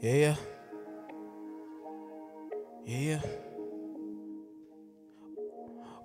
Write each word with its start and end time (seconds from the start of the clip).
Yeah, 0.00 0.34
yeah. 2.84 3.20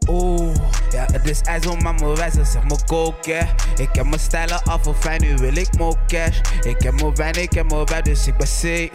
Oeh, 0.07 0.55
ja, 0.91 1.05
het 1.11 1.29
is 1.29 1.41
ijs 1.41 1.67
om 1.67 1.87
aan 1.87 1.95
mijn 1.95 2.15
wijze, 2.15 2.45
zeg 2.45 2.63
me 2.63 2.77
koken. 2.85 3.47
Ik 3.75 3.89
heb 3.91 4.05
mijn 4.05 4.19
stijlen 4.19 4.63
af 4.63 4.87
of 4.87 4.99
fijn, 4.99 5.21
nu 5.21 5.35
wil 5.35 5.55
ik 5.55 5.77
more 5.77 5.97
cash. 6.07 6.39
Ik 6.61 6.81
heb 6.81 7.01
mijn 7.01 7.15
wijn, 7.15 7.33
ik 7.33 7.53
heb 7.53 7.69
mijn 7.69 7.85
wijn, 7.85 8.03
dus 8.03 8.27
ik 8.27 8.37
ben 8.37 8.47
safe. 8.47 8.91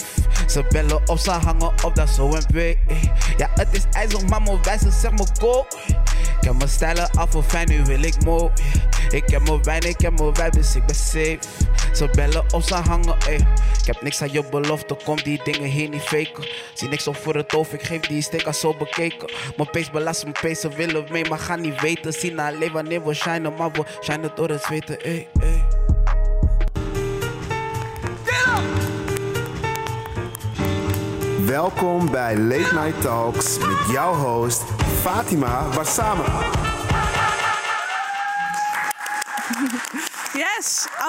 Ze 0.47 0.67
bellen 0.69 1.09
op, 1.09 1.19
ze 1.19 1.31
hangen 1.31 1.73
op, 1.85 1.95
dat 1.95 2.09
zo 2.09 2.33
een 2.33 2.47
B. 2.47 2.79
Ja, 3.37 3.51
het 3.55 3.69
is 3.71 3.85
ijs 3.93 4.15
om 4.15 4.33
aan 4.33 4.43
mijn 4.43 4.79
zeg 4.93 5.11
me 5.11 5.27
go. 5.41 5.67
Ik 6.41 6.45
heb 6.51 6.55
mijn 6.55 6.69
stijlen 6.69 7.11
af 7.11 7.35
of 7.35 7.47
fijn, 7.47 7.69
nu 7.69 7.85
wil 7.85 8.03
ik 8.03 8.25
more. 8.25 8.51
Ik 9.11 9.31
heb 9.31 9.49
mijn 9.49 9.63
wijn, 9.63 9.83
ik 9.83 10.01
heb 10.01 10.19
mijn 10.19 10.35
wijn, 10.35 10.51
dus 10.51 10.77
ik 10.77 10.87
ben 10.87 10.95
safe. 10.95 11.39
Ze 11.93 12.09
bellen 12.13 12.45
op, 12.51 12.63
ze 12.63 12.75
hangen, 12.75 13.17
ey. 13.27 13.47
Ik 13.81 13.87
heb 13.87 14.03
niks 14.03 14.23
aan 14.23 14.33
je 14.33 14.45
belofte, 14.51 14.97
kom 15.05 15.17
die 15.17 15.41
dingen 15.45 15.71
hier 15.71 15.89
niet 15.89 16.03
faken. 16.03 16.47
Zie 16.75 16.89
niks 16.89 17.07
op 17.07 17.17
voor 17.17 17.35
het 17.35 17.53
hoofd, 17.53 17.73
ik 17.73 17.83
geef 17.83 18.01
die 18.01 18.23
sticker 18.23 18.55
zo 18.55 18.75
bekeken. 18.77 19.31
Mijn 19.57 19.71
pace 19.71 19.91
belast 19.91 20.23
mijn 20.23 20.37
pace, 20.41 20.55
ze 20.55 20.69
willen 20.69 21.05
mee, 21.11 21.29
maar 21.29 21.39
gaan 21.39 21.61
niet 21.61 21.81
weten. 21.81 22.13
Zien 22.13 22.39
alleen 22.39 22.73
wanneer 22.73 23.05
we 23.05 23.15
shinen, 23.15 23.55
maar 23.57 23.71
we 23.71 23.85
shinen 24.03 24.31
door 24.35 24.49
het 24.49 24.63
zweten, 24.63 25.01
ey, 25.01 25.29
ey. 25.41 25.65
Welkom 31.47 32.11
bij 32.11 32.37
Late 32.37 32.75
Night 32.75 33.01
Talks 33.01 33.59
met 33.59 33.93
jouw 33.93 34.15
host 34.15 34.63
Fatima 35.03 35.69
Warsame. 35.75 36.64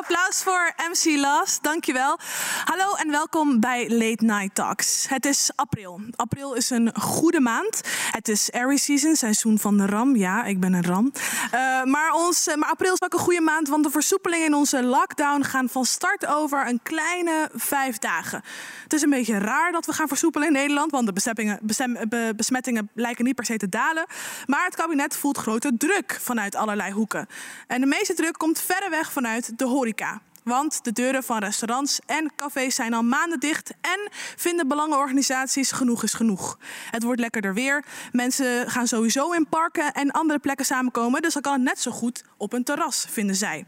Fuck 0.08 0.15
applaus 0.26 0.44
voor 0.44 0.74
MC 0.90 1.20
Last, 1.20 1.64
dankjewel. 1.64 2.20
Hallo 2.64 2.96
en 2.96 3.12
welkom 3.12 3.60
bij 3.60 3.90
Late 3.90 4.26
Night 4.26 4.56
Talks. 4.56 5.06
Het 5.10 5.26
is 5.26 5.52
april. 5.56 6.02
April 6.16 6.54
is 6.54 6.70
een 6.70 7.00
goede 7.00 7.40
maand. 7.40 7.82
Het 8.12 8.28
is 8.28 8.52
Aries 8.52 8.84
season, 8.84 9.16
seizoen 9.16 9.60
van 9.60 9.78
de 9.78 9.86
ram. 9.86 10.16
Ja, 10.16 10.44
ik 10.44 10.60
ben 10.60 10.74
een 10.74 10.86
ram. 10.86 11.12
Uh, 11.16 11.84
maar, 11.84 12.14
ons, 12.14 12.56
maar 12.56 12.70
april 12.70 12.94
is 12.94 13.02
ook 13.02 13.14
een 13.14 13.20
goede 13.20 13.42
maand, 13.42 13.68
want 13.68 13.84
de 13.84 13.90
versoepelingen 13.90 14.46
in 14.46 14.54
onze 14.54 14.84
lockdown 14.84 15.44
gaan 15.44 15.70
van 15.70 15.86
start 15.86 16.26
over 16.26 16.68
een 16.68 16.80
kleine 16.84 17.50
vijf 17.54 17.98
dagen. 17.98 18.44
Het 18.84 18.94
is 18.94 19.02
een 19.02 19.10
beetje 19.10 19.38
raar 19.38 19.72
dat 19.72 19.86
we 19.86 19.94
gaan 19.94 20.08
versoepelen 20.08 20.48
in 20.48 20.54
Nederland, 20.54 20.92
want 20.92 21.06
de 21.06 21.14
besmettingen, 21.14 21.60
besmettingen 22.36 22.90
lijken 22.94 23.26
niet 23.26 23.36
per 23.36 23.46
se 23.46 23.58
te 23.58 23.70
dalen. 23.70 24.06
Maar 24.46 24.66
het 24.66 24.76
kabinet 24.76 25.18
voelt 25.18 25.38
grote 25.38 25.72
druk 25.78 26.18
vanuit 26.22 26.56
allerlei 26.56 26.92
hoeken. 26.92 27.28
En 27.68 27.82
de 27.82 27.88
meeste 27.88 28.14
druk 28.14 28.38
komt 28.38 28.62
verreweg 28.62 29.12
vanuit 29.12 29.58
de 29.58 29.66
horeca. 29.66 30.16
Want 30.46 30.84
de 30.84 30.92
deuren 30.92 31.24
van 31.24 31.38
restaurants 31.38 32.00
en 32.06 32.32
cafés 32.36 32.76
zijn 32.76 32.94
al 32.94 33.04
maanden 33.04 33.40
dicht 33.40 33.74
en 33.82 34.10
vinden 34.36 34.68
belangenorganisaties 34.68 35.72
genoeg 35.72 36.04
is 36.04 36.14
genoeg. 36.14 36.58
Het 36.92 37.04
wordt 37.04 37.20
lekkerder 37.20 37.54
weer. 37.54 37.86
Mensen 38.12 38.70
gaan 38.70 38.88
sowieso 38.88 39.32
in 39.32 39.48
parken 39.50 39.94
en 39.94 40.12
andere 40.12 40.40
plekken 40.40 40.66
samenkomen, 40.66 41.22
dus 41.22 41.34
dan 41.34 41.42
kan 41.42 41.54
het 41.54 41.62
net 41.62 41.82
zo 41.82 41.92
goed 41.92 42.24
op 42.38 42.54
een 42.54 42.64
terras, 42.64 43.06
vinden 43.10 43.36
zij. 43.36 43.66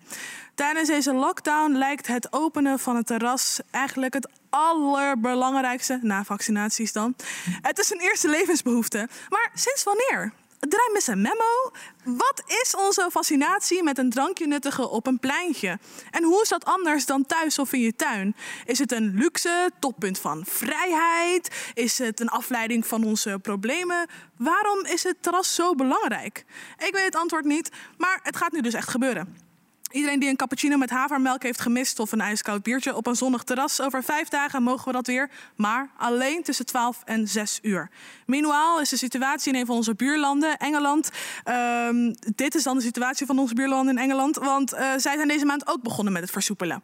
Tijdens 0.55 0.89
deze 0.89 1.13
lockdown 1.13 1.71
lijkt 1.71 2.07
het 2.07 2.33
openen 2.33 2.79
van 2.79 2.95
het 2.95 3.05
terras 3.05 3.59
eigenlijk 3.71 4.13
het 4.13 4.29
allerbelangrijkste, 4.49 5.99
na 6.01 6.23
vaccinaties 6.23 6.91
dan. 6.91 7.15
Het 7.61 7.79
is 7.79 7.91
een 7.91 7.99
eerste 7.99 8.29
levensbehoefte. 8.29 9.07
Maar 9.29 9.51
sinds 9.53 9.83
wanneer? 9.83 10.33
Draai 10.59 10.89
met 10.93 11.07
een 11.07 11.21
memo. 11.21 11.71
Wat 12.03 12.43
is 12.63 12.75
onze 12.75 13.09
fascinatie 13.11 13.83
met 13.83 13.97
een 13.97 14.09
drankje 14.09 14.47
nuttigen 14.47 14.89
op 14.89 15.07
een 15.07 15.19
pleintje? 15.19 15.79
En 16.11 16.23
hoe 16.23 16.41
is 16.41 16.49
dat 16.49 16.65
anders 16.65 17.05
dan 17.05 17.25
thuis 17.25 17.59
of 17.59 17.73
in 17.73 17.79
je 17.79 17.95
tuin? 17.95 18.35
Is 18.65 18.79
het 18.79 18.91
een 18.91 19.13
luxe, 19.15 19.71
toppunt 19.79 20.19
van 20.19 20.45
vrijheid? 20.45 21.71
Is 21.73 21.97
het 21.97 22.19
een 22.19 22.29
afleiding 22.29 22.87
van 22.87 23.03
onze 23.03 23.39
problemen? 23.41 24.07
Waarom 24.37 24.85
is 24.85 25.03
het 25.03 25.15
terras 25.21 25.55
zo 25.55 25.75
belangrijk? 25.75 26.45
Ik 26.77 26.93
weet 26.93 27.05
het 27.05 27.15
antwoord 27.15 27.45
niet, 27.45 27.71
maar 27.97 28.19
het 28.23 28.37
gaat 28.37 28.51
nu 28.51 28.61
dus 28.61 28.73
echt 28.73 28.89
gebeuren. 28.89 29.46
Iedereen 29.91 30.19
die 30.19 30.29
een 30.29 30.35
cappuccino 30.35 30.77
met 30.77 30.89
havermelk 30.89 31.43
heeft 31.43 31.61
gemist 31.61 31.99
of 31.99 32.11
een 32.11 32.21
ijskoud 32.21 32.63
biertje 32.63 32.95
op 32.95 33.07
een 33.07 33.15
zonnig 33.15 33.43
terras, 33.43 33.81
over 33.81 34.03
vijf 34.03 34.27
dagen 34.27 34.63
mogen 34.63 34.85
we 34.85 34.91
dat 34.91 35.07
weer, 35.07 35.29
maar 35.55 35.89
alleen 35.97 36.43
tussen 36.43 36.65
12 36.65 37.01
en 37.05 37.27
6 37.27 37.59
uur. 37.61 37.89
Meanwhile 38.25 38.81
is 38.81 38.89
de 38.89 38.97
situatie 38.97 39.53
in 39.53 39.59
een 39.59 39.65
van 39.65 39.75
onze 39.75 39.95
buurlanden, 39.95 40.57
Engeland. 40.57 41.09
Um, 41.45 42.15
dit 42.35 42.55
is 42.55 42.63
dan 42.63 42.77
de 42.77 42.83
situatie 42.83 43.25
van 43.25 43.39
onze 43.39 43.53
buurlanden 43.53 43.97
in 43.97 44.03
Engeland, 44.03 44.35
want 44.35 44.73
uh, 44.73 44.79
zij 44.79 45.15
zijn 45.15 45.27
deze 45.27 45.45
maand 45.45 45.67
ook 45.67 45.81
begonnen 45.81 46.13
met 46.13 46.21
het 46.21 46.31
versoepelen. 46.31 46.83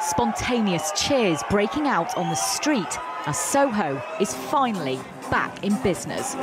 Spontaneous 0.00 0.90
cheers 0.94 1.42
breaking 1.48 1.86
out 1.86 2.14
on 2.14 2.28
the 2.28 2.52
street 2.54 2.98
as 3.24 3.50
Soho 3.50 4.00
is 4.18 4.34
finally 4.50 4.98
back 5.30 5.50
in 5.60 5.76
business. 5.82 6.34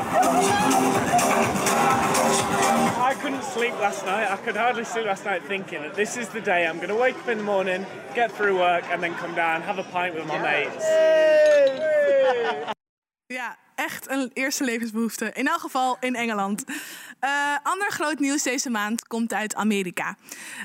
I 3.05 3.13
couldn't 3.13 3.43
sleep 3.43 3.73
last 3.73 4.03
night. 4.03 4.31
I 4.31 4.35
could 4.37 4.55
hardly 4.55 4.83
sleep 4.83 5.05
last 5.05 5.25
night 5.25 5.43
thinking 5.43 5.83
that 5.83 5.93
this 5.93 6.17
is 6.17 6.27
the 6.29 6.41
day 6.41 6.65
I'm 6.65 6.77
going 6.77 6.89
to 6.89 6.95
wake 6.95 7.15
up 7.15 7.29
in 7.29 7.37
the 7.37 7.43
morning, 7.43 7.85
get 8.15 8.31
through 8.31 8.57
work, 8.57 8.83
and 8.89 9.03
then 9.03 9.13
come 9.13 9.35
down, 9.35 9.61
have 9.61 9.77
a 9.77 9.83
pint 9.83 10.15
with 10.15 10.25
my 10.25 10.39
mates. 10.41 10.83
Ja, 13.29 13.53
echt 13.75 14.09
een 14.09 14.31
eerste 14.33 14.63
levensbehoefte. 14.63 15.31
In 15.33 15.47
elk 15.47 15.59
geval 15.59 15.97
in 15.99 16.15
Engeland. 16.15 16.63
Uh, 16.67 17.31
ander 17.63 17.91
groot 17.91 18.19
nieuws 18.19 18.43
deze 18.43 18.69
maand 18.69 19.07
komt 19.07 19.33
uit 19.33 19.55
Amerika. 19.55 20.17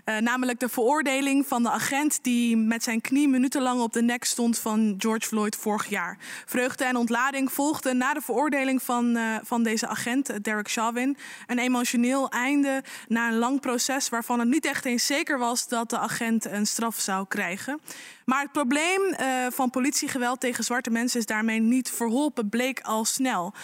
Uh, 0.04 0.16
namelijk 0.19 0.60
de 0.60 0.69
veroordeling 0.69 1.47
van 1.47 1.62
de 1.62 1.71
agent 1.71 2.19
die 2.22 2.56
met 2.56 2.82
zijn 2.82 3.00
knie 3.00 3.28
minutenlang 3.28 3.81
op 3.81 3.93
de 3.93 4.03
nek 4.03 4.25
stond 4.25 4.59
van 4.59 4.94
George 4.98 5.26
Floyd 5.26 5.56
vorig 5.56 5.87
jaar. 5.87 6.19
Vreugde 6.47 6.84
en 6.84 6.97
ontlading 6.97 7.53
volgden 7.53 7.97
na 7.97 8.15
de 8.15 8.21
veroordeling 8.21 8.82
van, 8.82 9.16
uh, 9.16 9.37
van 9.42 9.62
deze 9.62 9.87
agent, 9.87 10.44
Derek 10.44 10.71
Chauvin. 10.71 11.16
Een 11.47 11.59
emotioneel 11.59 12.28
einde 12.28 12.82
na 13.09 13.28
een 13.28 13.38
lang 13.38 13.60
proces 13.60 14.09
waarvan 14.09 14.38
het 14.38 14.48
niet 14.48 14.65
echt 14.65 14.84
eens 14.84 15.06
zeker 15.06 15.38
was 15.38 15.69
dat 15.69 15.91
de 15.91 15.98
agent 15.98 16.44
een 16.44 16.66
straf 16.66 17.00
zou 17.00 17.27
krijgen. 17.28 17.81
Maar 18.25 18.42
het 18.42 18.53
probleem 18.53 19.15
van 19.50 19.71
politiegeweld 19.71 20.41
tegen 20.41 20.65
zwarte 20.65 20.91
mensen 20.91 21.19
is 21.21 21.27
daarmee 21.27 21.60
niet 21.60 21.91
verholpen, 21.91 22.48
bleek 22.48 22.81
al 22.81 23.00
snel. 23.05 23.55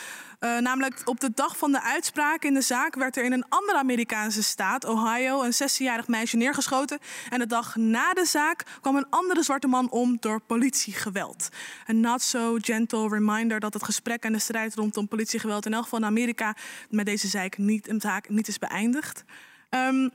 Uh, 0.40 0.58
namelijk 0.58 1.02
op 1.04 1.20
de 1.20 1.30
dag 1.34 1.56
van 1.56 1.72
de 1.72 1.82
uitspraak 1.82 2.42
in 2.42 2.54
de 2.54 2.60
zaak 2.60 2.94
werd 2.94 3.16
er 3.16 3.24
in 3.24 3.32
een 3.32 3.48
andere 3.48 3.78
Amerikaanse 3.78 4.42
staat, 4.42 4.84
Ohio, 4.84 5.42
een 5.42 5.52
16-jarig 5.52 6.08
meisje 6.08 6.36
neergeschoten. 6.36 6.98
En 7.28 7.38
de 7.38 7.46
dag 7.46 7.76
na 7.76 8.12
de 8.12 8.24
zaak 8.24 8.62
kwam 8.80 8.96
een 8.96 9.06
andere 9.10 9.42
zwarte 9.42 9.66
man 9.66 9.90
om 9.90 10.16
door 10.20 10.40
politiegeweld. 10.40 11.48
Een 11.86 12.00
not 12.00 12.22
so 12.22 12.56
gentle 12.60 13.08
reminder 13.08 13.60
dat 13.60 13.74
het 13.74 13.84
gesprek 13.84 14.22
en 14.22 14.32
de 14.32 14.38
strijd 14.38 14.74
rondom 14.74 15.08
politiegeweld 15.08 15.66
in 15.66 15.74
elk 15.74 15.82
geval 15.82 15.98
in 15.98 16.04
Amerika 16.04 16.56
met 16.90 17.06
deze 17.06 17.28
zaak 17.28 17.58
niet, 17.58 17.92
niet 18.28 18.48
is 18.48 18.58
beëindigd. 18.58 19.24
Um, 19.70 20.10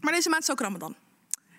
maar 0.00 0.12
deze 0.12 0.28
maand 0.28 0.42
is 0.42 0.50
ook 0.50 0.60
Ramadan. 0.60 0.96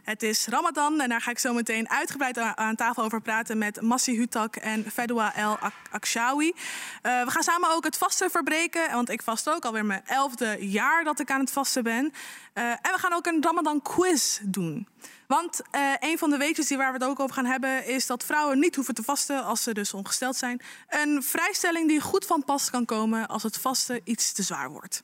Het 0.04 0.24
is 0.24 0.46
Ramadan 0.48 1.02
en 1.02 1.10
daar 1.10 1.22
ga 1.22 1.32
ik 1.32 1.40
zo 1.40 1.54
meteen 1.54 1.90
uitgebreid 1.90 2.38
aan 2.38 2.76
tafel 2.76 3.04
over 3.04 3.22
praten 3.22 3.58
met 3.58 3.82
Massi 3.82 4.18
Hutak 4.18 4.56
en 4.56 4.92
Fedwa 4.92 5.36
El 5.36 5.58
Akshawi. 5.92 6.48
Uh, 6.48 7.24
we 7.24 7.32
gaan 7.32 7.44
samen 7.44 7.70
ook 7.70 7.84
het 7.84 7.98
vasten 7.98 8.32
verbreken, 8.32 8.92
want 8.92 9.10
ik 9.10 9.22
vast 9.22 9.50
ook 9.50 9.66
alweer 9.66 9.86
mijn 9.86 10.02
elfde 10.06 10.58
jaar 10.60 11.04
dat 11.04 11.20
ik 11.20 11.32
aan 11.32 11.40
het 11.40 11.52
vasten 11.52 11.84
ben. 11.84 12.06
Uh, 12.54 12.64
en 12.70 12.80
we 12.82 12.98
gaan 12.98 13.14
ook 13.14 13.26
een 13.26 13.44
Ramadan 13.44 13.82
quiz 13.82 14.40
doen. 14.42 14.88
Want 15.28 15.62
uh, 15.72 15.82
een 16.00 16.18
van 16.18 16.30
de 16.30 16.38
weetjes 16.38 16.68
die 16.68 16.78
waar 16.78 16.94
we 16.94 16.98
het 16.98 17.08
ook 17.08 17.20
over 17.20 17.36
gaan 17.36 17.46
hebben 17.46 17.86
is 17.86 18.06
dat 18.06 18.24
vrouwen 18.24 18.60
niet 18.60 18.76
hoeven 18.76 18.94
te 18.94 19.04
vasten 19.04 19.44
als 19.44 19.64
ze 19.64 19.74
dus 19.74 19.94
ongesteld 19.94 20.36
zijn. 20.36 20.62
Een 20.90 21.24
vrijstelling 21.24 21.88
die 21.88 22.02
goed 22.02 22.26
van 22.26 22.44
pas 22.44 22.70
kan 22.70 22.86
komen 22.86 23.28
als 23.28 23.44
het 23.44 23.58
vasten 23.58 24.02
iets 24.04 24.32
te 24.32 24.44
zwaar 24.44 24.70
wordt. 24.70 25.04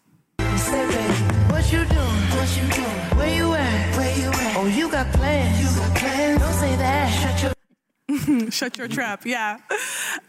What 1.59 1.73
you 1.73 1.83
doing? 1.83 2.23
What 2.37 2.49
you 2.55 2.67
doing? 2.71 3.17
Where 3.17 3.35
you 3.35 3.53
at? 3.53 3.97
Where 3.97 4.17
you 4.17 4.29
at? 4.29 4.55
Oh, 4.55 4.67
you 4.67 4.89
got 4.89 5.11
plans. 5.11 5.59
You 5.59 5.77
got 5.77 5.93
plans. 5.97 6.39
Don't 6.39 6.53
say 6.53 6.75
that. 6.77 7.09
Shut 7.21 7.43
your 7.43 7.58
Shut 8.57 8.75
your 8.75 8.89
trap, 8.89 9.23
ja. 9.23 9.59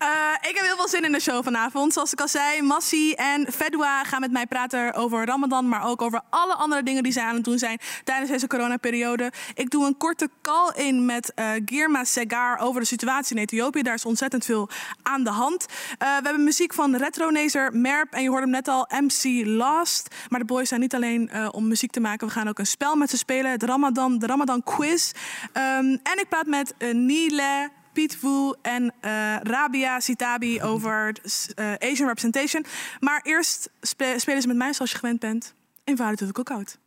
Uh, 0.03 0.49
ik 0.49 0.57
heb 0.57 0.65
heel 0.65 0.77
veel 0.77 0.89
zin 0.89 1.05
in 1.05 1.13
de 1.13 1.21
show 1.21 1.45
vanavond. 1.45 1.93
Zoals 1.93 2.13
ik 2.13 2.21
al 2.21 2.29
zei, 2.29 2.63
Massi 2.63 3.13
en 3.13 3.53
Fedwa 3.53 4.05
gaan 4.05 4.21
met 4.21 4.31
mij 4.31 4.47
praten 4.47 4.95
over 4.95 5.27
Ramadan, 5.27 5.69
maar 5.69 5.87
ook 5.87 6.03
over 6.03 6.21
alle 6.31 6.55
andere 6.55 6.83
dingen 6.83 7.03
die 7.03 7.13
zij 7.13 7.23
aan 7.23 7.35
het 7.35 7.45
doen 7.45 7.59
zijn 7.59 7.79
tijdens 8.05 8.31
deze 8.31 8.47
coronaperiode. 8.47 9.33
Ik 9.55 9.71
doe 9.71 9.87
een 9.87 9.97
korte 9.97 10.31
call 10.43 10.73
in 10.75 11.05
met 11.05 11.33
uh, 11.35 11.51
Girma 11.65 12.05
Segar 12.05 12.59
over 12.59 12.81
de 12.81 12.87
situatie 12.87 13.37
in 13.37 13.43
Ethiopië. 13.43 13.83
Daar 13.83 13.95
is 13.95 14.05
ontzettend 14.05 14.45
veel 14.45 14.69
aan 15.03 15.25
de 15.25 15.31
hand. 15.31 15.67
Uh, 15.71 15.77
we 15.99 16.23
hebben 16.23 16.45
muziek 16.45 16.75
van 16.75 16.97
Retronezer, 16.97 17.77
Merp 17.77 18.13
en 18.13 18.23
je 18.23 18.29
hoorde 18.29 18.43
hem 18.43 18.55
net 18.55 18.69
al, 18.69 18.89
MC 19.01 19.47
Last. 19.47 20.15
Maar 20.29 20.41
de 20.41 20.47
boys 20.47 20.69
zijn 20.69 20.81
niet 20.81 20.95
alleen 20.95 21.53
om 21.53 21.69
muziek 21.69 21.91
te 21.91 22.01
maken. 22.01 22.27
We 22.27 22.33
gaan 22.33 22.49
ook 22.49 22.59
een 22.59 22.67
spel 22.67 22.97
met 22.97 23.11
ze 23.11 23.17
spelen, 23.17 23.51
het 23.51 23.63
Ramadan, 23.63 24.19
de 24.19 24.27
Ramadan 24.27 24.63
Quiz. 24.63 25.11
Um, 25.53 26.01
en 26.03 26.19
ik 26.19 26.27
praat 26.29 26.47
met 26.47 26.75
Nile 26.93 27.70
Piet 27.93 28.21
Woe 28.21 28.57
en 28.63 28.83
uh, 28.85 29.37
Rabia 29.43 30.01
Sitabi 30.01 30.61
over 30.73 31.17
uh, 31.57 31.73
Asian 31.79 32.07
Representation. 32.07 32.65
Maar 33.01 33.21
eerst 33.23 33.71
spe 33.81 34.15
spelen 34.17 34.43
ze 34.43 34.49
met 34.49 34.57
mij 34.57 34.73
zoals 34.73 34.91
je 34.91 34.99
gewend 34.99 35.21
bent. 35.21 35.55
In 35.85 35.97
Vader 35.97 36.17
tot 36.17 36.27
de 36.27 36.33
Cookout. 36.33 36.79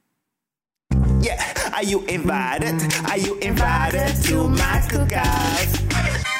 Yeah, 1.19 1.39
are 1.71 1.85
you 1.85 2.05
invited? 2.05 3.01
Are 3.05 3.21
you 3.21 3.39
invited 3.39 4.23
to 4.23 4.47
my 4.49 4.81
cookout? 4.87 5.81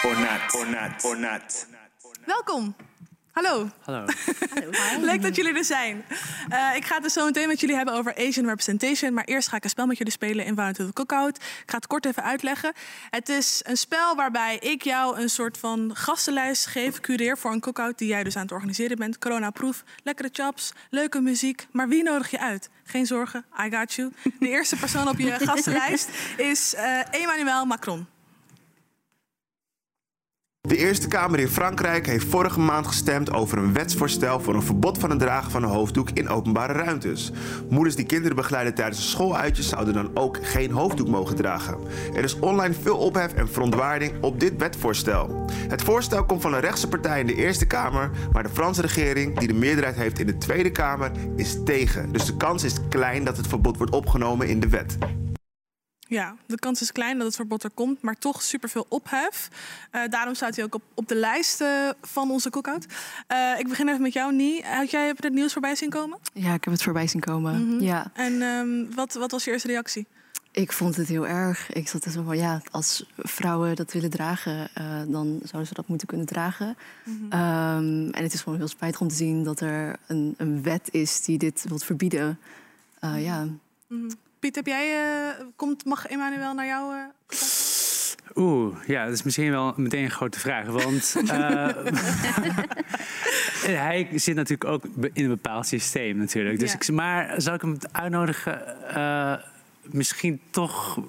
Or 0.04 0.20
not, 0.20 0.56
or 0.56 0.70
not, 0.70 1.04
or 1.04 1.18
not. 1.18 1.68
Welkom. 2.26 2.76
Hallo. 3.34 3.70
Hallo. 3.82 4.06
Leuk 5.12 5.22
dat 5.22 5.36
jullie 5.36 5.54
er 5.54 5.64
zijn. 5.64 6.06
Uh, 6.50 6.76
ik 6.76 6.86
ga 6.86 6.94
het 6.94 7.04
dus 7.04 7.14
zo 7.14 7.26
meteen 7.26 7.48
met 7.48 7.60
jullie 7.60 7.76
hebben 7.76 7.94
over 7.94 8.16
Asian 8.16 8.46
representation. 8.46 9.14
Maar 9.14 9.24
eerst 9.24 9.48
ga 9.48 9.56
ik 9.58 9.64
een 9.64 9.70
spel 9.70 9.86
met 9.86 9.98
jullie 9.98 10.14
spelen 10.14 10.46
in 10.46 10.56
Wound 10.56 10.76
to 10.76 10.86
the 10.86 10.94
Cookout. 10.94 11.36
Ik 11.38 11.64
ga 11.66 11.76
het 11.76 11.88
kort 11.88 12.06
even 12.06 12.24
uitleggen. 12.24 12.74
Het 13.10 13.30
is 13.30 13.62
een 13.64 13.78
spel 13.78 14.16
waarbij 14.16 14.58
ik 14.58 14.84
jou 14.84 15.20
een 15.20 15.30
soort 15.30 15.58
van 15.58 15.92
gastenlijst 15.94 16.66
geef, 16.66 17.00
cureer 17.00 17.38
voor 17.38 17.52
een 17.52 17.60
cookout 17.60 17.98
die 17.98 18.08
jij 18.08 18.24
dus 18.24 18.36
aan 18.36 18.42
het 18.42 18.52
organiseren 18.52 18.98
bent. 18.98 19.18
Corona-proof, 19.18 19.84
lekkere 20.04 20.30
chops, 20.32 20.72
leuke 20.90 21.22
muziek. 21.22 21.68
Maar 21.72 21.88
wie 21.88 22.04
nodig 22.04 22.32
je 22.32 22.40
uit? 22.40 22.70
Geen 22.84 23.06
zorgen, 23.06 23.46
I 23.66 23.76
got 23.76 23.94
you. 23.94 24.12
De 24.40 24.50
eerste 24.50 24.76
persoon 24.76 25.08
op 25.08 25.20
je 25.20 25.32
gastenlijst 25.48 26.10
is 26.38 26.74
uh, 26.74 27.14
Emmanuel 27.14 27.66
Macron. 27.66 28.13
De 30.68 30.78
Eerste 30.78 31.08
Kamer 31.08 31.40
in 31.40 31.48
Frankrijk 31.48 32.06
heeft 32.06 32.28
vorige 32.28 32.60
maand 32.60 32.88
gestemd 32.88 33.34
over 33.34 33.58
een 33.58 33.74
wetsvoorstel 33.74 34.40
voor 34.40 34.56
een 34.56 34.64
verbod 34.64 34.98
van 34.98 35.10
het 35.10 35.20
dragen 35.20 35.52
van 35.52 35.64
een 35.64 35.70
hoofddoek 35.70 36.10
in 36.10 36.30
openbare 36.30 36.74
ruimtes. 36.74 37.32
Moeders 37.70 37.96
die 37.96 38.06
kinderen 38.06 38.36
begeleiden 38.36 38.74
tijdens 38.74 38.98
een 38.98 39.04
schooluitjes 39.04 39.70
zouden 39.70 39.94
dan 39.94 40.12
ook 40.14 40.40
geen 40.42 40.72
hoofddoek 40.72 41.08
mogen 41.08 41.36
dragen. 41.36 41.78
Er 42.14 42.24
is 42.24 42.40
online 42.40 42.74
veel 42.74 42.98
ophef 42.98 43.34
en 43.34 43.50
verontwaarding 43.50 44.14
op 44.22 44.40
dit 44.40 44.54
wetvoorstel. 44.58 45.46
Het 45.52 45.82
voorstel 45.82 46.26
komt 46.26 46.42
van 46.42 46.54
een 46.54 46.60
rechtse 46.60 46.88
partij 46.88 47.20
in 47.20 47.28
de 47.28 47.36
Eerste 47.36 47.66
Kamer, 47.66 48.12
maar 48.32 48.44
de 48.44 48.50
Franse 48.50 48.82
regering, 48.82 49.40
die 49.40 49.48
de 49.48 49.54
meerderheid 49.54 49.96
heeft 49.96 50.20
in 50.20 50.28
de 50.28 50.38
Tweede 50.38 50.72
Kamer, 50.72 51.12
is 51.36 51.58
tegen. 51.66 52.12
Dus 52.12 52.26
de 52.26 52.38
kans 52.38 52.64
is 52.64 52.78
klein 52.90 53.24
dat 53.24 53.38
het 53.38 53.48
verbod 53.48 53.78
wordt 53.78 53.94
opgenomen 53.94 54.48
in 54.48 54.60
de 54.60 54.70
wet. 54.70 54.98
Ja, 56.08 56.36
de 56.46 56.60
kans 56.60 56.82
is 56.82 56.92
klein 56.92 57.18
dat 57.18 57.28
het 57.28 57.36
verbod 57.36 57.64
er 57.64 57.70
komt, 57.70 58.02
maar 58.02 58.18
toch 58.18 58.42
superveel 58.42 58.86
ophef. 58.90 59.50
Uh, 59.92 60.02
daarom 60.10 60.36
staat 60.36 60.56
hij 60.56 60.66
ook 60.66 60.76
op, 60.76 60.82
op 60.94 61.08
de 61.08 61.16
lijst 61.16 61.62
uh, 61.62 61.90
van 62.02 62.32
onze 62.32 62.50
cookout. 62.50 62.86
Uh, 63.32 63.60
ik 63.60 63.68
begin 63.68 63.88
even 63.88 64.02
met 64.02 64.14
jou, 64.14 64.34
Nie. 64.34 64.66
Had 64.66 64.92
jij 64.92 65.08
het 65.08 65.34
nieuws 65.34 65.54
voorbij 65.54 65.76
zien 65.76 65.90
komen? 65.90 66.20
Ja, 66.34 66.54
ik 66.54 66.64
heb 66.64 66.74
het 66.74 66.84
voorbij 66.84 67.08
zien 67.08 67.22
komen. 67.22 67.62
Mm 67.62 67.70
-hmm. 67.70 67.82
ja. 67.82 68.12
En 68.14 68.42
um, 68.42 68.96
wat, 68.96 69.14
wat 69.14 69.32
was 69.32 69.44
je 69.44 69.52
eerste 69.52 69.68
reactie? 69.68 70.06
Ik 70.52 70.72
vond 70.72 70.96
het 70.96 71.08
heel 71.08 71.28
erg. 71.28 71.74
Ik 71.74 71.88
zat 71.88 72.06
er 72.06 72.12
zo 72.12 72.24
van, 72.24 72.38
ja, 72.38 72.62
als 72.72 73.06
vrouwen 73.18 73.76
dat 73.76 73.94
willen 73.94 74.10
dragen, 74.10 74.70
dan 75.08 75.40
zouden 75.44 75.68
ze 75.68 75.74
dat 75.74 75.88
moeten 75.88 76.08
kunnen 76.08 76.26
dragen. 76.26 76.78
Mm 77.04 77.18
-hmm. 77.30 77.40
um, 77.40 78.10
en 78.12 78.24
het 78.24 78.34
is 78.34 78.42
gewoon 78.42 78.58
heel 78.58 78.68
spijtig 78.68 79.02
om 79.02 79.08
te 79.08 79.16
zien 79.16 79.44
dat 79.44 79.60
er 79.60 79.96
een, 80.08 80.34
een 80.38 80.64
wet 80.64 80.88
is 80.92 81.22
die 81.22 81.38
dit 81.38 81.66
wil 81.68 81.80
verbieden. 81.80 82.40
ja. 83.00 83.44
Mm 83.44 83.60
-hmm. 83.88 84.10
Piet, 84.44 84.56
heb 84.56 84.66
jij, 84.66 85.06
uh, 85.06 85.46
komt, 85.56 85.86
mag 85.86 86.08
Emmanuel 86.08 86.54
naar 86.54 86.66
jou? 86.66 86.94
Uh, 86.96 87.04
Oeh, 88.36 88.76
ja, 88.88 89.04
dat 89.06 89.14
is 89.14 89.24
misschien 89.24 89.52
wel 89.52 89.74
meteen 89.78 90.04
een 90.04 90.12
grote 90.12 90.40
vraag. 90.40 90.66
Want 90.68 91.16
uh, 91.24 91.32
hij 93.88 94.08
zit 94.16 94.36
natuurlijk 94.36 94.70
ook 94.70 94.84
in 95.14 95.24
een 95.24 95.28
bepaald 95.30 95.68
systeem 95.68 96.18
natuurlijk. 96.18 96.60
Dus 96.60 96.72
Ja. 96.72 96.78
ik, 96.80 96.92
maar 96.92 97.42
zou 97.42 97.56
ik 97.56 97.62
hem 97.62 97.78
uitnodigen? 97.92 98.62
Misschien 99.82 100.42
toch... 100.50 101.00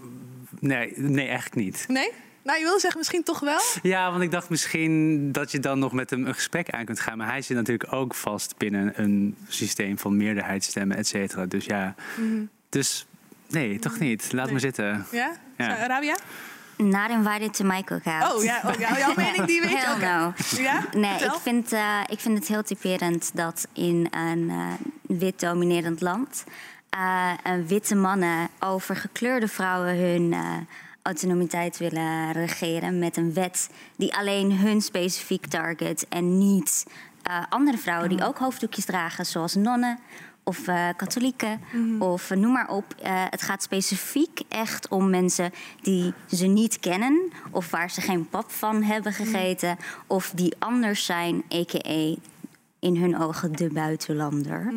Nee, 0.60 0.92
nee, 0.96 1.26
eigenlijk 1.26 1.56
niet. 1.56 1.84
Nee? 1.88 2.10
Nou, 2.42 2.58
je 2.58 2.64
wil 2.64 2.80
zeggen 2.80 2.98
misschien 2.98 3.22
toch 3.22 3.40
wel? 3.40 3.60
Ja, 3.82 4.10
want 4.10 4.22
ik 4.22 4.30
dacht 4.30 4.48
misschien 4.48 5.32
dat 5.32 5.52
je 5.52 5.60
dan 5.60 5.78
nog 5.78 5.92
met 5.92 6.10
hem 6.10 6.26
een 6.26 6.34
gesprek 6.34 6.70
aan 6.70 6.84
kunt 6.84 7.00
gaan. 7.00 7.18
Maar 7.18 7.28
hij 7.28 7.42
zit 7.42 7.56
natuurlijk 7.56 7.92
ook 7.92 8.14
vast 8.14 8.56
binnen 8.58 8.92
een 9.02 9.36
systeem 9.48 9.98
van 9.98 10.16
meerderheidsstemmen, 10.16 10.96
et 10.96 11.06
cetera. 11.06 11.46
Dus 11.46 11.64
ja, 11.64 11.94
Mhm. 12.16 12.42
dus 12.68 13.06
nee, 13.48 13.78
toch 13.78 13.98
niet. 13.98 14.32
Laat 14.32 14.50
me 14.50 14.58
zitten. 14.58 15.06
Ja? 15.10 15.32
Ja. 15.56 15.86
Rabia? 15.86 16.16
Not 16.76 17.10
invited 17.10 17.54
to 17.54 17.64
my 17.64 17.82
cookout. 17.82 18.34
Oh 18.34 18.42
ja, 18.42 18.60
oh, 18.64 18.78
ja, 18.78 18.98
jouw 18.98 19.14
mening 19.16 19.44
die 19.44 19.60
weet 19.60 19.70
je 19.70 19.88
ook. 19.94 20.00
no. 20.00 20.32
Ja? 20.62 20.84
Nee, 20.92 21.10
Vertel. 21.10 21.34
ik 21.34 21.40
vind, 21.42 21.72
eh, 21.72 21.98
ik 22.06 22.20
vind 22.20 22.38
het 22.38 22.48
heel 22.48 22.62
typerend 22.62 23.30
dat 23.34 23.66
in 23.72 24.08
een 24.10 24.50
eh, 24.50 24.56
wit 25.18 25.40
dominerend 25.40 26.00
land 26.00 26.44
eh, 26.94 27.30
een 27.42 27.66
witte 27.66 27.94
mannen 27.94 28.48
over 28.60 28.96
gekleurde 28.96 29.48
vrouwen 29.48 29.96
hun 29.98 30.32
eh, 30.32 30.40
autonomiteit 31.02 31.78
willen 31.78 32.32
regeren 32.32 32.98
met 32.98 33.16
een 33.16 33.32
wet 33.34 33.70
die 33.96 34.14
alleen 34.14 34.52
hun 34.58 34.80
specifiek 34.80 35.46
target 35.46 36.08
en 36.08 36.38
niet 36.38 36.86
eh, 37.22 37.42
andere 37.48 37.78
vrouwen 37.78 38.08
die 38.08 38.24
ook 38.24 38.38
hoofddoekjes 38.38 38.84
dragen, 38.84 39.26
zoals 39.26 39.54
nonnen 39.54 39.98
of 40.44 40.68
eh, 40.68 40.88
katholieken 40.96 41.60
of 41.98 42.30
eh, 42.30 42.38
noem 42.38 42.52
maar 42.52 42.68
op. 42.68 42.94
Eh, 43.02 43.24
het 43.30 43.42
gaat 43.42 43.62
specifiek 43.62 44.40
echt 44.48 44.88
om 44.88 45.10
mensen 45.10 45.52
die 45.82 46.12
ze 46.26 46.46
niet 46.46 46.80
kennen 46.80 47.32
of 47.50 47.70
waar 47.70 47.90
ze 47.90 48.00
geen 48.00 48.28
pap 48.28 48.50
van 48.50 48.82
hebben 48.82 49.12
gegeten 49.12 49.76
of 50.06 50.32
die 50.34 50.54
anders 50.58 51.04
zijn, 51.04 51.44
a.k.a. 51.54 52.14
in 52.78 52.96
hun 52.96 53.20
ogen 53.20 53.52
de 53.52 53.68
buitenlander. 53.72 54.72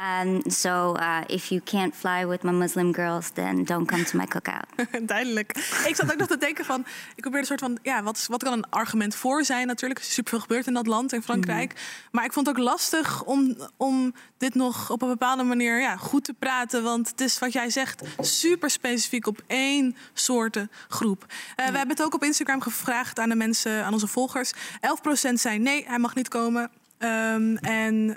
And 0.00 0.52
so 0.52 0.96
uh, 0.96 1.20
if 1.26 1.48
you 1.48 1.60
can't 1.64 1.94
fly 1.94 2.26
with 2.26 2.42
my 2.42 2.50
Muslim 2.50 2.92
girls, 2.92 3.30
then 3.30 3.64
don't 3.64 3.86
come 3.86 4.04
to 4.04 4.18
my 4.18 4.26
cookout. 4.26 4.66
Duidelijk. 5.06 5.56
Ik 5.86 5.96
zat 5.96 6.12
ook 6.12 6.18
nog 6.18 6.28
te 6.28 6.36
denken 6.36 6.64
van... 6.64 6.80
Ik 7.14 7.22
probeerde 7.22 7.38
een 7.38 7.58
soort 7.58 7.60
van... 7.60 7.78
Ja, 7.82 8.02
wat, 8.02 8.26
wat 8.30 8.42
kan 8.42 8.52
een 8.52 8.70
argument 8.70 9.14
voor 9.14 9.44
zijn 9.44 9.66
natuurlijk? 9.66 10.00
Er 10.00 10.06
is 10.06 10.14
superveel 10.14 10.40
gebeurd 10.40 10.66
in 10.66 10.74
dat 10.74 10.86
land, 10.86 11.12
in 11.12 11.22
Frankrijk. 11.22 11.72
Mhm. 11.72 11.82
Maar 12.10 12.24
ik 12.24 12.32
vond 12.32 12.46
het 12.46 12.56
ook 12.56 12.62
lastig 12.62 13.24
om, 13.24 13.56
om 13.76 14.14
dit 14.38 14.54
nog 14.54 14.90
op 14.90 15.02
een 15.02 15.08
bepaalde 15.08 15.42
manier 15.42 15.80
ja, 15.80 15.96
goed 15.96 16.24
te 16.24 16.34
praten. 16.34 16.82
Want 16.82 17.08
het 17.08 17.20
is 17.20 17.38
wat 17.38 17.52
jij 17.52 17.70
zegt 17.70 18.02
super 18.20 18.70
specifiek 18.70 19.26
op 19.26 19.42
één 19.46 19.96
soorten 20.12 20.70
groep. 20.88 21.26
Eh, 21.56 21.66
We 21.66 21.76
hebben 21.76 21.96
het 21.96 22.02
ook 22.02 22.14
op 22.14 22.24
Instagram 22.24 22.60
gevraagd 22.60 23.18
aan 23.18 23.28
de 23.28 23.34
mensen, 23.34 23.84
aan 23.84 23.92
onze 23.92 24.06
volgers. 24.06 24.52
11% 24.52 24.56
zei 25.32 25.58
nee, 25.58 25.84
hij 25.86 25.98
mag 25.98 26.14
niet 26.14 26.28
komen. 26.28 26.70
Ehm, 26.98 27.56
en... 27.56 28.16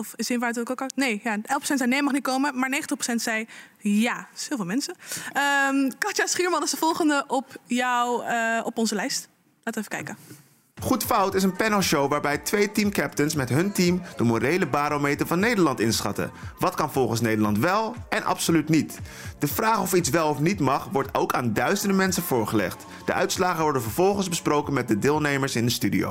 Of 0.00 0.12
is 0.16 0.30
invite 0.30 0.60
ook 0.60 0.70
ook? 0.70 0.82
Nee, 0.94 1.20
ja, 1.24 1.38
11% 1.38 1.42
zei 1.60 1.86
nee, 1.86 2.02
mag 2.02 2.12
niet 2.12 2.22
komen. 2.22 2.58
Maar 2.58 2.82
90% 3.12 3.14
zei 3.14 3.48
ja. 3.78 4.14
Dat 4.14 4.40
is 4.40 4.48
heel 4.48 4.56
veel 4.56 4.66
mensen. 4.66 4.94
Ehm, 5.32 5.90
Katja 5.98 6.26
Schuurman 6.26 6.62
is 6.62 6.70
de 6.70 6.76
volgende 6.76 7.24
op, 7.26 7.56
jou, 7.66 8.24
eh, 8.24 8.60
op 8.64 8.78
onze 8.78 8.94
lijst. 8.94 9.28
Laten 9.62 9.82
we 9.82 9.88
even 9.88 10.04
kijken. 10.04 10.40
Goed 10.80 11.04
Fout 11.04 11.34
is 11.34 11.42
een 11.42 11.56
panelshow 11.56 12.10
waarbij 12.10 12.38
twee 12.38 12.72
teamcaptains 12.72 13.34
met 13.34 13.48
hun 13.48 13.72
team 13.72 14.02
de 14.16 14.24
morele 14.24 14.66
barometer 14.66 15.26
van 15.26 15.38
Nederland 15.38 15.80
inschatten. 15.80 16.30
Wat 16.58 16.74
kan 16.74 16.92
volgens 16.92 17.20
Nederland 17.20 17.58
wel 17.58 17.94
en 18.08 18.24
absoluut 18.24 18.68
niet. 18.68 18.98
De 19.38 19.48
vraag 19.48 19.80
of 19.80 19.94
iets 19.94 20.10
wel 20.10 20.28
of 20.28 20.38
niet 20.38 20.60
mag 20.60 20.88
wordt 20.92 21.14
ook 21.14 21.32
aan 21.32 21.52
duizenden 21.52 21.96
mensen 21.96 22.22
voorgelegd. 22.22 22.84
De 23.04 23.12
uitslagen 23.12 23.62
worden 23.62 23.82
vervolgens 23.82 24.28
besproken 24.28 24.72
met 24.72 24.88
de 24.88 24.98
deelnemers 24.98 25.56
in 25.56 25.64
de 25.64 25.70
studio. 25.70 26.10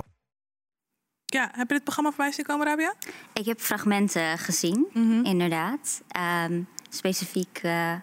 Ja, 1.32 1.50
heb 1.52 1.68
je 1.68 1.74
dit 1.74 1.84
programma 1.84 2.10
voorbij 2.10 2.32
zien 2.32 2.46
komen, 2.46 2.68
Rabia? 2.68 2.94
Ik 3.34 3.46
heb 3.46 3.60
fragmenten 3.60 4.38
gezien, 4.38 4.88
Mhm. 4.94 5.26
inderdaad. 5.26 6.02
Ehm, 6.08 6.62
specifiek 6.90 7.60
eh, 7.62 7.94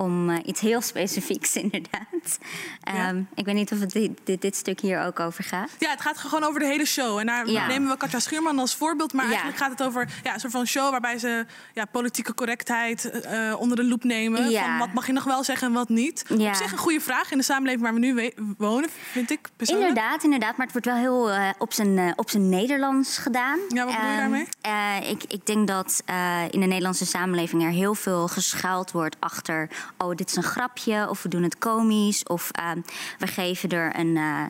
om 0.00 0.30
eh, 0.30 0.36
iets 0.44 0.60
heel 0.60 0.80
specifieks, 0.80 1.56
inderdaad. 1.64 2.38
Ehm, 2.82 3.22
Ik 3.34 3.44
weet 3.44 3.54
niet 3.54 3.72
of 3.72 3.80
het 3.80 3.90
dit, 3.92 4.10
dit, 4.24 4.42
dit 4.42 4.56
stuk 4.56 4.80
hier 4.80 5.02
ook 5.04 5.20
over 5.20 5.44
gaat. 5.44 5.70
Ja, 5.78 5.90
het 5.90 6.00
gaat 6.00 6.18
gewoon 6.18 6.44
over 6.44 6.60
de 6.60 6.66
hele 6.66 6.84
show. 6.86 7.18
En 7.18 7.26
daar 7.26 7.48
Ja. 7.50 7.66
nemen 7.66 7.88
we 7.90 7.96
Katja 7.96 8.18
Schuurman 8.18 8.58
als 8.58 8.74
voorbeeld. 8.74 9.12
Maar 9.12 9.24
Ja. 9.24 9.30
eigenlijk 9.30 9.58
gaat 9.62 9.70
het 9.70 9.82
over 9.82 10.08
ja, 10.22 10.34
een 10.34 10.40
soort 10.40 10.52
van 10.52 10.66
show 10.66 10.90
waarbij 10.90 11.18
ze 11.18 11.46
ja, 11.74 11.84
politieke 11.84 12.34
correctheid 12.34 13.10
eh, 13.10 13.54
onder 13.58 13.76
de 13.76 13.84
loep 13.84 14.04
nemen. 14.04 14.52
Van 14.52 14.78
wat 14.78 14.92
mag 14.92 15.06
je 15.06 15.12
nog 15.12 15.24
wel 15.24 15.44
zeggen 15.44 15.66
en 15.68 15.72
wat 15.74 15.88
niet. 15.88 16.24
Ja. 16.36 16.48
Op 16.48 16.54
zich 16.54 16.72
een 16.72 16.78
goede 16.78 17.00
vraag 17.00 17.30
in 17.30 17.38
de 17.38 17.44
samenleving 17.44 17.82
waar 17.82 17.94
we 17.94 17.98
nu 18.00 18.32
wonen, 18.58 18.88
vind 19.12 19.30
ik 19.30 19.48
persoonlijk. 19.56 19.88
Inderdaad, 19.88 20.22
inderdaad. 20.24 20.56
Maar 20.56 20.66
het 20.66 20.72
wordt 20.72 20.86
wel 20.86 20.96
heel 20.96 21.30
eh, 21.30 21.48
op, 21.58 21.72
zijn, 21.72 22.12
op 22.16 22.30
zijn 22.30 22.48
Nederlands 22.48 23.18
gedaan. 23.18 23.58
Ja, 23.68 23.84
wat 23.84 23.94
bedoel 23.94 24.10
je 24.10 24.16
Ehm, 24.16 24.18
daarmee? 24.18 24.46
eh, 24.60 25.10
ik, 25.10 25.24
ik 25.28 25.46
denk 25.46 25.68
dat 25.68 26.02
in 26.50 26.60
de 26.60 26.66
Nederlandse 26.66 27.06
samenleving 27.06 27.62
er 27.62 27.70
heel 27.70 27.94
veel 27.94 28.28
geschuild 28.28 28.90
wordt 28.90 29.16
achter... 29.18 29.68
oh, 29.98 30.14
dit 30.14 30.28
is 30.28 30.36
een 30.36 30.42
grapje, 30.42 31.06
of 31.08 31.22
we 31.22 31.28
doen 31.28 31.42
het 31.42 31.58
komisch... 31.58 32.22
of 32.22 32.50
ehm, 32.50 32.80
we 33.18 33.26
geven 33.26 33.68
er 33.68 33.98
een, 33.98 34.16
eh, 34.16 34.44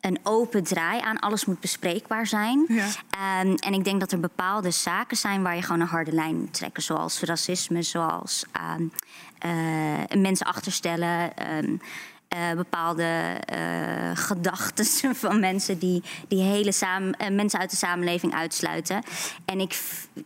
een 0.00 0.18
open 0.22 0.62
draai 0.62 1.00
aan. 1.00 1.18
Alles 1.18 1.44
moet 1.44 1.60
bespreekbaar 1.60 2.26
zijn. 2.26 2.64
Ja. 2.68 2.86
Ehm, 3.10 3.54
en 3.54 3.72
ik 3.72 3.84
denk 3.84 4.00
dat 4.00 4.12
er 4.12 4.20
bepaalde 4.20 4.70
zaken 4.70 5.16
zijn 5.16 5.42
waar 5.42 5.56
je 5.56 5.62
gewoon 5.62 5.80
een 5.80 5.86
harde 5.86 6.12
lijn 6.12 6.36
moet 6.36 6.54
trekken. 6.54 6.82
Zoals 6.82 7.20
racisme, 7.20 7.82
zoals 7.82 8.44
ehm, 8.52 8.84
eh, 9.38 10.18
mensen 10.20 10.46
achterstellen. 10.46 11.32
Eh, 12.30 12.52
bepaalde 12.56 13.02
eh, 13.44 14.10
gedachten 14.14 14.84
van 15.24 15.40
mensen 15.40 15.78
die, 15.78 16.02
die 16.28 16.42
hele 16.42 16.72
samen, 16.72 17.16
eh, 17.16 17.30
mensen 17.30 17.60
uit 17.60 17.70
de 17.70 17.76
samenleving 17.76 18.34
uitsluiten. 18.34 19.02
En 19.44 19.60
ik, 19.60 19.80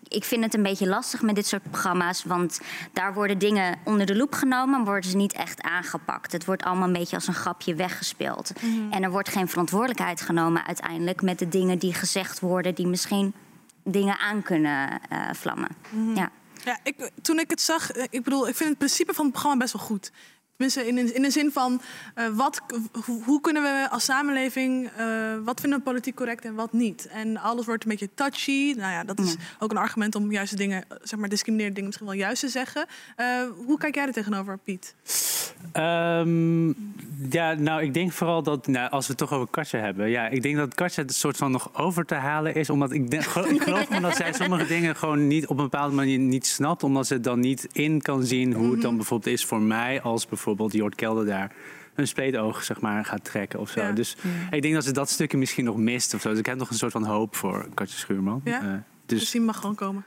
ik 0.08 0.24
vind 0.24 0.44
het 0.44 0.54
een 0.54 0.62
beetje 0.62 0.88
lastig 0.88 1.22
met 1.22 1.34
dit 1.34 1.46
soort 1.46 1.62
programma's, 1.70 2.24
want 2.24 2.60
daar 2.92 3.14
worden 3.14 3.38
dingen 3.38 3.78
onder 3.84 4.06
de 4.06 4.16
loep 4.16 4.34
genomen, 4.34 4.70
maar 4.70 4.84
worden 4.84 5.10
ze 5.10 5.16
niet 5.16 5.32
echt 5.32 5.62
aangepakt. 5.62 6.32
Het 6.32 6.44
wordt 6.44 6.62
allemaal 6.62 6.86
een 6.86 6.92
beetje 6.92 7.16
als 7.16 7.26
een 7.26 7.34
grapje 7.34 7.74
weggespeeld. 7.74 8.52
En 8.90 9.02
er 9.02 9.10
wordt 9.10 9.28
geen 9.28 9.48
verantwoordelijkheid 9.48 10.20
genomen 10.20 10.66
uiteindelijk 10.66 11.22
met 11.22 11.38
de 11.38 11.48
dingen 11.48 11.78
die 11.78 11.94
gezegd 11.94 12.40
worden, 12.40 12.74
die 12.74 12.86
misschien 12.86 13.34
dingen 13.84 14.18
aan 14.18 14.42
kunnen 14.42 15.00
eh, 15.08 15.18
vlammen. 15.32 15.76
Ja. 16.14 16.30
Ja, 16.64 16.78
ik, 16.82 17.10
toen 17.22 17.38
ik 17.38 17.50
het 17.50 17.60
zag, 17.60 17.92
ik 17.92 18.24
bedoel, 18.24 18.48
ik 18.48 18.54
vind 18.54 18.68
het 18.68 18.78
principe 18.78 19.14
van 19.14 19.24
het 19.24 19.32
programma 19.32 19.58
best 19.58 19.72
wel 19.72 19.82
goed. 19.82 20.12
Tenminste, 20.56 20.86
in, 20.86 21.14
in 21.14 21.22
de 21.22 21.30
zin 21.30 21.52
van 21.52 21.80
uh, 22.14 22.28
wat, 22.36 22.60
hoe, 23.04 23.22
hoe, 23.24 23.40
kunnen 23.40 23.62
we 23.62 23.86
als 23.90 24.04
samenleving, 24.04 24.90
uh, 24.98 25.34
wat 25.44 25.60
vinden 25.60 25.78
we 25.78 25.84
politiek 25.84 26.14
correct 26.14 26.44
en 26.44 26.54
wat 26.54 26.72
niet? 26.72 27.08
En 27.08 27.36
alles 27.36 27.66
wordt 27.66 27.84
een 27.84 27.90
beetje 27.90 28.08
touchy. 28.14 28.74
Nou 28.76 28.92
ja, 28.92 29.04
dat 29.04 29.18
is 29.18 29.32
ja. 29.32 29.38
ook 29.58 29.70
een 29.70 29.76
argument 29.76 30.14
om 30.14 30.32
juiste 30.32 30.56
dingen, 30.56 30.84
zeg 31.02 31.18
maar 31.18 31.28
discriminerende 31.28 31.74
dingen 31.74 31.88
misschien 31.88 32.08
wel 32.08 32.26
juist 32.26 32.40
te 32.40 32.48
zeggen. 32.48 32.86
Uh, 33.16 33.26
hoe 33.66 33.78
kijk 33.78 33.94
jij 33.94 34.06
er 34.06 34.12
tegenover, 34.12 34.58
Piet? 34.58 34.94
Um, 35.72 36.94
ja, 37.30 37.52
nou, 37.52 37.82
ik 37.82 37.94
denk 37.94 38.12
vooral 38.12 38.42
dat, 38.42 38.66
nou, 38.66 38.90
als 38.90 39.06
we 39.06 39.12
het 39.12 39.20
toch 39.20 39.32
over 39.32 39.48
Katja 39.50 39.78
hebben. 39.78 40.10
Ja, 40.10 40.28
ik 40.28 40.42
denk 40.42 40.56
dat 40.56 40.74
Katja 40.74 41.02
het 41.02 41.14
soort 41.14 41.36
van 41.36 41.50
nog 41.50 41.70
over 41.74 42.04
te 42.04 42.14
halen 42.14 42.54
is. 42.54 42.70
Omdat 42.70 42.92
ik, 42.92 43.10
denk, 43.10 43.22
ik 43.22 43.28
geloof 43.28 43.86
gewoon 43.86 44.02
dat 44.02 44.16
zij 44.16 44.32
sommige 44.32 44.66
dingen 44.66 44.96
gewoon 44.96 45.26
niet 45.26 45.46
op 45.46 45.56
een 45.56 45.64
bepaalde 45.64 45.94
manier 45.94 46.18
niet 46.18 46.46
snapt. 46.46 46.82
Omdat 46.82 47.06
ze 47.06 47.20
dan 47.20 47.40
niet 47.40 47.68
in 47.72 48.02
kan 48.02 48.24
zien 48.24 48.52
hoe 48.52 48.72
het 48.72 48.82
dan 48.82 48.96
bijvoorbeeld 48.96 49.34
is 49.34 49.44
voor 49.44 49.60
mij 49.60 50.02
als 50.02 50.26
bijvoorbeeld 50.26 50.42
Jort 50.68 50.94
Kelder 50.94 51.26
daar 51.26 51.52
een 51.94 52.08
spleetoog 52.08 52.64
zeg 52.64 52.80
maar, 52.80 53.04
gaat 53.04 53.24
trekken 53.24 53.60
of 53.60 53.70
zo. 53.70 53.80
Ja. 53.80 53.92
Dus 53.92 54.16
ja. 54.22 54.56
ik 54.56 54.62
denk 54.62 54.74
dat 54.74 54.84
ze 54.84 54.92
dat 54.92 55.10
stukje 55.10 55.38
misschien 55.38 55.64
nog 55.64 55.76
mist 55.76 56.14
of 56.14 56.20
zo. 56.20 56.30
Dus 56.30 56.38
ik 56.38 56.46
heb 56.46 56.58
nog 56.58 56.70
een 56.70 56.76
soort 56.76 56.92
van 56.92 57.04
hoop 57.04 57.36
voor 57.36 57.66
Katja 57.74 57.96
Schuurman. 57.96 58.40
Ja? 58.44 58.62
Uh, 58.62 58.72
dus, 59.06 59.20
dus 59.20 59.30
die 59.30 59.40
mag 59.40 59.56
gewoon 59.56 59.74
komen. 59.74 60.04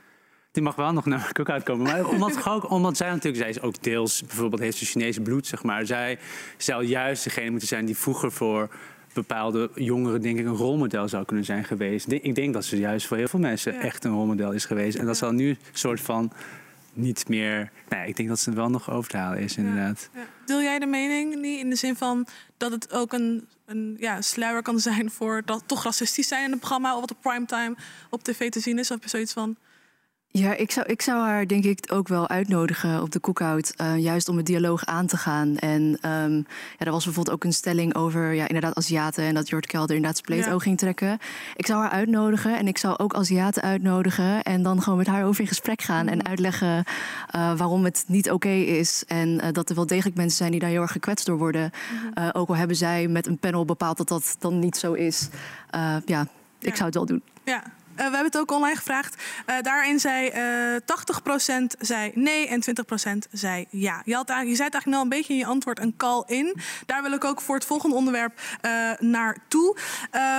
Die 0.52 0.64
mag 0.64 0.76
wel 0.76 0.94
nog 0.94 1.06
naar 1.06 1.32
ook 1.40 1.50
uitkomen. 1.50 1.86
Maar 1.86 2.08
omdat, 2.14 2.48
ook, 2.48 2.70
omdat 2.70 2.98
zij 2.98 3.10
natuurlijk, 3.10 3.38
zij 3.38 3.50
is 3.50 3.62
ook 3.62 3.84
deels, 3.84 4.24
bijvoorbeeld 4.26 4.62
heeft 4.62 4.78
ze 4.78 4.86
Chinese 4.86 5.22
bloed, 5.22 5.48
zeg 5.48 5.64
maar. 5.64 5.86
Zij 5.86 6.20
zou 6.58 6.84
juist 6.84 7.24
degene 7.24 7.50
moeten 7.50 7.68
zijn 7.68 7.86
die 7.86 7.98
vroeger 7.98 8.32
voor 8.32 8.70
bepaalde 9.14 9.70
jongeren, 9.76 10.22
denk 10.22 10.40
ik, 10.40 10.46
een 10.46 10.56
rolmodel 10.56 11.08
zou 11.08 11.26
kunnen 11.26 11.46
zijn 11.46 11.64
geweest. 11.64 12.12
Ik 12.12 12.36
denk 12.36 12.54
dat 12.54 12.66
ze 12.66 12.78
juist 12.78 13.08
voor 13.08 13.18
heel 13.18 13.28
veel 13.28 13.40
mensen 13.40 13.74
ja. 13.74 13.80
echt 13.80 14.04
een 14.04 14.12
rolmodel 14.12 14.52
is 14.52 14.66
geweest. 14.66 14.98
En 14.98 15.06
dat 15.06 15.18
zal 15.18 15.32
nu 15.32 15.50
een 15.50 15.58
soort 15.72 16.02
van 16.02 16.32
niet 16.98 17.28
meer. 17.28 17.72
Nou, 17.90 18.08
ik 18.08 18.16
denk 18.16 18.30
dat 18.30 18.40
ze 18.40 18.50
het 18.50 18.58
wel 18.58 18.70
nog 18.70 18.92
over 18.92 19.10
te 19.10 19.18
halen 19.18 19.40
is, 19.40 19.58
inderdaad. 19.58 20.10
Ja. 20.14 20.26
Deel 20.46 20.62
jij 20.62 20.80
de 20.80 20.86
mening 20.86 21.36
niet 21.36 21.60
in 21.60 21.70
de 21.70 21.76
zin 21.76 21.96
van 21.96 22.28
dat 22.58 22.72
het 22.72 22.94
ook 22.94 23.14
een, 23.14 23.48
een 23.66 23.96
ja, 24.00 24.22
sluier 24.22 24.62
kan 24.62 24.80
zijn 24.80 25.12
voor 25.12 25.42
dat 25.46 25.64
toch 25.66 25.84
racistisch 25.84 26.28
zijn 26.28 26.44
in 26.44 26.52
het 26.52 26.60
programma 26.60 26.94
of 26.94 27.00
wat 27.00 27.12
op 27.12 27.22
primetime 27.22 27.76
op 28.10 28.24
tv 28.24 28.50
te 28.50 28.60
zien 28.60 28.80
is? 28.80 28.92
Of 28.92 29.00
zoiets 29.06 29.34
van. 29.34 29.56
Ja, 30.38 30.56
ik 30.56 30.72
zou, 30.72 30.86
ik 30.88 31.02
zou 31.02 31.22
haar 31.22 31.48
denk 31.48 31.64
ik 31.64 31.86
ook 31.94 32.08
wel 32.08 32.30
uitnodigen 32.30 33.02
op 33.02 33.12
de 33.12 33.20
cookout. 33.20 33.74
Uh, 33.82 33.98
juist 33.98 34.30
om 34.30 34.38
het 34.38 34.46
dialoog 34.46 34.86
aan 34.86 35.08
te 35.08 35.18
gaan. 35.18 35.58
En 35.58 35.82
um, 35.82 36.46
ja, 36.78 36.86
er 36.86 36.92
was 36.92 37.04
bijvoorbeeld 37.04 37.36
ook 37.36 37.44
een 37.44 37.54
stelling 37.54 37.96
over 37.96 38.34
ja, 38.34 38.48
inderdaad 38.48 38.76
Aziaten. 38.76 39.24
En 39.24 39.34
dat 39.34 39.50
Jort 39.50 39.66
Kelder 39.66 39.96
inderdaad 39.96 40.18
spleetoog 40.18 40.54
ja. 40.54 40.60
ging 40.60 40.78
trekken. 40.78 41.20
Ik 41.56 41.66
zou 41.66 41.82
haar 41.82 41.90
uitnodigen 41.92 42.58
en 42.58 42.68
ik 42.68 42.78
zou 42.78 42.98
ook 42.98 43.14
Aziaten 43.14 43.64
uitnodigen. 43.64 44.44
En 44.44 44.64
dan 44.64 44.82
gewoon 44.82 44.98
met 44.98 45.08
haar 45.08 45.26
over 45.26 45.42
in 45.42 45.48
gesprek 45.48 45.82
gaan. 45.82 46.06
Mm. 46.06 46.12
En 46.12 46.26
uitleggen 46.26 46.84
uh, 47.36 47.58
waarom 47.58 47.84
het 47.84 48.04
niet 48.08 48.26
oké 48.26 48.48
okay 48.48 48.62
is. 48.62 49.04
En 49.08 49.30
uh, 49.30 49.46
dat 49.52 49.70
er 49.70 49.76
wel 49.76 49.86
degelijk 49.86 50.16
mensen 50.16 50.38
zijn 50.38 50.52
die 50.52 50.60
daar 50.60 50.70
heel 50.70 50.82
erg 50.82 50.92
gekwetst 50.92 51.26
door 51.26 51.38
worden. 51.38 51.72
Mm. 52.04 52.30
ook 52.32 52.50
al 52.50 52.56
hebben 52.56 52.76
zij 52.76 53.08
met 53.08 53.28
een 53.28 53.38
panel 53.38 53.66
bepaald 53.66 53.98
dat 53.98 54.08
dat 54.08 54.36
dan 54.40 54.60
niet 54.60 54.78
zo 54.78 54.94
is. 54.94 55.30
ja, 56.06 56.28
ik 56.60 56.76
zou 56.76 56.86
het 56.86 56.96
wel 56.96 57.06
doen. 57.06 57.22
Ja, 57.44 57.64
we 57.98 58.04
hebben 58.04 58.26
het 58.26 58.38
ook 58.38 58.52
online 58.52 58.76
gevraagd. 58.76 59.24
Uh, 59.50 59.56
daarin 59.62 60.00
zei 60.00 60.32
uh, 60.36 60.80
80% 61.60 61.64
zei 61.80 62.12
nee 62.14 62.48
en 62.48 62.64
20% 63.26 63.30
zei 63.32 63.66
ja. 63.70 64.02
Je, 64.06 64.16
had, 64.16 64.28
je 64.28 64.34
zei 64.34 64.46
het 64.48 64.60
eigenlijk 64.60 64.96
al 64.96 65.02
een 65.02 65.10
beetje 65.10 65.34
in 65.34 65.40
je 65.40 65.46
antwoord 65.46 65.80
een 65.80 65.98
call 65.98 66.24
in. 66.26 66.56
Daar 66.86 67.02
wil 67.02 67.12
ik 67.12 67.24
ook 67.24 67.42
voor 67.42 67.56
het 67.56 67.66
volgende 67.66 67.96
onderwerp 67.96 68.40
uh, 68.66 68.92
naartoe. 69.00 69.78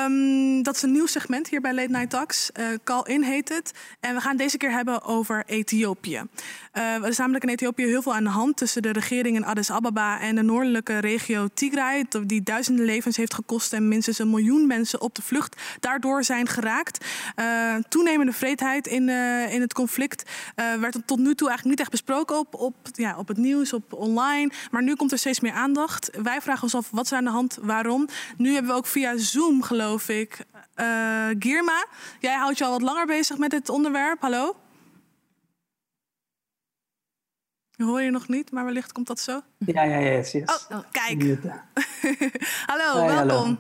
Um, 0.05 0.63
dat 0.63 0.77
is 0.77 0.83
een 0.83 0.93
nieuw 0.93 1.07
segment 1.07 1.49
hier 1.49 1.61
bij 1.61 1.75
Late 1.75 1.91
Night 1.91 2.11
Talks. 2.11 2.51
call 2.85 3.03
in 3.05 3.23
heet 3.23 3.49
het. 3.49 3.73
En 4.01 4.15
we 4.15 4.21
gaan 4.21 4.37
deze 4.37 4.57
keer 4.57 4.71
hebben 4.71 5.03
over 5.03 5.43
Ethiopië. 5.47 6.23
er 6.73 7.09
is 7.09 7.19
namelijk 7.19 7.45
in 7.45 7.51
Ethiopië 7.51 7.85
heel 7.85 8.03
veel 8.03 8.15
aan 8.15 8.25
de 8.25 8.31
hand 8.31 8.57
tussen 8.57 8.83
de 8.83 8.93
regering 8.93 9.37
in 9.37 9.45
Addis 9.45 9.71
Ababa 9.71 10.21
en 10.21 10.35
de 10.35 10.43
noordelijke 10.43 10.99
regio 10.99 11.49
Tigray. 11.55 12.07
Die 12.27 12.43
duizenden 12.43 12.85
levens 12.85 13.17
heeft 13.17 13.35
gekost 13.35 13.73
en 13.73 13.89
minstens 13.89 14.19
een 14.19 14.31
miljoen 14.31 14.67
mensen 14.67 15.01
op 15.01 15.15
de 15.15 15.23
vlucht 15.23 15.57
daardoor 15.81 16.25
zijn 16.25 16.49
geraakt. 16.49 17.05
Uh, 17.37 17.48
toenemende 17.89 18.33
vreedheid 18.33 18.87
in, 18.87 19.09
uh, 19.09 19.55
in 19.55 19.61
het 19.61 19.75
conflict 19.75 20.31
uh, 20.57 20.75
werd 20.75 20.97
tot 21.05 21.19
nu 21.19 21.35
toe 21.35 21.49
eigenlijk 21.49 21.79
niet 21.79 21.81
echt 21.81 21.91
besproken 21.91 22.39
op, 22.39 22.55
op, 22.55 22.75
ja, 22.93 23.19
op 23.19 23.29
het 23.29 23.37
nieuws, 23.37 23.73
op 23.73 23.93
online. 23.93 24.51
Maar 24.71 24.83
nu 24.83 24.95
komt 24.95 25.13
er 25.13 25.19
steeds 25.19 25.41
meer 25.41 25.53
aandacht. 25.53 26.11
Wij 26.23 26.41
vragen 26.41 26.63
ons 26.63 26.75
af, 26.75 26.91
wat 26.91 27.05
is 27.05 27.11
er 27.11 27.17
aan 27.17 27.25
de 27.25 27.31
hand, 27.31 27.59
waarom? 27.61 28.09
Nu 28.37 28.53
hebben 28.53 28.71
we 28.71 28.77
ook 28.77 28.87
via 28.87 29.17
Zoom, 29.17 29.63
geloof 29.63 30.09
ik, 30.09 30.39
Girma. 31.39 31.87
Jij 32.21 32.35
houdt 32.35 32.59
je 32.59 32.65
al 32.65 32.71
wat 32.71 32.83
langer 32.83 33.07
bezig 33.07 33.39
met 33.39 33.51
dit 33.51 33.69
onderwerp. 33.69 34.21
Hallo? 34.21 34.57
Hoor 37.77 38.01
je 38.01 38.11
nog 38.11 38.29
niet, 38.29 38.51
maar 38.51 38.65
wellicht 38.65 38.93
komt 38.93 39.07
dat 39.07 39.21
zo. 39.21 39.41
Ja, 39.59 39.83
ja, 39.83 39.99
ja. 39.99 40.11
Yes, 40.11 40.33
yes. 40.33 40.67
Oh, 40.71 40.79
kijk. 40.91 41.23
hallo, 42.71 43.01
Hi, 43.01 43.15
welkom. 43.15 43.29
Hallo. 43.29 43.57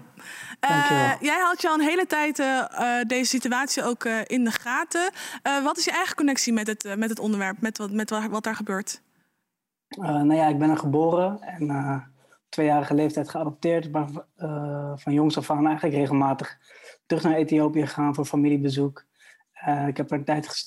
Uh, 0.60 1.12
jij 1.20 1.38
houdt 1.38 1.62
je 1.62 1.68
al 1.68 1.74
een 1.74 1.80
hele 1.80 2.06
tijd 2.06 2.38
uh, 2.38 2.64
deze 3.06 3.24
situatie 3.24 3.84
ook 3.84 4.04
uh, 4.04 4.20
in 4.24 4.44
de 4.44 4.50
gaten. 4.50 5.10
wat 5.62 5.78
is 5.78 5.84
je 5.84 5.90
eigen 5.90 6.16
connectie 6.16 6.52
met 6.52 6.66
het, 6.66 6.96
met 6.96 7.10
het 7.10 7.18
onderwerp, 7.18 7.60
met 7.60 7.78
wat, 7.78 7.90
met 7.90 8.10
wat 8.10 8.44
daar 8.44 8.54
gebeurt? 8.54 9.02
nou 9.88 10.34
ja, 10.34 10.46
ik 10.46 10.58
ben 10.58 10.70
er 10.70 10.76
geboren 10.76 11.40
en 11.40 12.12
tweejarige 12.48 12.94
leeftijd 12.94 13.28
geadopteerd. 13.28 13.92
Maar 13.92 14.08
van 14.98 15.12
jongs 15.12 15.38
af 15.38 15.50
aan 15.50 15.66
eigenlijk 15.66 15.96
regelmatig 15.96 16.58
terug 17.06 17.22
naar 17.22 17.34
Ethiopië 17.34 17.86
gegaan 17.86 18.14
voor 18.14 18.24
familiebezoek. 18.24 19.04
ik 19.86 19.96
heb 19.96 20.10
er 20.10 20.18
een 20.18 20.24
tijd 20.24 20.66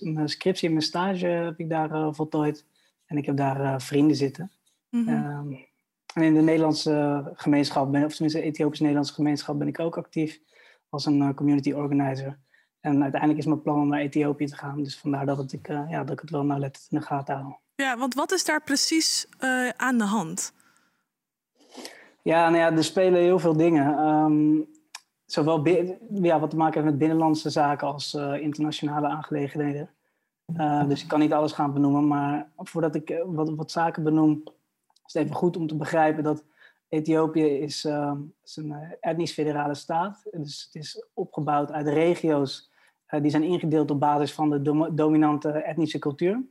mijn 0.00 0.28
scriptie 0.28 0.66
en 0.66 0.74
mijn 0.74 0.86
stage 0.86 1.26
heb 1.26 1.58
ik 1.58 1.68
daar 1.68 2.14
voltooid. 2.14 2.64
En 3.06 3.16
ik 3.16 3.26
heb 3.26 3.36
daar 3.36 3.80
vrienden 3.82 4.16
zitten. 4.16 4.50
Mm 4.90 5.06
-hmm. 5.06 5.66
En 6.16 6.22
in 6.22 6.34
de 6.34 6.40
Nederlandse 6.40 7.24
gemeenschap, 7.34 7.92
ben, 7.92 8.04
of 8.04 8.12
tenminste 8.12 8.40
de 8.40 8.46
Ethiopisch-Nederlandse 8.46 9.14
gemeenschap, 9.14 9.58
ben 9.58 9.68
ik 9.68 9.80
ook 9.80 9.96
actief 9.96 10.40
als 10.88 11.06
een 11.06 11.20
uh, 11.20 11.34
community 11.34 11.72
organizer. 11.72 12.38
En 12.80 13.02
uiteindelijk 13.02 13.40
is 13.40 13.46
mijn 13.46 13.62
plan 13.62 13.80
om 13.80 13.88
naar 13.88 14.00
Ethiopië 14.00 14.46
te 14.46 14.56
gaan. 14.56 14.82
Dus 14.82 14.98
vandaar 14.98 15.26
dat, 15.26 15.52
ik, 15.52 15.68
uh, 15.68 15.90
ja, 15.90 16.04
dat 16.04 16.12
ik 16.12 16.20
het 16.20 16.30
wel 16.30 16.44
nauwlettend 16.44 16.86
in 16.90 16.98
de 16.98 17.04
gaten 17.04 17.34
hou. 17.34 17.54
Ja, 17.74 17.96
want 17.96 18.14
wat 18.14 18.32
is 18.32 18.44
daar 18.44 18.62
precies 18.62 19.26
uh, 19.40 19.68
aan 19.68 19.98
de 19.98 20.04
hand? 20.04 20.52
Ja, 22.22 22.48
nou 22.48 22.60
ja, 22.60 22.76
er 22.76 22.84
spelen 22.84 23.20
heel 23.20 23.38
veel 23.38 23.56
dingen. 23.56 23.98
Um, 24.06 24.68
zowel 25.26 25.68
ja, 26.10 26.40
wat 26.40 26.50
te 26.50 26.56
maken 26.56 26.74
heeft 26.74 26.90
met 26.90 26.98
binnenlandse 26.98 27.50
zaken 27.50 27.86
als 27.86 28.14
internationale 28.40 29.08
aangelegenheden. 29.08 29.90
dus 30.88 31.02
ik 31.02 31.08
kan 31.08 31.20
niet 31.20 31.32
alles 31.32 31.52
gaan 31.52 31.72
benoemen, 31.72 32.06
maar 32.06 32.50
voordat 32.56 32.94
ik 32.94 33.22
wat, 33.26 33.54
wat 33.54 33.70
zaken 33.70 34.02
benoem, 34.02 34.42
is 35.06 35.12
het 35.12 35.22
even 35.22 35.34
goed 35.36 35.56
om 35.56 35.66
te 35.66 35.76
begrijpen 35.76 36.24
dat 36.24 36.44
Ethiopië 36.88 37.46
is, 37.46 37.84
uh, 37.84 38.12
is 38.44 38.56
een 38.56 38.70
uh, 38.70 38.92
etnisch 39.00 39.32
federale 39.32 39.74
staat. 39.74 40.26
Dus 40.30 40.64
het 40.64 40.82
is 40.82 41.06
opgebouwd 41.14 41.72
uit 41.72 41.88
regio's 41.88 42.70
uh, 43.08 43.20
die 43.20 43.30
zijn 43.30 43.42
ingedeeld 43.42 43.90
op 43.90 44.00
basis 44.00 44.32
van 44.32 44.50
de 44.50 44.62
dom 44.62 44.96
dominante 44.96 45.50
etnische 45.50 45.98
cultuur 45.98 46.44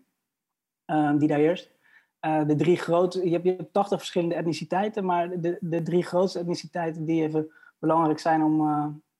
ehm, 0.86 1.18
die 1.18 1.28
daar 1.28 1.38
heerst. 1.38 1.74
Eh, 2.20 2.48
de 2.48 2.56
drie 2.56 2.78
grote, 2.78 3.26
je 3.26 3.32
hebt, 3.32 3.44
je 3.44 3.56
hebt 3.56 3.74
80 3.74 3.98
verschillende 3.98 4.36
etniciteiten, 4.36 5.06
maar 5.06 5.42
de, 5.42 5.58
de 5.62 5.82
drie 5.82 6.04
grootste 6.04 6.40
etniciteiten 6.40 7.06
die 7.06 7.24
even 7.24 7.52
belangrijk 7.80 8.20
zijn 8.20 8.44
om, 8.44 8.62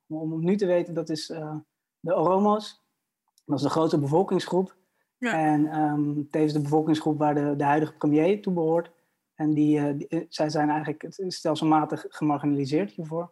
om 0.08 0.44
nu 0.44 0.56
te 0.56 0.66
weten, 0.66 0.94
dat 0.94 1.10
is 1.10 1.28
de 2.00 2.16
Oromo's. 2.16 2.84
Dat 3.46 3.58
is 3.58 3.64
de 3.64 3.70
grootste 3.70 4.00
bevolkingsgroep. 4.00 4.76
Ja. 5.18 5.34
En 5.34 5.80
um, 5.80 6.30
tevens 6.30 6.54
de 6.54 6.62
bevolkingsgroep 6.62 7.18
waar 7.18 7.36
de, 7.36 7.56
de 7.56 7.64
huidige 7.64 7.94
premier 7.94 8.42
toe 8.42 8.54
behoort. 8.54 8.92
En 9.36 9.54
die, 9.54 9.80
uh, 9.80 9.98
die, 9.98 10.26
zij 10.30 10.50
zijn 10.50 10.70
eigenlijk 10.70 11.06
stelselmatig 11.28 12.06
gemarginaliseerd 12.08 12.92
hiervoor. 12.92 13.32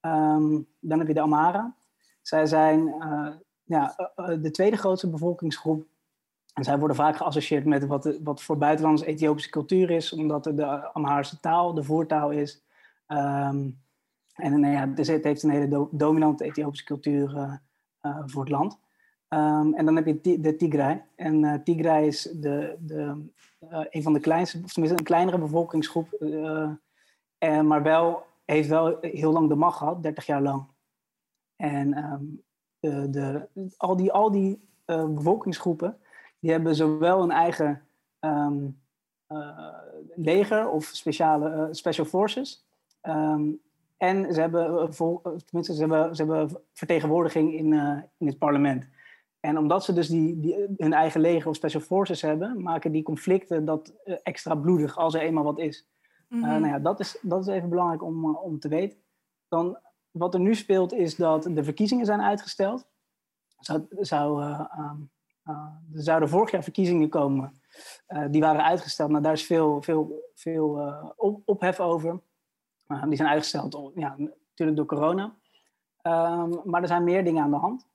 Um, 0.00 0.68
dan 0.80 0.98
heb 0.98 1.08
je 1.08 1.14
de 1.14 1.20
Amara. 1.20 1.76
Zij 2.22 2.46
zijn 2.46 2.86
uh, 2.86 3.34
ja, 3.62 4.12
de 4.40 4.50
tweede 4.50 4.76
grootste 4.76 5.10
bevolkingsgroep. 5.10 5.86
En 6.54 6.64
zij 6.64 6.78
worden 6.78 6.96
vaak 6.96 7.16
geassocieerd 7.16 7.64
met 7.64 7.86
wat, 7.86 8.18
wat 8.22 8.42
voor 8.42 8.58
buitenlandse 8.58 9.06
Ethiopische 9.06 9.50
cultuur 9.50 9.90
is, 9.90 10.12
omdat 10.12 10.44
de 10.44 10.92
Amhaarse 10.92 11.40
taal 11.40 11.74
de 11.74 11.82
voertaal 11.82 12.30
is. 12.30 12.64
Um, 13.08 13.84
en 14.34 14.60
nou 14.60 14.72
ja, 14.72 14.92
het 14.94 15.24
heeft 15.24 15.42
een 15.42 15.50
hele 15.50 15.68
do 15.68 15.88
dominante 15.92 16.44
Ethiopische 16.44 16.84
cultuur 16.84 17.60
voor 18.26 18.42
het 18.42 18.50
land. 18.50 18.78
Um, 19.28 19.74
en 19.74 19.84
dan 19.84 19.96
heb 19.96 20.06
je 20.06 20.40
de 20.40 20.56
Tigray. 20.56 21.04
En 21.16 21.42
uh, 21.42 21.54
Tigray 21.54 22.06
is 22.06 22.22
de, 22.22 22.76
de, 22.78 23.24
uh, 23.60 23.84
een 23.90 24.02
van 24.02 24.12
de 24.12 24.20
kleinste, 24.20 24.60
of 24.64 24.72
tenminste 24.72 24.98
een 24.98 25.06
kleinere 25.06 25.38
bevolkingsgroep. 25.38 26.12
En, 27.38 27.66
maar 27.66 27.82
wel, 27.82 28.26
heeft 28.44 28.68
wel 28.68 28.98
heel 29.00 29.32
lang 29.32 29.48
de 29.48 29.54
macht 29.54 29.78
gehad, 29.78 30.02
30 30.02 30.26
jaar 30.26 30.42
lang. 30.42 30.66
En 31.56 31.98
um, 31.98 32.42
de, 32.80 33.10
de, 33.10 33.48
al 33.76 33.96
die, 33.96 34.12
al 34.12 34.30
die 34.30 34.68
bevolkingsgroepen, 34.86 35.98
die 36.38 36.50
hebben 36.50 36.74
zowel 36.74 37.22
een 37.22 37.30
eigen 37.30 37.82
um, 38.20 38.80
leger 40.14 40.68
of 40.68 40.84
speciale 40.84 41.68
special 41.70 42.06
forces. 42.06 42.64
en 43.96 44.34
ze 44.34 44.40
hebben, 44.40 44.90
tenminste, 45.44 45.74
ze 45.74 45.80
hebben, 45.80 46.16
ze 46.16 46.24
hebben 46.24 46.60
vertegenwoordiging 46.72 47.54
in, 47.54 47.72
in 48.18 48.26
het 48.26 48.38
parlement. 48.38 48.86
En 49.46 49.58
omdat 49.58 49.84
ze 49.84 49.92
dus 49.92 50.08
die, 50.08 50.40
die, 50.40 50.66
hun 50.76 50.92
eigen 50.92 51.20
leger 51.20 51.48
of 51.48 51.56
special 51.56 51.82
forces 51.82 52.22
hebben, 52.22 52.62
maken 52.62 52.92
die 52.92 53.02
conflicten 53.02 53.64
dat 53.64 53.92
eh, 54.04 54.16
extra 54.22 54.54
bloedig 54.54 54.96
als 54.96 55.14
er 55.14 55.20
eenmaal 55.20 55.44
wat 55.44 55.58
is. 55.58 55.86
Eh, 56.28 56.40
nou 56.40 56.66
ja, 56.66 56.78
dat 56.78 57.00
is, 57.00 57.18
dat 57.22 57.40
is 57.40 57.54
even 57.54 57.68
belangrijk 57.68 58.02
om, 58.02 58.24
eh, 58.24 58.42
om 58.42 58.58
te 58.58 58.68
weten. 58.68 58.98
Dan, 59.48 59.78
wat 60.10 60.34
er 60.34 60.40
nu 60.40 60.54
speelt 60.54 60.92
is 60.92 61.16
dat 61.16 61.42
de 61.42 61.64
verkiezingen 61.64 62.06
zijn 62.06 62.22
uitgesteld. 62.22 62.86
Zou, 63.58 63.86
zou, 63.90 64.42
eh, 64.42 64.60
ehm, 64.70 64.96
eh, 65.42 65.94
er 65.94 66.02
zouden 66.02 66.28
vorig 66.28 66.50
jaar 66.50 66.62
verkiezingen 66.62 67.08
komen. 67.08 67.60
Die 68.30 68.40
waren 68.40 68.64
uitgesteld. 68.64 69.10
Nou, 69.10 69.22
daar 69.22 69.32
is 69.32 69.46
veel, 69.46 69.82
veel, 69.82 70.30
veel 70.34 70.94
op, 71.16 71.42
ophef 71.44 71.80
over. 71.80 72.20
Die 72.86 73.16
zijn 73.16 73.28
uitgesteld, 73.28 73.92
ja, 73.94 74.14
natuurlijk 74.18 74.76
door 74.76 74.86
corona. 74.86 75.34
Ehm, 76.02 76.50
maar 76.64 76.82
er 76.82 76.88
zijn 76.88 77.04
meer 77.04 77.24
dingen 77.24 77.42
aan 77.42 77.50
de 77.50 77.56
hand. 77.56 77.86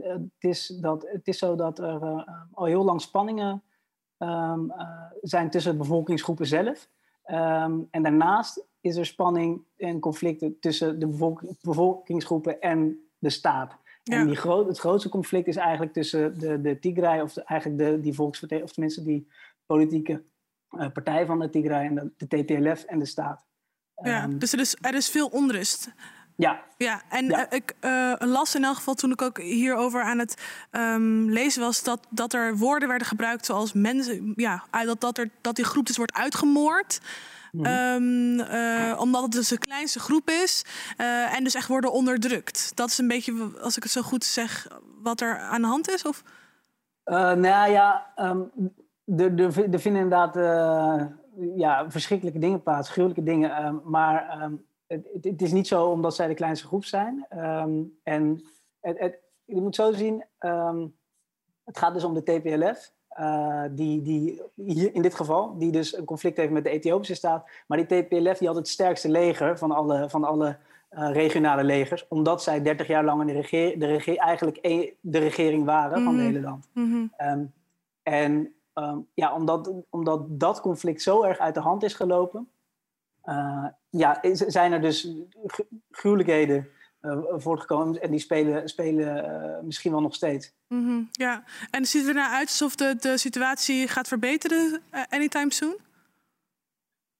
Eh, 0.00 0.08
het, 0.12 0.22
is 0.38 0.66
dat, 0.66 1.06
het 1.12 1.28
is 1.28 1.38
zo 1.38 1.54
dat 1.54 1.78
er 1.78 2.02
eh, 2.02 2.28
al 2.52 2.64
heel 2.64 2.84
lang 2.84 3.00
spanningen 3.00 3.62
ehm, 4.18 4.70
eh, 4.70 4.88
zijn 5.22 5.50
tussen 5.50 5.72
de 5.72 5.78
bevolkingsgroepen 5.78 6.46
zelf. 6.46 6.88
Ehm, 7.24 7.78
en 7.90 8.02
daarnaast 8.02 8.64
is 8.80 8.96
er 8.96 9.06
spanning 9.06 9.62
en 9.76 10.00
conflicten 10.00 10.56
tussen 10.60 10.98
de 10.98 11.06
bevolk- 11.06 11.42
bevolkingsgroepen 11.60 12.60
en 12.60 12.98
de 13.18 13.30
staat. 13.30 13.76
Ja. 14.02 14.18
En 14.18 14.26
die 14.26 14.36
groot, 14.36 14.66
het 14.66 14.78
grootste 14.78 15.08
conflict 15.08 15.46
is 15.46 15.56
eigenlijk 15.56 15.92
tussen 15.92 16.38
de, 16.38 16.60
de 16.60 16.78
Tigray, 16.78 17.20
of 17.20 17.32
de- 17.32 17.42
eigenlijk 17.44 17.80
de, 17.80 18.00
die 18.00 18.14
volksvertegenwoordiging, 18.14 18.62
of 18.62 18.72
tenminste 18.72 19.02
die 19.02 19.28
politieke 19.66 20.22
eh, 20.68 20.92
partij 20.92 21.26
van 21.26 21.38
de 21.38 21.50
Tigray 21.50 21.86
en 21.86 21.94
de, 21.94 22.26
de 22.26 22.26
TPLF 22.44 22.84
en 22.84 22.98
de 22.98 23.04
staat. 23.04 23.44
Ja, 24.02 24.22
Ehm, 24.22 24.38
dus 24.38 24.52
er 24.52 24.60
is, 24.60 24.76
er 24.80 24.94
is 24.94 25.08
veel 25.10 25.26
onrust. 25.28 25.92
Ja, 26.36 26.62
Ja, 26.76 27.02
en 27.08 27.30
eh, 27.30 27.58
ik 27.58 27.74
eh, 27.80 28.12
las 28.18 28.54
in 28.54 28.64
elk 28.64 28.74
geval 28.74 28.94
toen 28.94 29.10
ik 29.10 29.22
ook 29.22 29.38
hierover 29.38 30.02
aan 30.02 30.18
het 30.18 30.42
ehm, 30.70 31.24
lezen 31.24 31.62
was... 31.62 31.82
Dat, 31.82 32.06
dat 32.10 32.32
er 32.32 32.56
woorden 32.56 32.88
werden 32.88 33.06
gebruikt 33.06 33.46
zoals 33.46 33.72
mensen... 33.72 34.32
Ja, 34.36 34.64
dat, 34.70 35.00
dat, 35.00 35.18
er, 35.18 35.30
dat 35.40 35.56
die 35.56 35.64
groep 35.64 35.86
dus 35.86 35.96
wordt 35.96 36.14
uitgemoord... 36.14 37.00
Ehm, 37.62 38.40
eh, 38.40 39.00
omdat 39.00 39.22
het 39.22 39.32
dus 39.32 39.48
de 39.48 39.58
kleinste 39.58 40.00
groep 40.00 40.30
is 40.30 40.64
en 40.96 41.44
dus 41.44 41.54
echt 41.54 41.68
worden 41.68 41.92
onderdrukt. 41.92 42.72
Dat 42.74 42.88
is 42.88 42.98
een 42.98 43.08
beetje, 43.08 43.50
als 43.60 43.76
ik 43.76 43.82
het 43.82 43.92
zo 43.92 44.02
goed 44.02 44.24
zeg, 44.24 44.68
wat 45.02 45.20
er 45.20 45.38
aan 45.38 45.60
de 45.60 45.66
hand 45.66 45.90
is? 45.90 46.04
Of? 46.04 46.22
Nou 47.04 47.70
ja, 47.70 48.12
ehm, 48.14 48.40
er, 49.16 49.52
vinden 49.80 50.02
inderdaad 50.02 50.34
ja, 51.56 51.90
verschrikkelijke 51.90 52.38
dingen 52.38 52.62
plaats, 52.62 52.90
gruwelijke 52.90 53.22
dingen. 53.22 53.80
maar 53.84 54.50
het, 54.86 55.42
is 55.42 55.52
niet 55.52 55.66
zo 55.66 55.84
omdat 55.86 56.14
zij 56.14 56.26
de 56.28 56.34
kleinste 56.34 56.66
groep 56.66 56.84
zijn. 56.84 57.26
Ehm, 57.28 57.82
en 58.02 58.44
het, 58.80 58.98
het, 58.98 59.18
je 59.44 59.60
moet 59.60 59.74
zo 59.74 59.92
zien, 59.92 60.24
ehm, 60.38 60.86
het 61.64 61.78
gaat 61.78 61.94
dus 61.94 62.04
om 62.04 62.14
de 62.14 62.22
TPLF. 62.22 62.94
eh, 63.08 63.62
die, 63.70 64.02
die 64.02 64.42
hier 64.54 64.94
in 64.94 65.02
dit 65.02 65.14
geval, 65.14 65.58
die 65.58 65.72
dus 65.72 65.96
een 65.96 66.04
conflict 66.04 66.36
heeft 66.36 66.52
met 66.52 66.64
de 66.64 66.70
Ethiopische 66.70 67.14
staat. 67.14 67.48
Maar 67.66 67.78
die 67.86 68.02
TPLF 68.02 68.38
die 68.38 68.48
had 68.48 68.56
het 68.56 68.68
sterkste 68.68 69.08
leger 69.08 69.58
van 69.58 69.70
alle, 69.70 70.10
van 70.10 70.24
alle 70.24 70.56
eh, 70.88 71.10
regionale 71.12 71.64
legers. 71.64 72.08
Omdat 72.08 72.42
zij 72.42 72.62
30 72.62 72.86
jaar 72.86 73.04
lang 73.04 73.20
in 73.20 73.26
de 73.26 73.32
regeer, 73.32 73.78
de 73.78 73.86
regeer, 73.86 74.16
eigenlijk 74.16 74.58
e- 74.60 74.90
de 75.00 75.18
regering 75.18 75.64
waren 75.64 76.02
van 76.02 76.06
het 76.14 76.22
Mhm. 76.24 76.24
hele 76.26 76.40
land. 76.40 76.68
Mhm. 76.72 77.06
Ehm, 77.16 77.44
en 78.02 78.54
ja, 79.14 79.34
omdat, 79.34 79.72
omdat 79.90 80.24
dat 80.28 80.60
conflict 80.60 81.02
zo 81.02 81.22
erg 81.22 81.38
uit 81.38 81.54
de 81.54 81.60
hand 81.60 81.82
is 81.82 81.94
gelopen, 81.94 82.48
ja, 83.90 84.22
is- 84.22 84.38
zijn 84.38 84.72
er 84.72 84.80
dus 84.80 85.08
gru- 85.46 85.66
gruwelijkheden 85.90 86.68
eh, 87.00 87.18
voortgekomen. 87.30 88.02
En 88.02 88.10
die 88.10 88.20
spelen, 88.20 88.68
spelen 88.68 89.24
eh, 89.24 89.62
misschien 89.62 89.90
wel 89.92 90.00
nog 90.00 90.14
steeds. 90.14 90.52
Mhm, 90.68 91.02
ja, 91.10 91.44
en 91.70 91.86
ziet 91.86 92.00
het 92.00 92.08
er 92.10 92.14
nou 92.22 92.32
uit 92.32 92.46
alsof 92.48 92.74
de, 92.76 92.96
de 93.00 93.18
situatie 93.18 93.88
gaat 93.88 94.08
verbeteren 94.08 94.82
eh, 94.90 95.02
anytime 95.08 95.52
soon? 95.52 95.76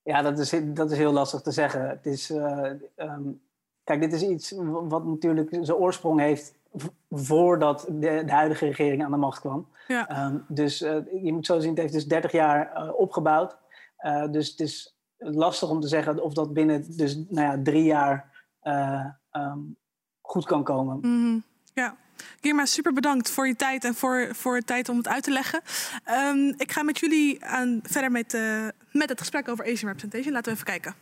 Ja, 0.03 0.21
dat 0.21 0.39
is, 0.39 0.53
dat 0.63 0.91
is 0.91 0.97
heel 0.97 1.11
lastig 1.11 1.41
te 1.41 1.51
zeggen. 1.51 1.89
Het 1.89 2.05
is, 2.05 2.29
eh, 2.29 2.71
ehm, 2.95 3.21
kijk, 3.83 4.01
dit 4.01 4.13
is 4.13 4.21
iets 4.21 4.53
wat 4.67 5.05
natuurlijk 5.05 5.49
zijn 5.61 5.77
oorsprong 5.77 6.19
heeft 6.19 6.53
voordat 7.09 7.85
de, 7.89 8.23
de 8.25 8.31
huidige 8.31 8.65
regering 8.65 9.03
aan 9.03 9.11
de 9.11 9.17
macht 9.17 9.39
kwam. 9.39 9.67
Ja. 9.87 10.07
Ehm, 10.09 10.37
dus 10.47 10.81
eh, 10.81 10.95
je 11.23 11.33
moet 11.33 11.45
zo 11.45 11.59
zien, 11.59 11.69
het 11.69 11.79
heeft 11.79 11.93
dus 11.93 12.07
30 12.07 12.31
jaar 12.31 12.73
eh, 12.73 12.89
opgebouwd. 12.99 13.57
Eh, 13.97 14.31
dus 14.31 14.49
het 14.49 14.59
is 14.59 14.96
lastig 15.17 15.69
om 15.69 15.79
te 15.81 15.87
zeggen 15.87 16.23
of 16.23 16.33
dat 16.33 16.53
binnen 16.53 16.97
dus, 16.97 17.15
nou 17.15 17.47
ja, 17.47 17.63
drie 17.63 17.83
jaar 17.83 18.45
eh, 18.59 19.05
ehm, 19.31 19.59
goed 20.21 20.45
kan 20.45 20.63
komen. 20.63 20.99
Mhm, 21.01 21.39
Ja. 21.73 21.95
Girma, 22.41 22.65
super 22.65 22.93
bedankt 22.93 23.29
voor 23.29 23.47
je 23.47 23.55
tijd 23.55 23.83
en 23.83 23.95
voor, 23.95 24.29
voor 24.31 24.55
de 24.55 24.63
tijd 24.63 24.89
om 24.89 24.97
het 24.97 25.07
uit 25.07 25.23
te 25.23 25.31
leggen. 25.31 25.61
Ehm, 26.03 26.53
ik 26.57 26.71
ga 26.71 26.83
met 26.83 26.99
jullie 26.99 27.45
aan, 27.45 27.79
verder 27.83 28.11
met, 28.11 28.33
eh, 28.33 28.67
met 28.91 29.09
het 29.09 29.19
gesprek 29.19 29.47
over 29.49 29.65
Asian 29.65 29.91
Representation. 29.91 30.33
Laten 30.33 30.53
we 30.53 30.59
even 30.59 30.65
kijken. 30.65 30.95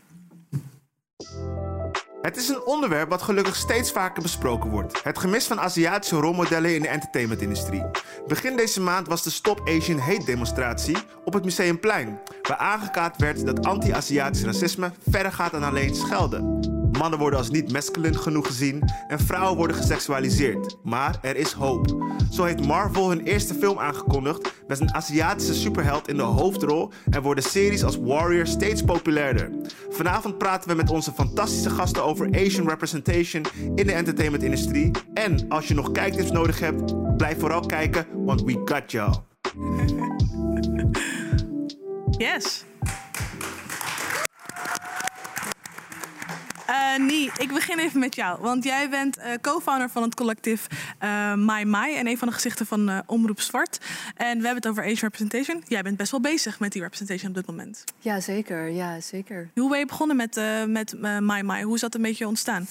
Het 2.26 2.38
is 2.38 2.50
een 2.50 2.66
onderwerp 2.66 3.10
wat 3.10 3.22
gelukkig 3.22 3.56
steeds 3.56 3.92
vaker 3.92 4.22
besproken 4.22 4.70
wordt. 4.70 5.04
Het 5.04 5.20
gemis 5.20 5.46
van 5.48 5.60
Aziatische 5.60 6.16
rolmodellen 6.16 6.76
in 6.76 6.82
de 6.82 6.88
entertainmentindustrie. 6.88 7.84
Begin 8.28 8.56
deze 8.56 8.82
maand 8.82 9.08
was 9.08 9.24
de 9.24 9.30
Stop 9.30 9.62
Asian 9.68 10.00
Hate 10.00 10.26
demonstratie 10.26 10.98
op 11.24 11.34
het 11.34 11.44
Museumplein. 11.44 12.20
Waar 12.42 12.58
aangekaart 12.58 13.18
werd 13.18 13.46
dat 13.46 13.66
anti-Aziatisch 13.66 14.44
racisme 14.44 14.92
verder 15.10 15.32
gaat 15.32 15.52
dan 15.52 15.64
alleen 15.64 15.96
schelden. 15.96 16.75
Mannen 17.06 17.24
worden 17.24 17.39
als 17.39 17.50
niet 17.50 17.72
masculine 17.72 18.18
genoeg 18.18 18.48
gezien 18.48 18.84
en 19.08 19.20
vrouwen 19.20 19.58
worden 19.58 19.76
geseksualiseerd. 19.76 20.78
Maar 20.84 21.20
er 21.22 21.36
is 21.36 21.52
hoop. 21.52 22.06
Zo 22.32 22.44
heeft 22.44 22.65
Marvel 22.65 23.10
hun 23.10 23.22
eerste 23.22 23.54
film 23.54 23.80
aangekondigd 23.80 24.54
met 24.68 24.80
een 24.80 24.94
Aziatische 24.94 25.54
superheld 25.54 26.08
in 26.08 26.18
de 26.18 26.24
hoofdrol 26.24 26.91
en 27.10 27.22
worden 27.22 27.44
series 27.44 27.84
als 27.84 27.98
Warrior 27.98 28.48
steeds 28.48 28.84
populairder. 28.84 29.50
Vanavond 29.89 30.38
praten 30.38 30.70
we 30.70 30.76
met 30.76 30.89
onze 30.89 31.12
fantastische 31.12 31.70
gasten 31.70 32.04
over 32.04 32.30
Asian 32.36 32.70
representation 32.70 33.46
in 33.76 33.88
de 33.88 33.94
entertainmentindustrie. 33.94 34.91
En 35.13 35.46
als 35.50 35.68
je 35.68 35.74
nog 35.74 35.91
kijktips 35.91 36.32
nodig 36.32 36.60
hebt, 36.60 37.18
blijf 37.18 37.39
vooral 37.39 37.65
kijken, 37.65 38.06
want 38.13 38.44
we 38.44 38.62
got 38.65 38.91
y'all. 38.91 39.13
Yes. 42.18 42.65
Eh 46.96 47.02
Nee, 47.02 47.32
ik 47.38 47.54
begin 47.54 47.80
even 47.80 48.00
met 48.00 48.16
jou. 48.16 48.42
Want 48.42 48.64
jij 48.64 48.90
bent 48.90 49.18
eh, 49.18 49.34
co-founder 49.42 49.90
van 49.90 50.04
het 50.04 50.16
collectief 50.16 50.68
eh 51.00 51.34
My 51.34 51.64
My. 51.64 51.96
En 51.96 52.08
een 52.08 52.18
van 52.18 52.28
de 52.28 52.34
gezichten 52.34 52.66
van 52.66 53.04
Omroep 53.06 53.40
Zwart. 53.40 53.80
En 54.16 54.38
we 54.38 54.46
hebben 54.46 54.56
het 54.56 54.68
over 54.68 54.84
Asian 54.84 54.98
Representation. 55.00 55.64
Jij 55.68 55.82
bent 55.82 55.98
best 55.98 56.12
wel 56.12 56.22
bezig 56.22 56.60
met 56.60 56.72
die 56.72 56.82
representation 56.82 57.30
op 57.30 57.36
dit 57.36 57.46
moment. 57.48 57.84
Ja, 58.00 58.20
zeker. 58.20 58.70
Ja, 58.70 59.02
zeker. 59.02 59.50
Hoe 59.54 59.70
ben 59.70 59.80
je 59.80 59.86
begonnen 59.86 60.16
met, 60.16 60.42
met 60.68 60.96
My 61.02 61.42
My? 61.42 61.62
Hoe 61.62 61.76
is 61.76 61.82
dat 61.82 61.96
een 61.96 62.02
beetje 62.02 62.28
ontstaan? 62.28 62.68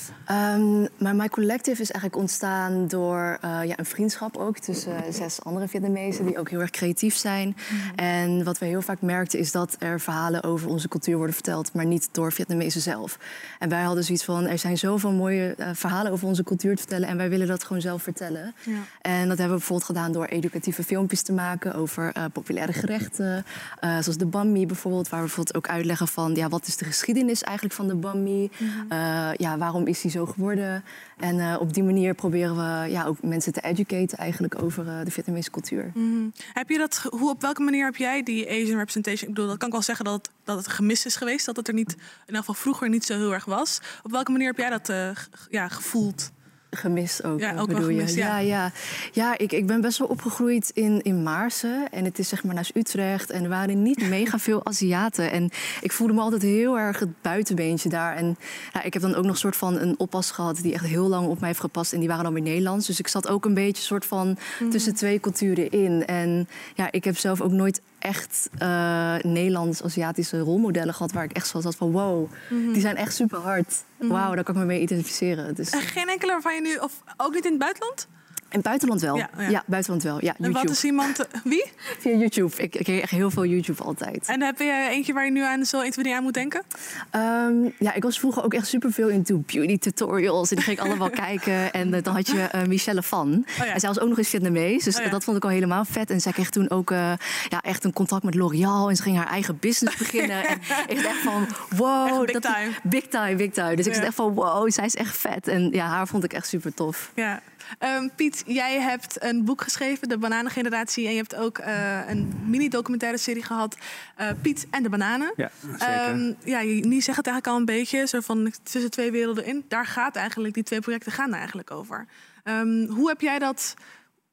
Maar 0.99 1.17
My 1.17 1.29
Collective 1.29 1.83
is 1.83 1.91
eigenlijk 1.91 2.17
ontstaan 2.17 2.89
door 2.89 3.39
ja, 3.43 3.79
een 3.79 3.87
vriendschap 3.87 4.37
ook 4.37 4.59
tussen 4.59 5.13
zes 5.13 5.43
andere 5.43 5.69
Vietnamezen 5.69 6.27
die 6.27 6.39
ook 6.39 6.51
heel 6.51 6.61
erg 6.61 6.71
creatief 6.71 7.15
zijn. 7.15 7.57
En 7.95 8.45
wat 8.45 8.59
we 8.59 8.67
heel 8.67 8.83
vaak 8.83 9.01
merkten 9.01 9.39
is 9.39 9.53
dat 9.53 9.77
er 9.79 10.01
verhalen 10.01 10.43
over 10.43 10.69
onze 10.69 10.89
cultuur 10.89 11.17
worden 11.17 11.35
verteld, 11.35 11.73
maar 11.73 11.87
niet 11.87 12.09
door 12.13 12.33
Vietnamezen 12.33 12.81
zelf. 12.81 13.19
En 13.59 13.69
wij 13.69 13.83
hadden 13.83 14.05
zoiets 14.17 14.43
van: 14.43 14.53
er 14.53 14.59
zijn 14.59 14.79
zoveel 14.79 15.13
mooie 15.13 15.55
eh, 15.55 15.69
verhalen 15.73 16.13
over 16.13 16.27
onze 16.27 16.45
cultuur 16.45 16.75
te 16.75 16.81
vertellen 16.81 17.09
en 17.09 17.17
wij 17.17 17.29
willen 17.29 17.47
dat 17.47 17.65
gewoon 17.65 17.83
zelf 17.83 18.03
vertellen. 18.03 18.55
Ja. 18.65 18.73
En 19.01 19.29
dat 19.29 19.39
hebben 19.39 19.57
we 19.57 19.65
bijvoorbeeld 19.65 19.85
gedaan 19.85 20.13
door 20.13 20.25
educatieve 20.25 20.83
filmpjes 20.83 21.23
te 21.23 21.33
maken 21.33 21.75
over 21.75 22.13
eh, 22.13 22.25
populaire 22.33 22.73
gerechten. 22.73 23.45
eh, 23.81 23.91
zoals 23.91 24.17
de 24.17 24.27
banh 24.27 24.51
mi 24.51 24.67
bijvoorbeeld, 24.67 25.09
waar 25.09 25.21
we 25.21 25.27
bijvoorbeeld 25.27 25.57
ook 25.57 25.69
uitleggen 25.69 26.09
van 26.09 26.35
ja, 26.35 26.49
wat 26.49 26.67
is 26.67 26.77
de 26.77 26.85
geschiedenis 26.85 27.43
eigenlijk 27.43 27.77
van 27.77 27.89
de 27.89 27.95
banh 27.95 28.23
mi? 28.23 28.51
Eh, 28.89 29.31
ja, 29.37 29.59
waarom 29.59 29.87
is 29.87 30.01
die 30.01 30.11
zo 30.11 30.27
geworden? 30.27 30.85
En 31.19 31.59
op 31.59 31.75
die 31.75 31.83
manier 31.83 32.15
proberen 32.15 32.57
we 32.57 32.91
ja, 32.91 33.05
ook 33.05 33.23
mensen 33.23 33.53
te 33.53 33.61
educaten 33.61 34.19
eigenlijk 34.19 34.63
over 34.63 34.85
de 35.05 35.11
Vietnamese 35.11 35.51
cultuur. 35.51 35.91
Mhm. 35.95 36.29
Heb 36.53 36.69
je 36.69 36.79
dat, 36.79 37.07
hoe, 37.11 37.31
op 37.31 37.41
welke 37.41 37.63
manier 37.63 37.85
heb 37.85 37.97
jij 37.97 38.23
die 38.23 38.49
Asian 38.49 38.79
representation? 38.79 39.29
Ik 39.29 39.35
bedoel, 39.35 39.49
dat 39.49 39.59
kan 39.59 39.67
ik 39.67 39.73
wel 39.73 39.83
zeggen 39.83 40.05
dat 40.05 40.15
het, 40.15 40.31
dat 40.45 40.57
het 40.57 40.69
gemist 40.69 41.07
is 41.07 41.17
geweest. 41.17 41.47
Dat 41.47 41.57
het 41.57 41.69
er 41.69 41.75
niet, 41.75 41.93
in 41.93 42.01
ieder 42.27 42.37
geval 42.37 42.55
vroeger 42.55 42.89
niet 42.89 43.05
zo 43.05 43.17
heel 43.17 43.33
erg 43.33 43.45
was. 43.45 43.81
Op 44.05 44.11
welke 44.11 44.31
manier 44.31 44.47
heb 44.47 44.57
jij 44.57 44.71
dat 44.71 44.89
eh, 44.89 45.11
ja, 45.49 45.69
gevoeld? 45.69 46.33
Gemist 46.71 47.25
ook, 47.25 47.41
Ja, 47.41 47.53
eh, 47.53 47.61
ook 47.61 47.67
wel 47.67 47.77
bedoel 47.77 47.97
gemist, 47.97 48.15
je? 48.15 48.21
ja. 48.21 48.39
ja, 48.39 48.39
ja. 48.39 48.73
ja 49.13 49.39
ik, 49.39 49.53
ik 49.53 49.67
ben 49.67 49.81
best 49.81 49.99
wel 49.99 50.09
opgegroeid 50.09 50.71
in, 50.75 51.03
in 51.03 51.23
Maarsen. 51.23 51.89
En 51.91 52.05
het 52.05 52.19
is 52.19 52.29
zeg 52.29 52.45
maar 52.45 52.55
naast 52.55 52.77
Utrecht. 52.77 53.31
En 53.31 53.43
er 53.43 53.49
waren 53.49 53.83
niet 53.83 54.09
mega 54.19 54.39
veel 54.39 54.67
Aziaten. 54.67 55.31
En 55.31 55.51
ik 55.81 55.93
voelde 55.93 56.13
me 56.13 56.21
altijd 56.21 56.43
heel 56.43 56.79
erg 56.79 56.99
het 56.99 57.23
buitenbeentje 57.23 57.89
daar. 57.89 58.17
En 58.17 58.37
ja, 58.73 58.83
ik 58.83 58.93
heb 58.93 59.03
dan 59.03 59.15
ook 59.15 59.25
nog 59.25 59.33
een 59.33 59.39
soort 59.39 59.57
van 59.57 59.79
een 59.79 59.99
oppas 59.99 60.31
gehad... 60.31 60.57
die 60.57 60.73
echt 60.73 60.85
heel 60.85 61.09
lang 61.09 61.29
op 61.29 61.39
mij 61.39 61.49
heeft 61.49 61.61
gepast. 61.61 61.93
En 61.93 61.99
die 61.99 62.09
waren 62.09 62.25
dan 62.25 62.33
weer 62.33 62.43
Nederlands. 62.43 62.87
Dus 62.87 62.99
ik 62.99 63.09
zat 63.09 63.29
ook 63.29 63.45
een 63.45 63.55
beetje 63.55 63.83
soort 63.83 64.05
van 64.05 64.39
tussen 64.71 64.95
twee 64.95 65.21
culturen 65.21 65.71
in. 65.71 66.07
En 66.07 66.49
ja, 66.75 66.93
ik 66.93 67.05
heb 67.05 67.19
zelf 67.19 67.41
ook 67.41 67.53
nooit 67.53 67.81
echt 68.05 68.49
eh, 68.59 69.15
Nederlands-Aziatische 69.23 70.39
rolmodellen 70.39 70.95
gehad... 70.95 71.13
waar 71.13 71.25
ik 71.25 71.33
echt 71.33 71.47
zo 71.47 71.63
had 71.63 71.77
van 71.77 71.93
wow, 71.93 72.31
die 72.49 72.81
zijn 72.81 72.97
echt 72.97 73.15
super 73.15 73.39
hard. 73.39 73.85
Wauw, 73.99 74.35
daar 74.35 74.45
kan 74.45 74.55
ik 74.55 74.61
me 74.61 74.67
mee 74.67 74.81
identificeren. 74.81 75.55
Dus, 75.55 75.71
En 75.71 75.81
geen 75.81 76.09
enkele 76.09 76.33
waarvan 76.33 76.55
je 76.55 76.61
nu, 76.61 76.77
of 76.77 77.03
ook 77.17 77.35
niet 77.35 77.45
in 77.45 77.51
het 77.51 77.61
buitenland? 77.61 78.09
In 78.55 78.61
het 78.61 78.69
buitenland 78.69 79.01
wel. 79.01 79.17
Ja, 79.17 79.31
Ja, 79.39 79.49
ja. 79.49 79.63
buitenland 79.67 80.03
wel. 80.03 80.15
Ja, 80.21 80.29
En 80.31 80.35
YouTube. 80.45 80.61
wat 80.67 80.71
is 80.77 80.85
iemand... 80.85 81.19
eh, 81.27 81.41
Wie? 81.45 81.65
Via 82.01 82.17
YouTube. 82.17 82.57
Ik, 82.57 82.75
ik 82.75 82.85
kreeg 82.85 83.01
echt 83.03 83.11
heel 83.11 83.31
veel 83.31 83.45
YouTube 83.45 83.83
altijd. 83.83 84.27
En 84.29 84.43
heb 84.43 84.59
je 84.59 84.89
eentje 84.91 85.13
waar 85.13 85.25
je 85.25 85.31
nu 85.31 85.43
aan 85.43 85.65
zo 85.65 85.81
1, 85.81 85.91
2, 85.91 86.05
3 86.05 86.17
aan 86.17 86.23
moet 86.23 86.35
denken? 86.35 86.63
Ehm, 87.11 87.55
ja, 87.79 87.95
ik 87.95 88.03
was 88.03 88.19
vroeger 88.19 88.45
ook 88.45 88.55
echt 88.55 88.67
super 88.67 88.93
veel 88.93 89.09
into 89.09 89.43
beauty 89.47 89.79
tutorials. 89.79 90.51
En 90.51 90.57
die 90.57 90.65
ging 90.65 90.79
ik 90.79 90.85
allemaal 90.85 91.11
kijken. 91.27 91.73
En 91.73 91.95
eh, 91.95 92.03
dan 92.03 92.15
had 92.15 92.27
je 92.29 92.41
eh, 92.43 92.63
Michelle 92.65 93.03
Van. 93.03 93.47
Oh 93.61 93.67
ja. 93.67 93.73
En 93.73 93.81
zij 93.81 93.89
was 93.89 94.01
ook 94.01 94.09
nog 94.09 94.19
eens 94.19 94.29
Vietnamees. 94.29 94.85
Dus 94.85 95.01
Oh 95.01 95.11
dat 95.11 95.25
vond 95.25 95.37
ik 95.37 95.45
al 95.45 95.51
helemaal 95.51 95.85
vet. 95.85 96.11
En 96.11 96.21
zij 96.21 96.33
kreeg 96.33 96.51
toen 96.51 96.71
ook 96.71 96.91
ja, 96.91 97.61
echt 97.63 97.85
een 97.85 97.93
contact 97.93 98.23
met 98.23 98.35
L'Oreal. 98.35 98.89
En 98.89 98.97
ze 98.97 99.03
ging 99.03 99.17
haar 99.17 99.29
eigen 99.29 99.57
business 99.61 99.97
beginnen. 99.97 100.47
en 100.49 100.59
ik 100.89 100.95
dacht 101.03 101.07
echt 101.07 101.19
van, 101.23 101.47
wow. 101.77 102.07
Echt 102.09 102.25
big 102.25 102.33
dat- 102.41 102.43
time. 102.43 102.71
Big 102.83 103.07
time, 103.07 103.35
big 103.37 103.51
time. 103.51 103.77
Dus 103.77 103.87
ik 103.87 103.93
dacht 103.93 104.05
echt 104.05 104.15
van, 104.15 104.35
wow, 104.35 104.71
zij 104.71 104.85
is 104.85 104.95
echt 104.95 105.17
vet. 105.17 105.49
En 105.49 105.69
ja, 105.73 105.87
haar 105.87 106.07
vond 106.09 106.25
ik 106.25 106.33
echt 106.33 106.47
super 106.49 106.75
tof. 106.75 107.11
Ja. 107.15 107.41
Ehm, 107.79 108.09
Piet, 108.17 108.43
jij 108.47 108.81
hebt 108.81 109.23
een 109.23 109.45
boek 109.45 109.63
geschreven, 109.63 110.09
De 110.09 110.19
Bananengeneratie. 110.19 111.07
En 111.07 111.11
je 111.11 111.17
hebt 111.17 111.35
ook 111.35 111.59
eh, 111.59 112.09
een 112.09 112.33
mini-documentaire 112.47 113.19
serie 113.19 113.43
gehad, 113.43 113.77
eh, 114.17 114.29
Piet 114.43 114.67
en 114.71 114.83
de 114.83 114.89
Bananen. 114.89 115.33
Ja, 115.37 115.51
zeker. 115.79 116.37
Ja, 116.45 116.61
je 116.61 116.89
je 116.89 117.01
zegt 117.01 117.17
het 117.17 117.27
eigenlijk 117.27 117.47
al 117.47 117.57
een 117.57 117.65
beetje, 117.65 118.07
zo 118.07 118.21
van 118.21 118.53
tussen 118.63 118.91
twee 118.91 119.11
werelden 119.11 119.45
in. 119.45 119.65
Daar 119.69 119.87
gaat 119.87 120.17
eigenlijk, 120.17 120.55
die 120.55 120.63
twee 120.63 120.81
projecten 120.81 121.13
gaan 121.13 121.35
eigenlijk 121.35 121.71
over. 121.71 122.07
Ehm, 122.45 122.87
hoe 122.87 123.09
heb 123.09 123.21
jij 123.21 123.39
dat, 123.39 123.75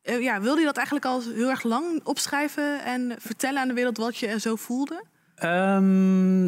eh, 0.02 0.22
ja, 0.22 0.42
wilde 0.42 0.60
je 0.60 0.66
dat 0.66 0.78
eigenlijk 0.78 1.06
al 1.06 1.22
heel 1.22 1.50
erg 1.50 1.64
lang 1.64 2.02
opschrijven 2.04 2.84
en 2.84 3.16
vertellen 3.20 3.62
aan 3.62 3.68
de 3.68 3.74
wereld 3.74 3.98
wat 3.98 4.18
je 4.18 4.40
zo 4.40 4.56
voelde? 4.56 5.04
Ehm, 5.42 6.44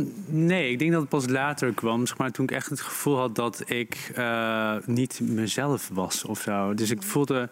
nee, 0.46 0.72
ik 0.72 0.80
denk 0.80 0.92
dat 0.92 1.02
het 1.02 1.10
pas 1.10 1.28
later 1.28 1.74
kwam. 1.74 2.06
Zeg 2.06 2.18
maar, 2.18 2.32
toen 2.32 2.46
ik 2.46 2.52
echt 2.52 2.70
het 2.70 2.82
gevoel 2.82 3.18
had 3.18 3.36
dat 3.36 3.64
ik 3.66 4.12
eh, 4.16 4.76
niet 4.86 5.20
mezelf 5.24 5.90
was 5.94 6.26
of 6.26 6.42
zo. 6.42 6.74
Dus 6.74 6.92
ik 6.92 7.04
voelde 7.04 7.50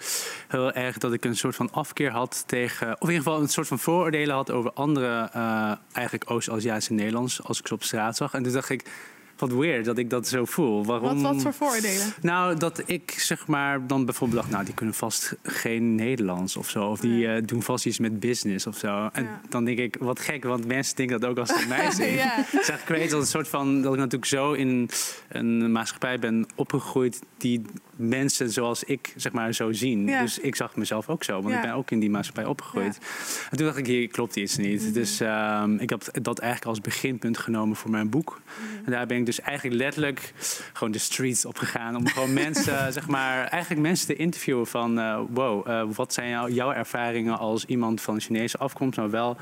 heel 0.48 0.72
erg 0.72 0.98
dat 0.98 1.14
ik 1.14 1.26
een 1.26 1.36
soort 1.36 1.56
van 1.56 1.72
afkeer 1.72 2.12
had 2.12 2.44
tegen... 2.46 2.88
Of 2.88 3.08
in 3.08 3.14
ieder 3.14 3.24
geval 3.24 3.42
een 3.42 3.50
soort 3.50 3.68
van 3.68 3.80
vooroordelen 3.80 4.36
had 4.36 4.52
over 4.52 4.72
andere... 4.74 5.30
eh, 5.34 5.72
eigenlijk 5.92 6.32
Oost-Aziatische 6.32 6.94
Nederlands 6.94 7.44
als 7.44 7.60
ik 7.60 7.68
ze 7.68 7.74
op 7.74 7.84
straat 7.84 8.18
zag. 8.18 8.34
En 8.34 8.44
toen 8.44 8.54
dacht 8.54 8.70
ik, 8.70 8.90
wat 9.42 9.52
weird 9.52 9.86
dat 9.86 9.98
ik 9.98 10.10
dat 10.10 10.28
zo 10.28 10.46
voel. 10.46 10.86
Waarom... 10.86 11.22
Wat, 11.22 11.34
wat 11.34 11.42
voor 11.42 11.54
vooroordelen? 11.54 12.14
Nou, 12.22 12.58
dat 12.58 12.84
ik 12.86 13.12
zeg 13.12 13.48
maar 13.48 13.88
dan 13.88 14.06
bijvoorbeeld 14.06 14.40
dacht, 14.42 14.52
nou, 14.54 14.66
die 14.66 14.74
kunnen 14.74 14.96
vast 14.96 15.36
geen 15.44 15.96
Nederlands 15.96 16.58
of 16.58 16.70
zo. 16.70 16.86
Of 16.86 17.00
die 17.00 17.28
eh, 17.28 17.44
doen 17.46 17.62
vast 17.64 17.86
iets 17.86 18.00
met 18.00 18.20
business 18.20 18.68
of 18.68 18.78
zo. 18.78 19.10
En 19.12 19.24
Ja. 19.24 19.42
dan 19.50 19.66
denk 19.66 19.78
ik, 19.78 19.96
wat 20.00 20.20
gek, 20.20 20.44
want 20.44 20.66
mensen 20.68 20.96
denken 20.96 21.20
dat 21.20 21.30
ook 21.30 21.38
als 21.38 21.50
ze 21.50 21.66
mij 21.68 21.92
zien. 22.02 22.14
Ja. 22.14 22.46
Zeg, 22.62 22.82
ik 22.82 22.88
weet 22.88 23.10
dat, 23.10 23.22
een 23.22 23.28
soort 23.28 23.48
van, 23.48 23.82
dat 23.82 23.94
ik 23.94 24.00
natuurlijk 24.00 24.26
zo 24.26 24.52
in 24.54 24.90
een 25.30 25.72
maatschappij 25.72 26.20
ben 26.20 26.46
opgegroeid 26.56 27.20
die 27.38 27.62
mensen 28.02 28.50
zoals 28.50 28.84
ik 28.84 29.14
zeg 29.16 29.32
maar 29.32 29.54
zo 29.54 29.72
zien. 29.72 30.08
Ja. 30.08 30.22
Dus 30.22 30.40
ik 30.40 30.56
zag 30.56 30.76
mezelf 30.76 31.10
ook 31.10 31.24
zo, 31.24 31.34
want 31.42 31.50
Ja. 31.50 31.56
ik 31.56 31.62
ben 31.62 31.74
ook 31.74 31.92
in 31.92 32.00
die 32.00 32.10
maatschappij 32.10 32.46
opgegroeid. 32.46 33.00
En 33.52 33.58
toen 33.58 33.66
dacht 33.66 33.78
ik, 33.78 33.86
hier 33.88 34.08
klopt 34.08 34.36
iets 34.36 34.58
niet. 34.58 34.82
Mhm. 34.84 34.92
Dus 34.94 35.20
ehm, 35.20 35.76
ik 35.76 35.90
heb 35.90 36.04
dat 36.22 36.40
eigenlijk 36.40 36.70
als 36.72 36.82
beginpunt 36.82 37.38
genomen 37.38 37.76
voor 37.76 37.90
mijn 37.92 38.10
boek. 38.10 38.42
Mhm. 38.46 38.86
En 38.86 38.92
daar 38.92 39.06
ben 39.06 39.18
ik 39.18 39.26
dus 39.26 39.40
eigenlijk 39.42 39.82
letterlijk 39.82 40.34
gewoon 40.74 40.92
de 40.94 41.00
streets 41.00 41.46
op 41.46 41.58
gegaan. 41.58 41.96
Om 41.96 42.08
gewoon 42.08 42.34
mensen, 42.34 42.94
zeg 42.94 43.08
maar, 43.08 43.44
eigenlijk 43.48 43.82
mensen 43.82 44.08
te 44.08 44.16
interviewen 44.16 44.68
van... 44.68 45.00
eh, 45.00 45.20
wow, 45.30 45.68
eh, 45.70 45.84
wat 45.96 46.14
zijn 46.14 46.30
jou- 46.30 46.52
jouw 46.52 46.72
ervaringen 46.72 47.38
als 47.38 47.66
iemand 47.66 48.02
van 48.02 48.20
Chinese 48.20 48.58
afkomst... 48.58 48.98
maar 48.98 49.10
wel 49.10 49.38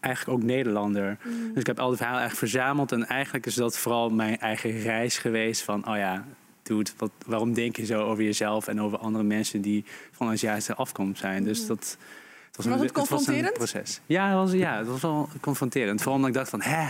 eigenlijk 0.00 0.38
ook 0.38 0.44
Nederlander. 0.46 1.16
Mhm. 1.22 1.34
Dus 1.52 1.60
ik 1.60 1.66
heb 1.66 1.78
al 1.80 1.88
die 1.88 1.96
verhalen 1.96 2.20
eigenlijk 2.20 2.52
verzameld. 2.52 2.92
En 2.92 3.06
eigenlijk 3.06 3.46
is 3.46 3.54
dat 3.54 3.78
vooral 3.78 4.10
mijn 4.10 4.38
eigen 4.38 4.80
reis 4.80 5.18
geweest 5.18 5.62
van... 5.62 5.88
oh 5.88 5.96
ja, 5.96 6.24
dude, 6.62 6.90
wat, 6.96 7.10
waarom 7.26 7.52
denk 7.54 7.76
je 7.76 7.84
zo 7.84 8.00
over 8.02 8.24
jezelf... 8.24 8.68
en 8.68 8.80
over 8.80 8.98
andere 8.98 9.24
mensen 9.24 9.60
die 9.60 9.84
van 10.12 10.28
Aziatische 10.28 10.74
afkomst 10.74 11.20
zijn. 11.20 11.44
Dus 11.44 11.66
dat... 11.66 11.96
Het 12.46 12.64
Was 12.64 12.66
het 12.66 12.74
een- 12.74 12.80
was 12.80 13.02
een 13.02 13.08
confronterend? 13.08 13.54
proces. 13.54 14.00
Ja, 14.06 14.26
het 14.28 14.36
was, 14.36 14.52
ja, 14.52 14.78
het 14.78 14.86
was 14.86 15.00
wel 15.00 15.28
confronterend. 15.40 15.98
Vooral 15.98 16.14
omdat 16.14 16.28
ik 16.30 16.36
dacht 16.36 16.50
van, 16.50 16.60
hè, 16.62 16.88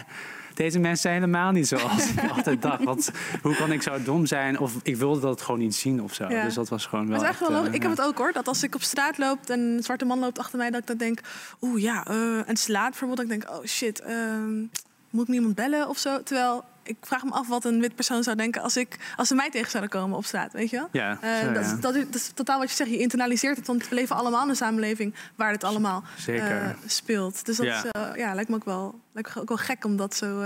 deze 0.54 0.78
mensen 0.78 1.00
zijn 1.00 1.14
helemaal 1.14 1.50
niet 1.52 1.68
zoals 1.68 2.10
ik 2.10 2.30
altijd 2.36 2.62
dacht. 2.62 2.84
Wat, 2.84 3.10
hoe 3.42 3.54
kan 3.56 3.72
ik 3.72 3.82
zo 3.82 4.02
dom 4.02 4.26
zijn? 4.26 4.58
Of 4.58 4.74
ik 4.82 4.96
wilde 4.96 5.20
dat 5.20 5.42
gewoon 5.42 5.60
niet 5.60 5.74
zien 5.74 6.02
of 6.02 6.14
zo. 6.14 6.28
Ja. 6.28 6.44
Dus 6.44 6.54
dat 6.54 6.68
was 6.68 6.86
gewoon 6.86 7.08
wel 7.08 7.24
echt 7.24 7.40
wel 7.40 7.64
eh, 7.66 7.72
Ik 7.74 7.82
heb 7.82 7.90
het 7.90 8.00
ook 8.02 8.18
hoor. 8.18 8.32
Dat 8.32 8.48
als 8.48 8.62
ik 8.62 8.74
op 8.74 8.82
straat 8.82 9.18
loop 9.18 9.38
en 9.50 9.60
een 9.60 9.82
zwarte 9.82 10.04
man 10.04 10.18
loopt 10.18 10.38
achter 10.38 10.58
mij, 10.58 10.70
dat 10.70 10.80
ik 10.80 10.86
dan 10.86 10.96
denk, 10.96 11.20
oeh 11.60 11.82
ja, 11.82 12.06
eh, 12.06 12.48
en 12.48 12.56
slaat 12.56 12.90
bijvoorbeeld. 12.90 13.28
Dat 13.28 13.30
ik 13.36 13.40
denk, 13.40 13.58
oh 13.58 13.64
shit, 13.66 14.00
ehm, 14.00 14.58
moet 15.10 15.22
ik 15.22 15.28
nu 15.28 15.34
iemand 15.34 15.54
bellen 15.54 15.88
of 15.88 15.98
zo? 15.98 16.22
Terwijl 16.22 16.64
ik 16.82 16.96
vraag 17.00 17.24
me 17.24 17.30
af 17.30 17.48
wat 17.48 17.64
een 17.64 17.80
wit 17.80 17.94
persoon 17.94 18.22
zou 18.22 18.36
denken 18.36 18.62
als, 18.62 18.76
ik, 18.76 18.98
als 19.16 19.28
ze 19.28 19.34
mij 19.34 19.50
tegen 19.50 19.70
zouden 19.70 19.90
komen 19.92 20.16
op 20.16 20.24
straat, 20.24 20.52
weet 20.52 20.70
je 20.70 20.76
wel? 20.76 20.88
Ja, 20.92 21.18
Eh, 21.20 21.38
zo, 21.40 21.52
dat, 21.52 21.64
ja. 21.64 21.76
dat, 21.80 21.94
is, 21.94 22.04
dat 22.04 22.14
is 22.14 22.30
totaal 22.34 22.58
wat 22.58 22.68
je 22.70 22.76
zegt. 22.76 22.90
Je 22.90 22.98
internaliseert 22.98 23.56
het, 23.56 23.66
want 23.66 23.88
we 23.88 23.94
leven 23.94 24.16
allemaal 24.16 24.42
in 24.42 24.48
een 24.48 24.56
samenleving 24.56 25.14
waar 25.36 25.50
het 25.50 25.64
allemaal 25.64 26.02
eh, 26.26 26.68
speelt. 26.86 27.46
Dus 27.46 27.56
dat 27.56 27.66
Ja. 27.66 27.76
is, 27.84 27.90
eh, 27.90 28.16
ja, 28.16 28.34
lijkt 28.34 28.50
me 28.50 28.56
ook 28.56 28.64
wel, 28.64 29.00
lijkt 29.12 29.34
me 29.34 29.40
ook 29.40 29.48
wel 29.48 29.56
gek 29.58 29.84
om 29.84 29.96
dat 29.96 30.14
zo, 30.16 30.42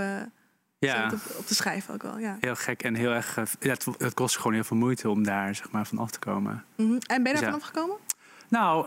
Ja. 0.78 1.08
zo 1.08 1.14
op, 1.14 1.20
op 1.38 1.46
te 1.46 1.54
schrijven 1.54 1.94
ook 1.94 2.02
wel. 2.02 2.18
Ja. 2.18 2.36
Heel 2.40 2.54
gek 2.56 2.82
en 2.82 2.94
heel 2.94 3.10
erg... 3.10 3.34
ja, 3.60 3.70
het, 3.70 3.86
het 3.98 4.14
kost 4.14 4.36
gewoon 4.36 4.52
heel 4.52 4.64
veel 4.64 4.76
moeite 4.76 5.08
om 5.10 5.22
daar 5.24 5.54
zeg 5.54 5.70
maar, 5.70 5.86
van 5.86 5.98
af 5.98 6.10
te 6.10 6.18
komen. 6.18 6.64
Mhm. 6.76 6.92
En 7.06 7.22
ben 7.22 7.32
je 7.32 7.38
daar 7.38 7.48
Ja. 7.48 7.50
vanaf 7.50 7.62
gekomen? 7.66 7.96
Nou, 8.48 8.86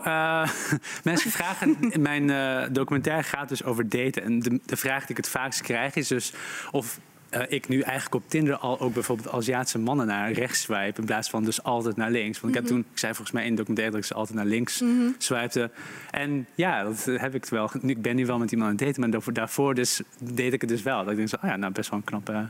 mensen 1.04 1.30
vragen. 1.30 1.76
Mijn 2.00 2.26
documentaire 2.72 3.22
gaat 3.22 3.48
dus 3.48 3.64
over 3.64 3.88
daten. 3.88 4.22
En 4.22 4.38
de, 4.40 4.60
de 4.66 4.76
vraag 4.76 5.00
die 5.00 5.10
ik 5.10 5.16
het 5.16 5.28
vaakst 5.28 5.60
krijg 5.60 5.94
is 5.94 6.08
dus 6.08 6.32
of. 6.70 6.98
Eh, 7.30 7.42
ik 7.48 7.68
nu 7.68 7.80
eigenlijk 7.80 8.14
op 8.14 8.22
Tinder 8.30 8.56
al 8.56 8.80
ook 8.80 8.94
bijvoorbeeld 8.94 9.30
Aziatische 9.32 9.78
mannen 9.78 10.06
naar 10.06 10.32
rechts 10.32 10.60
swipe. 10.60 11.00
In 11.00 11.06
plaats 11.06 11.30
van 11.30 11.44
dus 11.44 11.62
altijd 11.62 11.96
naar 11.96 12.10
links. 12.10 12.40
Want 12.40 12.54
ik 12.54 12.60
heb 12.60 12.70
Mhm. 12.70 12.80
toen, 12.80 12.90
ik 12.92 12.98
zei 12.98 13.14
volgens 13.14 13.36
mij 13.36 13.44
in 13.44 13.50
de 13.50 13.56
documentaire 13.56 13.92
dat 13.94 14.02
ik 14.04 14.08
ze 14.08 14.14
altijd 14.18 14.36
naar 14.36 14.46
links 14.46 14.80
Mhm. 14.80 14.90
swipte. 15.18 15.70
En 16.10 16.46
ja, 16.54 16.84
dat 16.84 17.04
heb 17.04 17.34
ik 17.34 17.44
wel. 17.44 17.70
Nu, 17.80 17.90
Ik 17.92 18.02
ben 18.02 18.16
nu 18.16 18.26
wel 18.26 18.38
met 18.38 18.52
iemand 18.52 18.70
aan 18.70 18.76
het 18.76 18.84
daten, 18.86 19.00
maar 19.00 19.10
daarvoor, 19.10 19.32
daarvoor 19.32 19.74
dus 19.74 20.00
deed 20.18 20.52
ik 20.52 20.60
het 20.60 20.70
dus 20.70 20.82
wel. 20.82 20.98
Dat 21.02 21.10
ik 21.10 21.16
denk 21.16 21.28
zo, 21.28 21.36
oh 21.42 21.48
ja, 21.50 21.56
nou 21.56 21.72
best 21.72 21.90
wel 21.90 21.98
een 21.98 22.04
knappe 22.04 22.48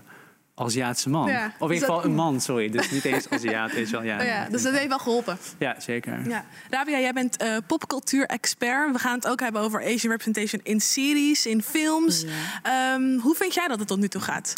Aziatische 0.64 1.08
man. 1.08 1.28
Ja. 1.28 1.46
Of 1.46 1.52
in 1.52 1.52
Dus 1.58 1.60
ieder 1.68 1.78
geval 1.78 1.96
dat- 1.96 2.04
een 2.04 2.14
man, 2.14 2.40
sorry. 2.40 2.68
Dus 2.68 2.90
niet 2.90 3.04
eens 3.04 3.28
Aziat, 3.30 3.72
weet 3.72 3.86
je 3.90 3.92
wel. 3.96 4.02
Ja, 4.04 4.18
Oh 4.20 4.24
ja, 4.26 4.48
dus 4.48 4.62
dat 4.62 4.72
heeft 4.74 4.88
wel 4.88 4.98
geholpen. 4.98 5.38
ja 5.58 5.80
zeker. 5.80 6.28
Ja. 6.28 6.44
Rabia, 6.70 6.98
jij 6.98 7.12
bent 7.12 7.36
eh 7.36 7.56
popcultuur-expert. 7.66 8.92
We 8.92 8.98
gaan 8.98 9.14
het 9.14 9.26
ook 9.28 9.40
hebben 9.40 9.62
over 9.62 9.80
Asian 9.84 10.10
representation 10.10 10.60
in 10.64 10.80
series, 10.80 11.46
in 11.46 11.62
films. 11.62 12.24
Ehm, 12.62 13.18
hoe 13.18 13.34
vind 13.34 13.54
jij 13.54 13.68
dat 13.68 13.78
het 13.78 13.88
tot 13.88 13.98
nu 13.98 14.08
toe 14.08 14.20
gaat? 14.20 14.54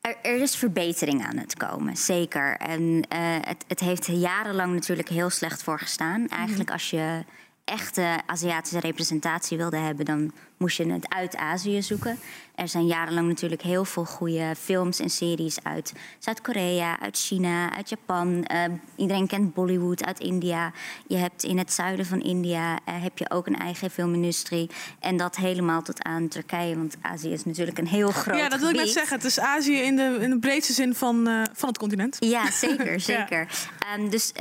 Er, 0.00 0.16
er 0.22 0.40
is 0.40 0.56
verbetering 0.56 1.26
aan 1.26 1.36
het 1.36 1.56
komen, 1.56 1.96
zeker. 1.96 2.56
En 2.56 3.02
eh, 3.08 3.18
het, 3.40 3.64
het 3.68 3.80
heeft 3.80 4.06
jarenlang 4.06 4.72
natuurlijk 4.74 5.08
heel 5.08 5.30
slecht 5.30 5.62
voorgestaan. 5.62 6.28
Eigenlijk 6.28 6.70
als 6.70 6.90
je 6.90 7.24
echte 7.64 8.18
Aziatische 8.26 8.80
representatie 8.80 9.56
wilde 9.56 9.76
hebben... 9.76 10.04
dan 10.04 10.32
moest 10.58 10.76
je 10.76 10.92
het 10.92 11.08
uit 11.08 11.36
Azië 11.36 11.82
zoeken. 11.82 12.18
Er 12.58 12.68
zijn 12.68 12.86
jarenlang 12.86 13.28
natuurlijk 13.28 13.62
heel 13.62 13.84
veel 13.84 14.04
goede 14.04 14.54
films 14.60 14.98
en 14.98 15.10
series 15.10 15.56
uit 15.62 15.92
Zuid-Korea, 16.18 17.00
uit 17.00 17.16
China, 17.16 17.76
uit 17.76 17.88
Japan. 17.88 18.44
Eh, 18.44 18.64
iedereen 18.96 19.26
kent 19.26 19.54
Bollywood 19.54 20.04
uit 20.04 20.20
India. 20.20 20.72
Je 21.06 21.16
hebt 21.16 21.42
in 21.42 21.58
het 21.58 21.72
zuiden 21.72 22.06
van 22.06 22.20
India 22.20 22.78
eh, 22.84 23.02
heb 23.02 23.18
je 23.18 23.30
ook 23.30 23.46
een 23.46 23.58
eigen 23.58 23.90
filmindustrie. 23.90 24.70
En 25.00 25.16
dat 25.16 25.36
helemaal 25.36 25.82
tot 25.82 26.02
aan 26.02 26.28
Turkije, 26.28 26.76
want 26.76 26.96
Azië 27.00 27.32
is 27.32 27.44
natuurlijk 27.44 27.78
een 27.78 27.86
heel 27.86 28.10
groot 28.10 28.38
ja, 28.38 28.48
dat 28.48 28.60
wil 28.60 28.68
ik 28.68 28.76
net 28.76 28.88
zeggen. 28.88 29.16
Het 29.16 29.26
is 29.26 29.40
Azië 29.40 29.76
in 29.76 29.96
de, 29.96 30.18
in 30.20 30.30
de 30.30 30.38
breedste 30.38 30.72
zin 30.72 30.94
van, 30.94 31.26
eh, 31.26 31.42
van 31.52 31.68
het 31.68 31.78
continent. 31.78 32.16
Ja, 32.18 32.50
zeker, 32.50 33.00
zeker. 33.14 33.48
Ehm, 33.78 34.08
dus 34.08 34.32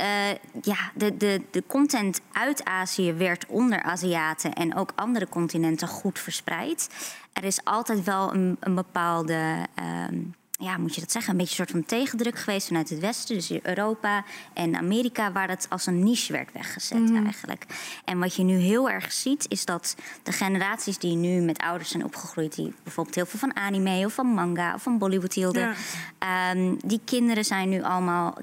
ja, 0.62 0.92
de, 0.94 1.18
de, 1.18 1.42
de 1.52 1.64
content 1.68 2.22
uit 2.32 2.64
Azië 2.64 3.14
werd 3.14 3.46
onder 3.48 3.84
Aziaten 3.84 4.54
en 4.54 4.76
ook 4.76 4.92
andere 4.96 5.30
continenten 5.30 5.88
goed 5.88 6.07
verspreid. 6.16 6.90
Er 7.34 7.44
is 7.44 7.64
altijd 7.64 8.04
wel 8.04 8.34
een, 8.34 8.58
een 8.60 8.76
bepaalde, 8.76 9.66
ehm, 9.76 10.16
ja, 10.60 10.78
moet 10.78 10.96
je 10.96 11.02
dat 11.02 11.12
zeggen, 11.12 11.32
een 11.32 11.38
beetje 11.38 11.60
een 11.60 11.68
soort 11.68 11.78
van 11.78 11.86
tegendruk 11.98 12.40
geweest 12.40 12.68
vanuit 12.68 12.90
het 12.90 13.00
Westen, 13.00 13.36
dus 13.36 13.52
Europa 13.62 14.24
en 14.54 14.76
Amerika, 14.76 15.32
waar 15.32 15.48
dat 15.48 15.68
als 15.70 15.86
een 15.86 16.04
niche 16.04 16.34
werd 16.34 16.52
weggezet 16.52 17.14
eigenlijk. 17.24 17.66
En 18.06 18.20
wat 18.20 18.36
je 18.36 18.44
nu 18.44 18.56
heel 18.56 18.90
erg 18.90 19.12
ziet, 19.12 19.46
is 19.50 19.66
dat 19.66 19.96
de 20.24 20.32
generaties 20.32 20.98
die 20.98 21.16
nu 21.16 21.42
met 21.42 21.58
ouders 21.58 21.90
zijn 21.90 22.04
opgegroeid, 22.04 22.56
die 22.56 22.74
bijvoorbeeld 22.84 23.16
heel 23.16 23.26
veel 23.26 23.40
van 23.40 23.56
anime 23.56 24.06
of 24.06 24.14
van 24.14 24.28
manga 24.28 24.74
of 24.74 24.82
van 24.82 24.98
Bollywood 24.98 25.34
hielden, 25.34 25.62
Ja. 25.62 25.74
Ehm, 26.52 26.76
die 26.86 27.02
kinderen 27.06 27.46
zijn 27.46 27.70
nu 27.70 27.84
allemaal 27.84 28.38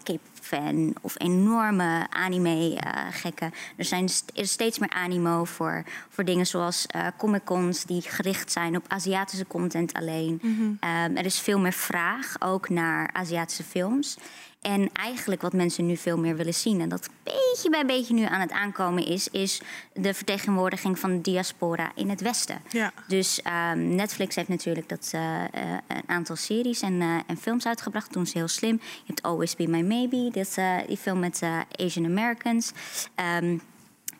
K-fan 0.54 0.94
of 1.00 1.14
enorme 1.18 2.06
anime-gekken. 2.10 3.52
er, 3.76 3.84
zijn 3.84 4.08
st- 4.08 4.30
is 4.34 4.50
steeds 4.50 4.78
meer 4.78 4.90
animo 4.90 5.44
voor, 5.44 5.84
voor 6.08 6.24
dingen 6.24 6.46
zoals 6.46 6.86
eh 6.86 7.06
Comic-Cons... 7.16 7.84
die 7.84 8.02
gericht 8.02 8.52
zijn 8.52 8.76
op 8.76 8.84
Aziatische 8.88 9.46
content 9.46 9.92
alleen. 9.92 10.40
Ehm, 10.80 11.16
er 11.16 11.24
is 11.24 11.40
veel 11.40 11.58
meer 11.58 11.72
vraag 11.72 12.36
ook 12.38 12.68
naar 12.68 13.10
Aziatische 13.12 13.62
films. 13.64 14.16
En 14.64 14.90
eigenlijk 14.92 15.42
wat 15.42 15.52
mensen 15.52 15.86
nu 15.86 15.96
veel 15.96 16.18
meer 16.18 16.36
willen 16.36 16.54
zien, 16.54 16.80
en 16.80 16.88
dat 16.88 17.08
beetje 17.22 17.70
bij 17.70 17.86
beetje 17.86 18.14
nu 18.14 18.22
aan 18.22 18.40
het 18.40 18.52
aankomen 18.52 19.06
is, 19.06 19.28
is 19.28 19.60
de 19.92 20.14
vertegenwoordiging 20.14 20.98
van 20.98 21.10
de 21.10 21.20
diaspora 21.20 21.92
in 21.94 22.10
het 22.10 22.20
Westen. 22.20 22.60
Ja. 22.68 22.92
Dus 23.08 23.42
ehm, 23.42 23.94
Netflix 23.94 24.36
heeft 24.36 24.48
natuurlijk 24.48 24.88
dat, 24.88 25.08
eh, 25.12 25.44
eh, 25.44 25.50
een 25.86 26.02
aantal 26.06 26.36
series 26.36 26.80
en, 26.80 27.00
eh, 27.00 27.16
en 27.26 27.36
films 27.36 27.66
uitgebracht. 27.66 28.12
Doen 28.12 28.26
ze 28.26 28.38
heel 28.38 28.48
slim. 28.48 28.80
Je 28.82 29.02
hebt 29.06 29.22
Always 29.22 29.56
Be 29.56 29.68
My 29.68 29.80
Maybe, 29.80 30.46
eh, 30.56 30.78
die 30.86 30.96
film 30.96 31.18
met 31.18 31.40
Asian 31.78 32.04
Americans. 32.04 32.72
Ehm, 33.14 33.56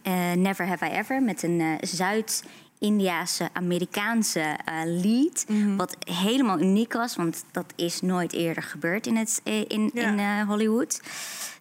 eh, 0.04 0.32
Never 0.32 0.66
Have 0.66 0.86
I 0.86 0.90
Ever 0.90 1.22
met 1.22 1.42
een 1.42 1.60
eh, 1.60 1.72
Zuid-Indiaanse, 2.88 3.48
Amerikaanse 3.52 4.40
eh, 4.40 4.74
lead. 4.84 5.46
Wat 5.76 5.96
helemaal 6.10 6.60
uniek 6.60 6.92
was, 6.92 7.16
want 7.16 7.44
dat 7.52 7.72
is 7.76 8.00
nooit 8.00 8.32
eerder 8.32 8.62
gebeurd 8.62 9.06
in, 9.06 9.16
het, 9.16 9.40
eh, 9.44 9.60
in, 9.68 9.90
Ja. 9.94 10.02
in 10.08 10.18
eh, 10.18 10.46
Hollywood. 10.48 11.00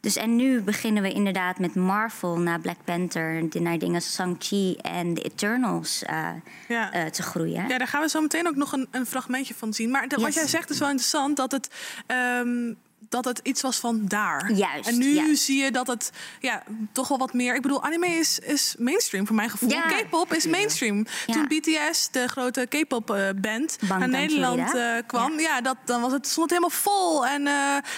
Dus 0.02 0.16
en 0.16 0.36
nu 0.36 0.62
beginnen 0.62 1.04
we 1.04 1.12
inderdaad 1.12 1.60
met 1.60 1.76
Marvel 1.76 2.38
naar 2.40 2.60
Black 2.60 2.78
Panther, 2.84 3.50
de- 3.50 3.60
naar 3.60 3.78
dingen 3.80 3.96
als 3.96 4.14
Shang-Chi 4.14 4.76
en 4.76 5.14
The 5.14 5.22
Eternals 5.22 6.04
Ja. 6.68 7.10
te 7.12 7.24
groeien. 7.24 7.68
Ja, 7.68 7.78
daar 7.78 7.88
gaan 7.88 8.02
we 8.02 8.10
zo 8.10 8.22
meteen 8.22 8.48
ook 8.48 8.56
nog 8.56 8.72
een, 8.72 8.88
een 8.92 9.06
fragmentje 9.06 9.54
van 9.54 9.74
zien. 9.74 9.90
Maar 9.92 10.08
de- 10.08 10.22
wat 10.22 10.34
jij 10.34 10.48
zegt 10.48 10.70
is 10.70 10.80
wel 10.80 10.90
interessant 10.90 11.38
dat 11.38 11.52
het. 11.52 11.70
ehm, 12.08 12.74
dat 13.14 13.26
het 13.26 13.40
iets 13.44 13.62
was 13.62 13.78
van 13.80 14.02
daar. 14.08 14.52
Juist, 14.52 14.90
En 14.90 14.98
nu 14.98 15.14
juist. 15.14 15.44
zie 15.44 15.64
je 15.64 15.72
dat 15.72 15.88
het 15.88 16.12
ja, 16.40 16.64
toch 16.92 17.08
wel 17.08 17.18
wat 17.18 17.34
meer. 17.34 17.56
Ik 17.56 17.62
bedoel, 17.62 17.84
anime 17.84 18.08
is, 18.08 18.40
is 18.40 18.76
mainstream 18.80 19.28
voor 19.28 19.36
mijn 19.36 19.50
gevoel. 19.50 19.70
Ja. 19.70 19.82
K-pop 19.82 20.34
is 20.34 20.48
mainstream. 20.48 21.06
Ja. 21.26 21.34
Toen 21.34 21.48
BTS, 21.48 22.10
de 22.12 22.28
grote 22.28 22.66
K-pop 22.70 23.12
eh, 23.12 23.30
band, 23.36 23.78
naar 23.88 24.10
Nederland 24.10 24.76
eh, 24.76 24.96
kwam, 25.08 25.40
ja. 25.40 25.62
dat, 25.62 25.78
dan 25.86 26.02
was 26.02 26.12
het, 26.12 26.28
stond 26.28 26.50
het 26.50 26.60
helemaal 26.60 26.82
vol. 26.82 27.26
En 27.28 27.48
eh 27.48 27.54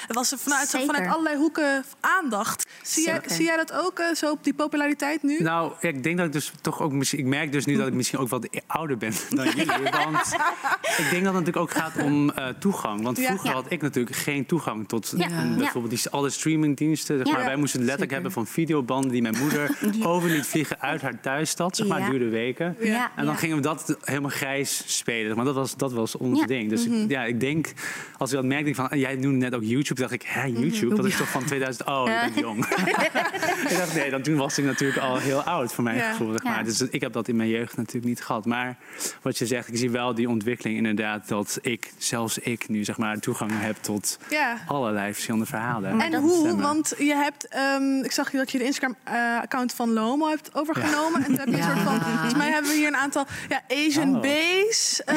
het 0.07 0.15
was 0.15 0.31
er 0.31 0.37
vanuit, 0.37 0.69
Zeker. 0.69 0.87
vanuit 0.93 1.11
allerlei 1.11 1.35
hoeken 1.37 1.83
aandacht. 1.99 2.65
Zie 2.83 3.05
jij, 3.05 3.21
zie 3.25 3.45
jij 3.45 3.55
dat 3.57 3.71
ook 3.71 4.01
zo 4.13 4.31
op 4.31 4.43
die 4.43 4.53
populariteit 4.53 5.23
nu? 5.23 5.39
Nou, 5.41 5.73
ik 5.79 6.03
denk 6.03 6.17
dat 6.17 6.25
ik 6.25 6.31
dus 6.31 6.51
toch 6.61 6.81
ook 6.81 6.91
misschien. 6.91 7.19
Ik 7.19 7.25
merk 7.25 7.51
dus 7.51 7.65
nu 7.65 7.75
dat 7.75 7.87
ik 7.87 7.93
misschien 7.93 8.19
ook 8.19 8.29
wat 8.29 8.47
ouder 8.67 8.97
ben 8.97 9.13
dan 9.29 9.45
jullie. 9.45 9.65
Want 9.91 10.35
ik 11.01 11.07
denk 11.09 11.23
dat 11.23 11.33
het 11.33 11.45
natuurlijk 11.45 11.57
ook 11.57 11.71
gaat 11.71 11.97
om 12.03 12.29
eh, 12.29 12.47
toegang. 12.47 13.03
Want 13.03 13.19
vroeger 13.19 13.49
Ja. 13.49 13.53
had 13.53 13.65
ik 13.69 13.81
natuurlijk 13.81 14.15
geen 14.15 14.45
toegang 14.45 14.87
tot 14.87 15.04
Mm, 15.13 15.19
Ja. 15.21 15.55
bijvoorbeeld 15.57 16.01
die, 16.01 16.11
alle 16.11 16.29
streamingdiensten. 16.29 17.17
Zeg 17.17 17.25
maar. 17.33 17.45
Wij 17.45 17.55
moesten 17.55 17.79
het 17.79 17.85
letterlijk 17.87 18.11
hebben 18.13 18.31
van 18.31 18.47
videobanden 18.47 19.11
die 19.11 19.21
mijn 19.21 19.37
moeder 19.37 19.77
over 20.11 20.29
liet 20.29 20.45
vliegen 20.45 20.81
uit 20.81 21.01
haar 21.01 21.19
thuisstad. 21.21 21.75
Zeg 21.75 21.87
maar, 21.87 22.09
duurde 22.09 22.29
weken. 22.29 22.75
En 23.15 23.25
dan 23.25 23.37
gingen 23.37 23.55
we 23.55 23.61
dat 23.61 23.97
helemaal 24.03 24.29
grijs 24.29 24.83
spelen. 24.85 25.35
Maar 25.35 25.45
dat 25.45 25.55
was, 25.55 25.75
dat 25.75 25.93
was 25.93 26.17
ons 26.17 26.45
ding. 26.45 26.69
Dus 26.69 26.85
ik- 26.85 27.09
ja, 27.09 27.23
ik 27.23 27.39
denk, 27.39 27.73
als 28.17 28.29
ik 28.29 28.35
dat 28.35 28.45
merkte, 28.45 28.69
ik 28.69 28.75
van, 28.75 28.89
ah, 28.89 28.99
jij 28.99 29.15
noemde 29.15 29.37
net 29.37 29.55
ook 29.55 29.63
YouTube. 29.63 30.01
dacht 30.01 30.13
ik, 30.13 30.21
hè, 30.25 30.43
YouTube? 30.45 30.95
Dat 30.95 31.05
is 31.05 31.17
toch 31.17 31.29
van 31.29 31.43
2000? 31.45 31.87
Oh, 31.87 32.09
ik 32.27 32.33
ben 32.33 32.43
jong. 32.43 32.65
ik 33.69 33.77
dacht, 33.77 33.93
nee, 33.95 34.09
dan, 34.09 34.21
toen 34.21 34.35
was 34.35 34.57
ik 34.57 34.65
natuurlijk 34.65 34.99
al 34.99 35.17
heel 35.17 35.41
oud 35.41 35.73
voor 35.73 35.83
mijn 35.83 35.99
gevoel. 36.01 36.31
Zeg 36.31 36.43
maar. 36.43 36.63
Dus 36.63 36.81
ik 36.81 37.01
heb 37.01 37.13
dat 37.13 37.27
in 37.27 37.35
mijn 37.35 37.49
jeugd 37.49 37.77
natuurlijk 37.77 38.05
niet 38.05 38.21
gehad. 38.21 38.45
Maar 38.45 38.77
wat 39.21 39.37
je 39.37 39.45
zegt, 39.45 39.67
ik 39.67 39.77
zie 39.77 39.89
wel 39.89 40.15
die 40.15 40.29
ontwikkeling 40.29 40.77
inderdaad. 40.77 41.27
Dat 41.27 41.59
ik, 41.61 41.91
zelfs 41.97 42.37
ik 42.37 42.69
nu 42.69 42.83
zeg 42.83 42.97
maar 42.97 43.19
toegang 43.19 43.51
heb 43.53 43.75
tot 43.81 44.19
Ja. 44.29 44.57
Allerlei 44.95 45.13
verschillende 45.13 45.45
verhalen. 45.45 45.99
En 46.01 46.11
Dat 46.11 46.21
hoe? 46.21 46.39
stemmen. 46.39 46.61
Want 46.61 46.93
je 46.97 47.15
hebt, 47.15 47.47
ehm, 47.47 47.99
ik 48.03 48.11
zag 48.11 48.29
dat 48.31 48.51
je 48.51 48.57
de 48.57 48.63
Instagram-account 48.63 49.73
van 49.73 49.93
Lomo 49.93 50.27
hebt 50.29 50.49
overgenomen. 50.55 51.19
En 51.19 51.25
toen 51.25 51.37
heb 51.37 51.47
je 51.47 51.57
een 51.57 51.63
soort 51.63 51.79
van, 51.79 52.01
volgens 52.01 52.33
mij 52.35 52.49
hebben 52.51 52.71
we 52.71 52.77
hier 52.77 52.87
een 52.87 52.95
aantal 52.97 53.25
ja, 53.49 53.61
Asian 53.67 54.15
Oh. 54.15 54.21
B's 54.21 55.01
eh, 55.03 55.15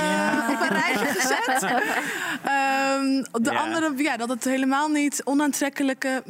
op 0.51 0.61
een 0.61 0.69
rijtje 0.77 1.07
gezet. 1.21 1.62
Ehm, 1.62 3.23
de 3.43 3.51
Ja. 3.53 3.59
andere, 3.61 3.93
ja, 3.97 4.17
dat 4.17 4.29
het 4.29 4.45
helemaal 4.45 4.88
niet 4.88 5.21
onaantrekkelijke 5.25 6.23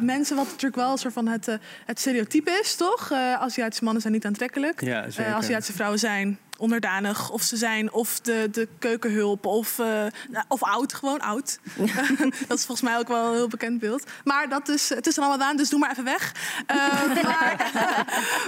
mensen, 0.00 0.36
wat 0.36 0.44
natuurlijk 0.44 0.76
wel 0.76 0.92
een 0.92 0.98
soort 0.98 1.12
van 1.14 1.26
het, 1.28 1.48
eh, 1.48 1.54
het 1.86 2.00
stereotype 2.00 2.58
is, 2.62 2.74
toch? 2.76 3.10
Eh 3.10 3.32
Aziatische 3.34 3.84
mannen 3.84 4.02
zijn 4.02 4.14
niet 4.14 4.26
aantrekkelijk. 4.26 4.80
Ja, 4.80 5.10
zeker. 5.10 5.30
Eh, 5.32 5.36
Aziatische 5.36 5.72
vrouwen 5.72 5.98
zijn 5.98 6.38
onderdanig 6.58 7.30
of 7.30 7.42
ze 7.42 7.56
zijn 7.56 7.92
of 7.92 8.20
de, 8.20 8.48
de 8.52 8.68
keukenhulp 8.78 9.46
of, 9.46 9.78
eh, 9.78 9.86
nou, 10.30 10.44
of 10.48 10.62
oud, 10.62 10.94
gewoon 10.94 11.20
oud. 11.20 11.58
dat 12.48 12.58
is 12.58 12.64
volgens 12.64 12.80
mij 12.80 12.98
ook 12.98 13.08
wel 13.08 13.26
een 13.28 13.34
heel 13.34 13.48
bekend 13.48 13.80
beeld. 13.80 14.06
Maar 14.24 14.48
dat 14.48 14.68
is, 14.68 14.88
het 14.88 15.06
is 15.06 15.16
er 15.16 15.22
allemaal 15.22 15.46
aan, 15.46 15.56
dus 15.56 15.68
doe 15.68 15.78
maar 15.78 15.90
even 15.90 16.04
weg. 16.04 16.34
Eh, 16.66 16.76
maar, 17.30 17.70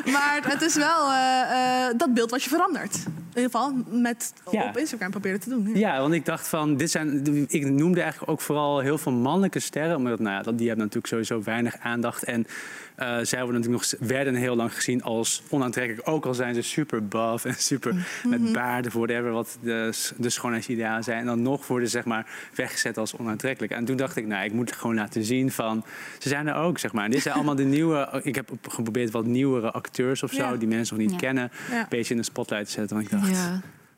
maar 0.05 0.41
het 0.43 0.63
is 0.63 0.75
wel 0.75 1.11
eh, 1.13 1.87
eh, 1.89 1.99
dat 1.99 2.15
beeld 2.15 2.31
wat 2.31 2.43
je 2.43 2.51
verandert. 2.51 2.95
In 2.95 3.43
ieder 3.43 3.51
geval 3.51 3.73
met, 3.89 4.33
Ja. 4.51 4.65
op 4.69 4.77
Instagram 4.77 5.11
proberen 5.11 5.41
te 5.41 5.49
doen. 5.49 5.71
Ja, 5.75 6.01
want 6.01 6.15
ik 6.15 6.25
dacht 6.25 6.49
van, 6.49 6.77
dit 6.77 6.91
zijn, 6.91 7.25
ik 7.49 7.65
noemde 7.71 8.01
eigenlijk 8.01 8.31
ook 8.33 8.41
vooral 8.41 8.79
heel 8.79 8.99
veel 8.99 9.13
mannelijke 9.13 9.59
sterren. 9.61 9.97
Omdat, 9.97 10.19
nou 10.19 10.37
ja, 10.37 10.43
dat, 10.43 10.59
die 10.59 10.67
hebben 10.67 10.85
natuurlijk 10.85 11.13
sowieso 11.13 11.43
weinig 11.43 11.77
aandacht. 11.83 12.25
En 12.25 12.47
zij 13.23 13.43
worden 13.43 13.61
natuurlijk 13.61 13.91
nog, 14.01 14.09
werden 14.09 14.35
heel 14.35 14.57
lang 14.57 14.75
gezien 14.75 15.03
als 15.03 15.43
onaantrekkelijk. 15.49 16.09
Ook 16.09 16.27
al 16.27 16.35
zijn 16.35 16.55
ze 16.55 16.63
super 16.63 17.09
buff 17.09 17.45
en 17.45 17.55
super 17.55 17.95
met 18.29 18.53
baarden, 18.53 18.93
whatever, 18.93 19.31
wat 19.31 19.59
de, 19.63 19.93
de 20.17 20.31
schoonheidsidealen 20.31 21.05
zijn. 21.05 21.19
En 21.19 21.27
dan 21.27 21.43
nog 21.43 21.67
worden 21.67 21.89
ze 21.89 21.97
zeg 21.97 22.05
maar 22.05 22.27
weggezet 22.55 22.99
als 22.99 23.17
onaantrekkelijk. 23.17 23.73
En 23.73 23.85
toen 23.85 23.97
dacht 23.97 24.17
ik, 24.17 24.27
nou, 24.27 24.45
ik 24.45 24.53
moet 24.53 24.73
gewoon 24.73 24.95
laten 24.95 25.25
zien 25.25 25.51
van, 25.53 25.85
ze 26.19 26.29
zijn 26.29 26.47
er 26.47 26.55
ook, 26.55 26.79
zeg 26.79 26.93
maar. 26.93 27.05
En 27.05 27.11
dit 27.11 27.23
zijn 27.23 27.35
allemaal 27.35 27.55
de 27.55 27.65
nieuwe, 27.77 28.21
ik 28.23 28.35
heb 28.35 28.51
geprobeerd 28.69 29.11
wat 29.11 29.25
nieuwere 29.27 29.71
acteurs 29.71 30.23
of 30.23 30.33
zo, 30.33 30.43
Ja. 30.43 30.57
die 30.57 30.69
mensen 30.69 30.97
nog 30.97 31.03
niet 31.07 31.13
Ja. 31.15 31.19
kennen, 31.27 31.51
een 31.71 31.87
beetje 31.89 32.15
in 32.15 32.21
de 32.21 32.27
spotlight 32.27 32.67
te 32.67 32.73
zetten. 32.73 32.97
Want 32.97 33.13
ik 33.13 33.19
dacht, 33.21 33.51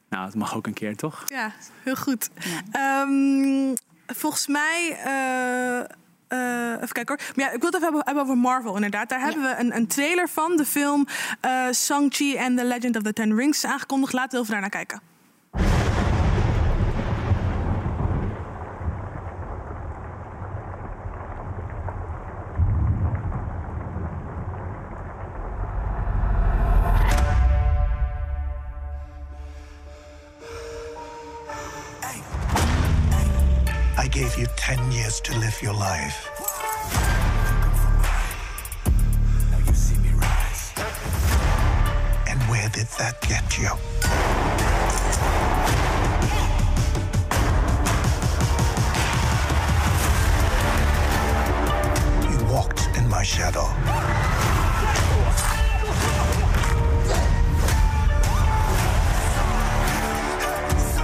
nou, 0.08 0.24
het 0.24 0.34
mag 0.34 0.56
ook 0.56 0.66
een 0.66 0.72
keer, 0.72 0.96
toch? 0.96 1.24
Ja, 1.28 1.52
heel 1.82 1.96
goed. 1.96 2.30
Ehm, 2.72 3.74
volgens 4.06 4.46
mij. 4.46 4.96
eh, 5.04 5.96
eh, 6.32 6.72
even 6.74 6.92
kijken 6.92 7.16
hoor. 7.16 7.32
Maar 7.34 7.44
ja, 7.44 7.50
ik 7.50 7.60
wil 7.60 7.70
het 7.70 7.82
even 7.82 8.02
hebben, 8.04 8.22
over 8.22 8.38
Marvel, 8.38 8.74
inderdaad. 8.74 9.08
Daar 9.08 9.20
hebben 9.20 9.42
we 9.42 9.54
een, 9.58 9.76
een 9.76 9.86
trailer 9.86 10.28
van. 10.28 10.56
De 10.56 10.64
film 10.64 11.06
eh 11.40 11.70
Shang-Chi 11.72 12.38
and 12.38 12.58
the 12.58 12.64
Legend 12.64 12.96
of 12.96 13.02
the 13.02 13.12
Ten 13.12 13.36
Rings 13.36 13.64
is 13.64 13.70
aangekondigd. 13.70 14.12
Laten 14.12 14.30
we 14.30 14.38
even 14.38 14.50
daarnaar 14.50 14.70
kijken. 14.70 15.11
10 34.92 35.00
years 35.00 35.20
to 35.20 35.38
live 35.38 35.62
your 35.62 35.74
life. 35.74 36.28
Now 39.50 39.58
you 39.66 39.74
see 39.74 39.96
me 39.98 40.10
rise. 40.14 40.72
And 42.28 42.38
where 42.50 42.68
did 42.68 42.88
that 42.98 43.20
get 43.22 43.58
you? 43.58 43.70
You 52.30 52.52
walked 52.52 52.88
in 52.96 53.08
my 53.08 53.22
shadow. 53.22 53.68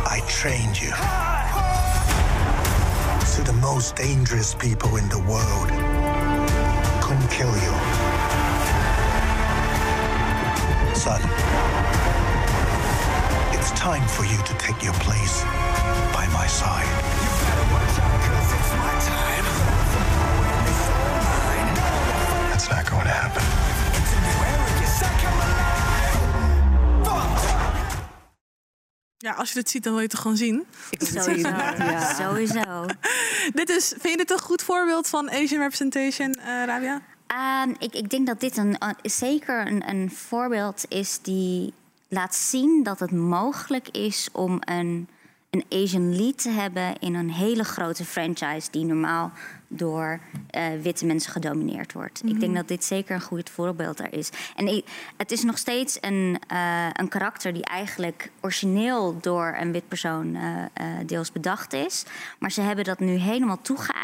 I 0.05 0.22
trained 0.29 0.81
you. 0.81 1.38
So 3.38 3.44
the 3.44 3.53
most 3.53 3.94
dangerous 3.94 4.53
people 4.53 4.96
in 4.96 5.09
the 5.11 5.20
world 5.20 5.68
couldn't 7.01 7.31
kill 7.31 7.55
you. 7.55 7.72
Son, 10.92 11.22
it's 13.55 13.70
time 13.79 14.09
for 14.09 14.24
you 14.24 14.38
to 14.42 14.55
take 14.59 14.83
your 14.83 14.94
place 14.94 15.44
by 16.12 16.29
my 16.33 16.48
side. 16.48 17.38
Ja, 29.29 29.35
als 29.35 29.49
je 29.49 29.55
dit 29.55 29.71
ziet, 29.71 29.83
dan 29.83 29.93
wil 29.93 30.01
je 30.03 30.07
het 30.07 30.14
toch 30.14 30.23
gewoon 30.23 30.37
zien. 30.37 30.64
Sowieso. 30.99 31.49
Ja. 31.49 32.14
Sowieso. 32.14 32.85
dit 33.61 33.69
is, 33.69 33.88
vind 33.88 34.09
je 34.11 34.17
dit 34.17 34.31
een 34.31 34.38
goed 34.41 34.62
voorbeeld 34.62 35.09
van 35.09 35.31
Asian 35.31 35.61
representation, 35.61 36.33
eh 36.35 36.64
Rabia? 36.64 37.01
Ehm, 37.27 37.71
ik, 37.79 37.95
ik 37.95 38.11
denk 38.11 38.27
dat 38.27 38.41
dit 38.41 38.57
een, 38.57 38.77
een- 38.79 39.11
zeker 39.11 39.67
een, 39.67 39.88
een 39.88 40.11
voorbeeld 40.11 40.85
is 40.88 41.19
die 41.23 41.73
laat 42.09 42.35
zien 42.35 42.83
dat 42.83 42.99
het 43.01 43.11
mogelijk 43.12 43.88
is 43.88 44.29
om 44.33 44.59
een, 44.61 45.09
een 45.51 45.65
Asian 45.83 46.17
lead 46.17 46.39
te 46.43 46.51
hebben 46.51 46.99
in 46.99 47.15
een 47.15 47.31
hele 47.31 47.65
grote 47.65 48.05
franchise 48.05 48.71
die 48.71 48.85
normaal 48.85 49.33
door 49.71 50.21
eh, 50.51 50.65
witte 50.83 51.07
mensen 51.07 51.33
gedomineerd 51.33 51.93
wordt. 51.93 52.23
Ik 52.25 52.41
denk 52.41 52.55
dat 52.55 52.69
dit 52.69 52.85
zeker 52.85 53.15
een 53.15 53.21
goed 53.21 53.51
voorbeeld 53.51 53.97
daar 53.97 54.13
is. 54.13 54.31
En 54.57 54.67
ik- 54.69 54.85
het 55.17 55.31
is 55.33 55.43
nog 55.43 55.59
steeds 55.59 55.99
een, 56.01 56.39
eh, 56.49 56.87
een 56.93 57.09
karakter 57.09 57.53
die 57.53 57.65
eigenlijk 57.65 58.31
origineel 58.41 59.19
door 59.21 59.57
een 59.61 59.73
wit 59.73 59.89
persoon 59.89 60.35
eh, 60.35 60.85
deels 61.07 61.33
bedacht 61.33 61.73
is. 61.73 62.05
Maar 62.39 62.53
ze 62.53 62.61
hebben 62.61 62.85
dat 62.85 62.99
nu 62.99 63.13
helemaal 63.17 63.61
toegeëigend 63.63 63.98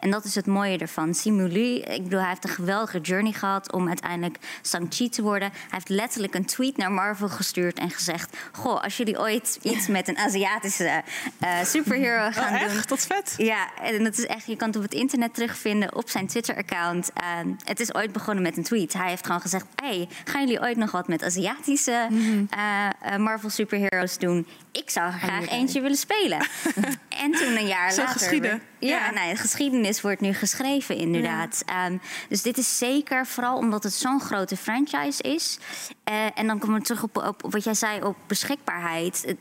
En 0.00 0.10
dat 0.10 0.24
is 0.24 0.34
het 0.34 0.46
mooie 0.46 0.78
ervan. 0.78 1.14
Simulu, 1.14 1.74
ik 1.78 2.02
bedoel, 2.02 2.18
hij 2.20 2.28
heeft 2.28 2.44
een 2.44 2.50
geweldige 2.50 3.00
journey 3.00 3.32
gehad 3.32 3.72
om 3.72 3.88
uiteindelijk 3.88 4.38
Shang-Chi 4.66 5.08
te 5.08 5.22
worden. 5.22 5.50
Hij 5.52 5.68
heeft 5.70 5.88
letterlijk 5.88 6.34
een 6.34 6.44
tweet 6.46 6.76
naar 6.76 6.92
Marvel 6.92 7.28
gestuurd 7.28 7.78
en 7.78 7.90
gezegd: 7.90 8.36
Goh, 8.52 8.82
als 8.82 8.96
jullie 8.96 9.18
ooit 9.18 9.58
iets 9.62 9.86
met 9.86 10.08
een 10.08 10.18
Aziatische 10.18 11.02
eh, 11.38 11.62
superhero 11.64 12.30
gaan 12.30 12.54
Oh, 12.54 12.62
echt? 12.62 12.88
doen. 12.88 12.96
Is 12.96 13.06
vet. 13.06 13.34
Ja, 13.36 13.68
en 13.82 14.04
dat 14.04 14.18
is 14.18 14.26
echt, 14.26 14.46
je 14.46 14.56
kan 14.56 14.68
het 14.68 14.76
op 14.76 14.82
het 14.82 14.94
internet 14.94 15.34
terugvinden 15.34 15.94
op 15.94 16.08
zijn 16.10 16.26
Twitter-account. 16.26 17.10
Het 17.64 17.80
is 17.80 17.94
ooit 17.94 18.12
begonnen 18.12 18.42
met 18.42 18.56
een 18.56 18.62
tweet. 18.62 18.92
Hij 18.92 19.08
heeft 19.08 19.26
gewoon 19.26 19.40
gezegd: 19.40 19.66
Hey, 19.74 20.08
gaan 20.24 20.40
jullie 20.40 20.60
ooit 20.60 20.76
nog 20.76 20.90
wat 20.90 21.08
met 21.08 21.22
Aziatische 21.22 22.08
eh, 22.50 22.86
eh, 23.12 23.18
Marvel 23.18 23.50
superheroes 23.50 24.18
doen? 24.18 24.46
Ik 24.72 24.90
zou 24.90 25.06
er 25.06 25.18
graag 25.18 25.48
eentje 25.48 25.80
willen 25.80 25.96
spelen. 25.96 26.38
en 27.18 27.32
toen 27.32 27.56
een 27.56 27.66
jaar 27.66 27.92
Zo 27.92 28.00
later. 28.02 28.18
geschieden. 28.20 28.62
Ja, 28.78 28.88
Ja. 28.88 29.10
Nou, 29.10 29.30
de 29.30 29.36
geschiedenis 29.36 30.00
wordt 30.00 30.20
nu 30.20 30.32
geschreven, 30.32 30.96
inderdaad. 30.96 31.62
Ehm, 31.66 31.96
dus 32.28 32.42
dit 32.42 32.58
is 32.58 32.78
zeker, 32.78 33.26
vooral 33.26 33.56
omdat 33.56 33.82
het 33.82 33.92
zo'n 33.92 34.20
grote 34.20 34.56
franchise 34.56 35.22
is. 35.22 35.58
Eh, 36.04 36.14
en 36.34 36.46
dan 36.46 36.58
komen 36.58 36.78
we 36.78 36.84
terug 36.84 37.02
op, 37.02 37.16
op, 37.16 37.44
op 37.44 37.52
wat 37.52 37.64
jij 37.64 37.74
zei 37.74 38.02
op 38.02 38.16
beschikbaarheid. 38.26 39.34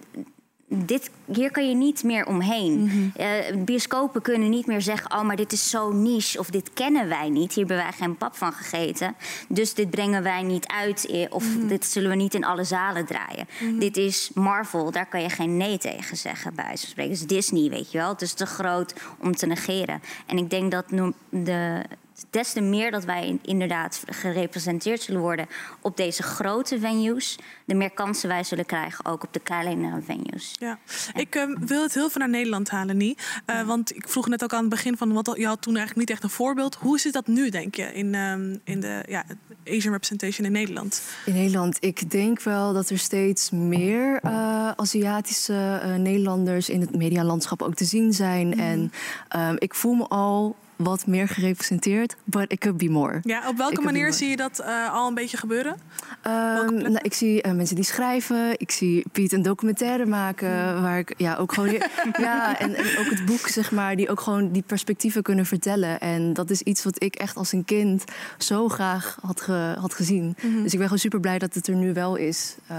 Dit, 0.67 1.10
hier 1.25 1.51
kan 1.51 1.69
je 1.69 1.75
niet 1.75 2.04
meer 2.04 2.25
omheen. 2.25 3.12
Eh, 3.15 3.28
bioscopen 3.58 4.21
kunnen 4.21 4.49
niet 4.49 4.65
meer 4.65 4.82
zeggen: 4.82 5.12
Oh, 5.12 5.21
maar 5.21 5.36
dit 5.36 5.51
is 5.51 5.69
zo 5.69 5.91
niche 5.91 6.39
of 6.39 6.49
dit 6.49 6.73
kennen 6.73 7.08
wij 7.08 7.30
niet. 7.30 7.54
Hier 7.54 7.65
hebben 7.65 7.86
wij 7.86 7.93
geen 7.93 8.17
pap 8.17 8.36
van 8.36 8.54
gegeten. 8.54 9.15
Dus 9.47 9.73
dit 9.73 9.89
brengen 9.89 10.23
wij 10.23 10.43
niet 10.43 10.67
uit 10.67 11.06
eh, 11.06 11.25
of 11.30 11.45
dit 11.67 11.86
zullen 11.86 12.10
we 12.10 12.15
niet 12.15 12.34
in 12.34 12.43
alle 12.43 12.63
zalen 12.63 13.06
draaien. 13.06 13.47
Dit 13.80 13.97
is 13.97 14.32
Marvel, 14.34 14.91
daar 14.91 15.08
kan 15.08 15.21
je 15.21 15.30
geen 15.30 15.58
nee 15.58 15.78
tegen 15.78 16.17
zeggen, 16.17 16.56
bij 16.56 16.75
spreken. 16.75 17.12
Dus 17.12 17.28
Disney, 17.28 17.69
weet 17.69 17.91
je 17.91 17.97
wel. 17.97 18.10
Het 18.10 18.21
is 18.21 18.34
te 18.34 18.45
groot 18.45 18.93
om 19.19 19.36
te 19.36 19.45
negeren. 19.45 20.01
En 20.25 20.38
ik 20.38 20.49
denk 20.49 20.71
dat 20.71 20.86
de. 21.30 21.84
Des 22.30 22.54
te 22.54 22.62
meer 22.62 22.91
dat 22.91 23.04
wij 23.04 23.28
in- 23.28 23.39
inderdaad 23.41 24.04
gerepresenteerd 24.06 25.01
zullen 25.01 25.21
worden 25.21 25.47
op 25.82 25.97
deze 25.97 26.23
grote 26.23 26.80
venues, 26.80 27.38
de 27.65 27.75
meer 27.75 27.91
kansen 27.91 28.30
wij 28.30 28.43
zullen 28.43 28.65
krijgen 28.65 29.06
ook 29.06 29.23
op 29.23 29.34
de 29.34 29.39
kleinere 29.39 30.01
venues. 30.01 30.56
Ja. 30.60 30.80
Ik 31.13 31.36
ehm, 31.36 31.56
wil 31.65 31.82
het 31.82 31.93
heel 31.93 32.10
veel 32.10 32.19
naar 32.21 32.30
Nederland 32.30 32.69
halen, 32.69 32.97
niet. 32.97 33.41
Eh, 33.45 33.62
want 33.62 33.95
ik 33.95 34.10
vroeg 34.10 34.28
net 34.28 34.43
ook 34.43 34.54
aan 34.54 34.60
het 34.60 34.69
begin 34.69 34.97
van, 34.97 35.13
wat, 35.13 35.34
je 35.38 35.47
had 35.47 35.62
toen 35.62 35.75
eigenlijk 35.75 36.08
niet 36.08 36.17
echt 36.17 36.23
een 36.23 36.36
voorbeeld. 36.36 36.75
Hoe 36.75 36.99
zit 36.99 37.13
dat 37.13 37.28
nu, 37.28 37.49
denk 37.49 37.75
je, 37.75 37.93
in, 37.93 38.15
ehm, 38.15 38.56
in 38.63 38.80
de 38.80 39.04
ja, 39.08 39.23
Asian 39.67 39.91
representation 39.91 40.45
in 40.45 40.51
Nederland? 40.51 41.01
In 41.25 41.34
Nederland, 41.34 41.78
ik 41.80 42.12
denk 42.12 42.41
wel 42.41 42.73
dat 42.73 42.89
er 42.89 42.99
steeds 42.99 43.49
meer 43.51 44.19
eh, 44.21 44.71
Aziatische 44.75 45.80
eh, 45.84 45.95
Nederlanders 45.95 46.69
in 46.69 46.82
het 46.82 46.95
medialandschap 46.95 47.62
ook 47.62 47.75
te 47.75 47.86
zien 47.86 48.13
zijn. 48.13 48.60
En 48.60 48.91
ehm, 49.28 49.56
ik 49.58 49.73
voel 49.75 49.93
me 49.93 50.08
al 50.08 50.56
wat 50.76 51.08
meer 51.08 51.28
gerepresenteerd, 51.28 52.16
but 52.24 52.52
it 52.52 52.60
could 52.60 52.78
be 52.78 52.90
more. 52.90 53.20
Ja, 53.24 53.48
op 53.48 53.58
welke 53.58 53.82
manier 53.82 54.14
zie 54.14 54.30
je 54.30 54.36
dat 54.36 54.60
eh, 54.60 54.94
al 54.94 55.08
een 55.08 55.14
beetje 55.14 55.38
gebeuren? 55.38 55.76
Ehm, 56.22 56.76
nou, 56.76 57.00
ik 57.02 57.14
zie 57.14 57.42
eh, 57.42 57.52
mensen 57.52 57.76
die 57.76 57.86
schrijven. 57.86 58.60
Ik 58.60 58.72
zie 58.72 59.06
Piet 59.12 59.32
een 59.34 59.42
documentaire 59.42 60.06
maken. 60.06 60.82
Waar 60.82 60.98
ik 61.00 61.14
ja, 61.18 61.36
ook 61.36 61.54
gewoon. 61.54 61.72
ja, 62.20 62.60
en, 62.60 62.76
en 62.76 62.86
ook 62.98 63.10
het 63.10 63.26
boek, 63.26 63.48
zeg 63.48 63.72
maar, 63.72 63.96
die 63.96 64.10
ook 64.10 64.20
gewoon 64.20 64.52
die 64.52 64.64
perspectieven 64.66 65.22
kunnen 65.24 65.46
vertellen. 65.46 66.00
En 66.00 66.34
dat 66.34 66.50
is 66.50 66.62
iets 66.62 66.84
wat 66.84 67.04
ik 67.04 67.16
echt 67.16 67.36
als 67.38 67.52
een 67.52 67.66
kind 67.66 68.04
zo 68.38 68.68
graag 68.70 69.18
had, 69.22 69.42
ge- 69.42 69.76
had 69.80 69.94
gezien. 69.94 70.36
Mhm. 70.42 70.62
Dus 70.62 70.72
ik 70.72 70.78
ben 70.78 70.84
gewoon 70.88 71.00
super 71.00 71.20
blij 71.20 71.40
dat 71.40 71.54
het 71.54 71.68
er 71.68 71.76
nu 71.76 71.94
wel 71.94 72.16
is. 72.16 72.56
Eh, 72.68 72.78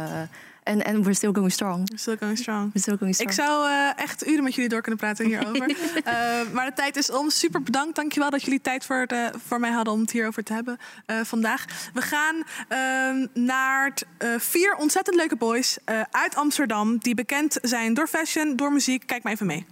En 0.66 0.84
en 0.84 1.02
we're 1.02 1.14
still 1.14 1.32
going 1.32 1.52
strong. 1.52 1.88
We're 1.88 1.98
still 1.98 2.16
going 2.16 2.38
strong. 2.38 2.72
We're 2.72 2.80
still 2.80 2.96
going 2.96 3.14
strong. 3.14 3.30
Ik 3.30 3.36
zou 3.36 3.68
eh, 3.68 4.02
echt 4.04 4.26
uren 4.26 4.44
met 4.44 4.54
jullie 4.54 4.70
door 4.70 4.80
kunnen 4.80 5.00
praten 5.00 5.26
hierover. 5.26 5.76
Eh, 6.04 6.12
maar 6.52 6.66
de 6.66 6.72
tijd 6.74 6.96
is 6.96 7.10
om. 7.10 7.30
Super 7.30 7.62
bedankt. 7.62 7.96
Dankjewel 7.96 8.30
dat 8.30 8.42
jullie 8.42 8.60
tijd 8.60 8.84
voor, 8.84 9.06
de, 9.06 9.30
voor 9.46 9.60
mij 9.60 9.70
hadden 9.70 9.92
om 9.92 10.00
het 10.00 10.10
hierover 10.10 10.42
te 10.44 10.52
hebben 10.52 10.78
eh, 11.06 11.20
vandaag. 11.20 11.64
We 11.94 12.00
gaan 12.02 12.42
ehm, 12.68 13.44
naar 13.46 13.94
t- 13.94 14.04
eh, 14.18 14.28
vier 14.38 14.74
ontzettend 14.74 15.16
leuke 15.16 15.36
boys 15.36 15.78
eh, 15.84 16.00
uit 16.10 16.34
Amsterdam. 16.34 16.98
Die 16.98 17.14
bekend 17.14 17.58
zijn 17.62 17.94
door 17.94 18.08
fashion, 18.08 18.56
door 18.56 18.72
muziek. 18.72 19.06
Kijk 19.06 19.22
maar 19.22 19.32
even 19.32 19.46
mee. 19.46 19.66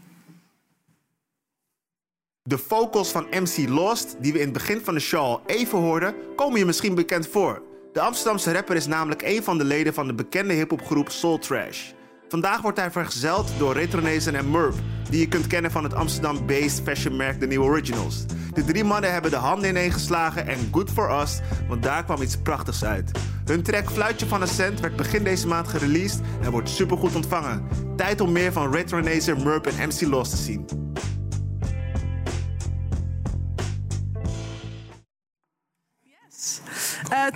De 2.42 2.59
vocals 2.59 3.11
van 3.11 3.26
MC 3.30 3.68
Lost, 3.68 4.16
die 4.18 4.33
we 4.33 4.38
in 4.38 4.44
het 4.44 4.52
begin 4.52 4.80
van 4.85 4.94
de 4.94 5.00
show 5.00 5.40
even 5.46 5.78
hoorden, 5.78 6.14
komen 6.37 6.59
je 6.59 6.64
misschien 6.64 6.94
bekend 6.94 7.28
voor. 7.28 7.62
De 7.94 8.00
Amsterdamse 8.00 8.52
rapper 8.52 8.76
is 8.76 8.87
namelijk 8.87 9.22
een 9.22 9.42
van 9.42 9.59
de 9.59 9.64
leden 9.64 9.94
van 9.94 10.07
de 10.07 10.14
bekende 10.14 10.54
hiphopgroep 10.54 11.11
Soul 11.11 11.38
Trash. 11.38 11.90
Vandaag 12.28 12.61
wordt 12.61 12.78
hij 12.78 12.90
vergezeld 12.90 13.50
door 13.59 13.74
Retronezen 13.74 14.35
en 14.35 14.50
Murp, 14.50 14.74
die 15.11 15.20
je 15.20 15.28
kunt 15.28 15.46
kennen 15.46 15.70
van 15.70 15.85
het 15.85 15.94
Amsterdam-based 15.94 16.80
fashionmerk 16.85 17.40
The 17.40 17.46
New 17.46 17.62
Originals. 17.62 18.24
De 18.52 18.64
drie 18.64 18.85
mannen 18.85 19.12
hebben 19.12 19.30
de 19.30 19.37
handen 19.37 19.68
ineengeslagen 19.68 20.46
en 20.46 20.59
good 20.70 20.90
for 20.90 21.20
us, 21.20 21.40
want 21.68 21.83
daar 21.83 22.04
kwam 22.04 22.22
iets 22.22 22.37
prachtigs 22.37 22.85
uit. 22.85 23.11
Hun 23.44 23.62
track 23.62 23.90
Fluitje 23.90 24.26
van 24.26 24.42
een 24.42 24.48
Cent 24.48 24.80
werd 24.80 24.96
begin 24.96 25.24
deze 25.24 25.46
maand 25.46 25.68
gereleased 25.68 26.20
en 26.42 26.50
wordt 26.50 26.68
supergoed 26.68 27.14
ontvangen. 27.14 27.68
Tijd 27.96 28.20
om 28.20 28.33
meer 28.33 28.52
van 28.52 28.72
Retronezen, 28.72 29.42
Murp 29.42 29.66
en 29.66 29.88
MC 29.88 30.00
Lost 30.00 30.30
te 30.30 30.37
zien. 30.37 30.66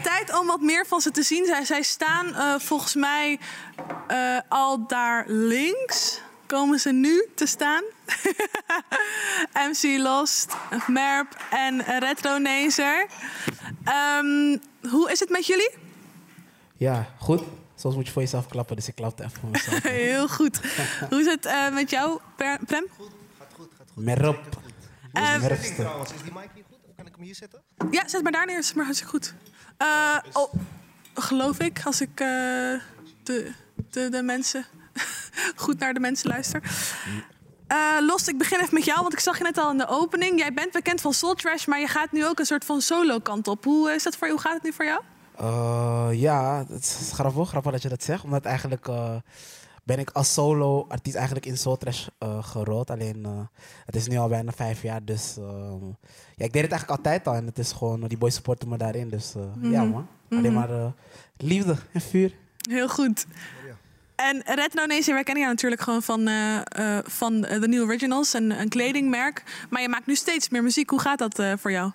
Tijd 0.02 0.38
om 0.38 0.46
wat 0.46 0.61
meer 0.61 0.87
van 0.87 1.00
ze 1.00 1.11
te 1.11 1.22
zien. 1.22 1.46
Zij, 1.46 1.64
zij 1.64 1.83
staan 1.83 2.35
eh, 2.35 2.54
volgens 2.59 2.94
mij 2.94 3.38
eh, 4.07 4.38
al 4.48 4.87
daar 4.87 5.24
links. 5.26 6.20
Komen 6.46 6.78
ze 6.81 6.92
nu 6.92 7.26
te 7.35 7.46
staan? 7.46 7.83
MC 9.70 9.98
Lost, 9.98 10.57
Merp 10.87 11.37
en 11.50 11.83
Retronezer. 11.98 13.07
Ehm 13.85 14.57
hoe 14.90 15.11
is 15.11 15.20
het 15.20 15.31
met 15.31 15.46
jullie? 15.46 15.70
Ja, 16.76 17.07
goed. 17.18 17.42
Soms 17.74 17.94
moet 17.94 18.07
je 18.07 18.12
voor 18.12 18.22
jezelf 18.22 18.46
klappen, 18.46 18.76
dus 18.76 18.88
ik 18.88 18.94
klapte 18.94 19.24
even 19.24 19.40
voor 19.40 19.48
mezelf. 19.48 19.83
Heel 20.09 20.28
goed. 20.28 20.61
Hoe 21.09 21.20
is 21.20 21.26
het 21.26 21.46
eh, 21.46 21.72
met 21.72 21.90
jou, 21.90 22.20
Prem? 22.37 22.87
Merop. 23.94 24.61
Eh, 25.12 25.40
Merpste. 25.40 25.74
trouwens, 25.74 26.12
is 26.12 26.22
die 26.22 26.33
mic 26.33 26.48
hier 26.54 26.64
goed? 26.68 26.78
Of 26.88 26.94
kan 26.96 27.07
ik 27.07 27.12
hem 27.14 27.24
hier 27.24 27.35
zetten? 27.35 27.62
Ja, 27.90 28.09
zet 28.09 28.22
maar 28.22 28.33
daar 28.33 28.46
neer. 28.46 28.59
Is 28.59 28.72
maar 28.72 28.85
hartstikke 28.85 29.12
goed. 29.12 29.35
Eh, 29.78 30.18
oh, 30.32 30.52
geloof 31.14 31.58
ik, 31.58 31.80
als 31.84 32.00
ik 32.00 32.20
eh, 32.20 32.26
de, 33.22 33.52
de, 33.90 34.08
de 34.08 34.22
mensen 34.22 34.64
goed 35.56 35.78
naar 35.78 35.94
de 35.94 36.00
mensen 36.00 36.28
luister. 36.28 36.62
Eh, 37.66 37.96
Los, 38.00 38.28
ik 38.28 38.38
begin 38.38 38.60
even 38.60 38.74
met 38.74 38.84
jou, 38.84 39.00
want 39.00 39.12
ik 39.12 39.20
zag 39.20 39.38
je 39.38 39.44
net 39.44 39.58
al 39.58 39.70
in 39.70 39.78
de 39.78 39.88
opening. 39.88 40.38
Jij 40.38 40.52
bent 40.52 40.72
bekend 40.72 41.00
van 41.00 41.12
Soul 41.12 41.34
Trash, 41.34 41.66
maar 41.66 41.80
je 41.80 41.86
gaat 41.86 42.12
nu 42.12 42.26
ook 42.26 42.38
een 42.38 42.46
soort 42.46 42.64
van 42.64 42.80
solo 42.80 43.18
kant 43.18 43.48
op. 43.48 43.64
Hoe, 43.64 43.92
is 43.92 44.02
dat 44.02 44.16
voor 44.16 44.26
je? 44.26 44.32
Hoe 44.32 44.42
gaat 44.42 44.54
het 44.54 44.62
nu 44.62 44.72
voor 44.72 44.84
jou? 44.84 45.00
Ja, 46.16 46.64
het 46.68 46.84
is 47.00 47.10
grappig, 47.12 47.48
grappig 47.48 47.72
dat 47.72 47.82
je 47.82 47.88
dat 47.88 48.02
zegt. 48.02 48.24
Omdat 48.24 48.44
eigenlijk 48.44 48.86
ben 49.88 49.98
ik 49.98 50.11
als 50.11 50.33
solo-artiest 50.33 51.16
eigenlijk 51.16 51.46
in 51.46 51.57
Soul 51.59 51.77
Trash 51.77 52.07
eh, 52.18 52.42
gerold. 52.44 52.90
Alleen, 52.90 53.24
eh, 53.24 53.40
het 53.85 53.96
is 53.96 54.07
nu 54.09 54.16
al 54.16 54.29
bijna 54.29 54.53
vijf 54.53 54.83
jaar, 54.83 55.05
dus... 55.05 55.37
ehm, 55.38 55.85
ja, 56.37 56.44
ik 56.44 56.53
deed 56.53 56.62
het 56.62 56.70
eigenlijk 56.72 56.90
altijd 56.90 57.27
al 57.27 57.35
en 57.35 57.46
het 57.46 57.59
is 57.59 57.72
gewoon... 57.72 58.01
die 58.01 58.18
boys 58.18 58.35
supporten 58.35 58.68
me 58.68 58.77
daarin, 58.77 59.09
dus 59.09 59.35
eh, 59.35 59.70
ja 59.72 59.83
Mhm. 59.83 59.90
man. 59.92 60.07
Alleen 60.31 60.53
Mhm. 60.53 60.55
maar 60.55 60.92
liefde 61.37 61.77
en 61.92 62.01
vuur. 62.01 62.35
Heel 62.70 62.88
goed. 62.88 63.27
En 64.16 64.42
Retro 64.44 64.87
Nation, 64.87 65.14
wij 65.14 65.22
kennen 65.24 65.42
jou 65.42 65.55
natuurlijk 65.55 65.83
gewoon 65.83 66.03
van, 66.03 66.27
eh, 66.29 66.57
eh, 66.96 67.05
van 67.05 67.40
de 67.40 67.68
New 67.68 67.83
Originals, 67.83 68.33
een, 68.33 68.51
een 68.61 68.68
kledingmerk. 68.68 69.66
Maar 69.70 69.83
je 69.83 69.88
maakt 69.88 70.07
nu 70.07 70.14
steeds 70.14 70.48
meer 70.48 70.62
muziek. 70.62 70.90
Hoe 70.90 71.01
gaat 71.01 71.18
dat 71.18 71.38
eh, 71.38 71.53
voor 71.57 71.70
jou? 71.70 71.92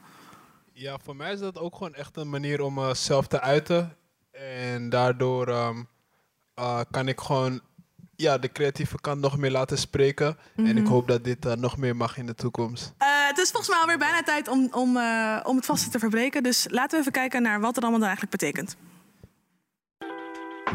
Ja, 0.74 0.98
voor 1.04 1.16
mij 1.16 1.34
is 1.34 1.40
dat 1.40 1.58
ook 1.60 1.76
gewoon 1.76 1.94
echt 1.94 2.18
een 2.18 2.30
manier 2.30 2.62
om 2.62 2.74
mezelf 2.74 3.28
te 3.28 3.42
uiten. 3.42 3.96
En 4.32 4.90
daardoor 4.90 5.48
ehm, 5.48 5.84
eh, 6.54 6.80
kan 6.92 7.08
ik 7.08 7.20
gewoon 7.20 7.62
ja, 8.24 8.38
de 8.38 8.52
creatieve 8.52 9.02
kant 9.02 9.22
nog 9.22 9.38
meer 9.38 9.52
laten 9.52 9.78
spreken. 9.78 10.38
En 10.56 10.66
ik 10.78 10.84
Mhm. 10.84 10.86
hoop 10.92 11.08
dat 11.08 11.24
dit 11.24 11.46
eh, 11.46 11.54
nog 11.54 11.78
meer 11.78 11.96
mag 11.96 12.18
in 12.18 12.26
de 12.26 12.36
toekomst. 12.36 12.94
Eh, 12.98 13.08
het 13.28 13.38
is 13.38 13.50
volgens 13.50 13.70
mij 13.72 13.80
alweer 13.80 13.98
bijna 13.98 14.24
tijd 14.24 14.48
om, 14.48 14.68
om, 14.72 14.98
eh, 14.98 15.40
om 15.44 15.56
het 15.56 15.66
vaste 15.66 15.90
te 15.90 16.00
verbreken. 16.00 16.44
Dus 16.44 16.66
laten 16.70 16.92
we 16.92 16.98
even 17.00 17.12
kijken 17.12 17.42
naar 17.42 17.60
wat 17.60 17.76
het 17.76 17.84
allemaal 17.84 18.00
dan 18.00 18.10
eigenlijk 18.10 18.38
betekent. 18.40 18.76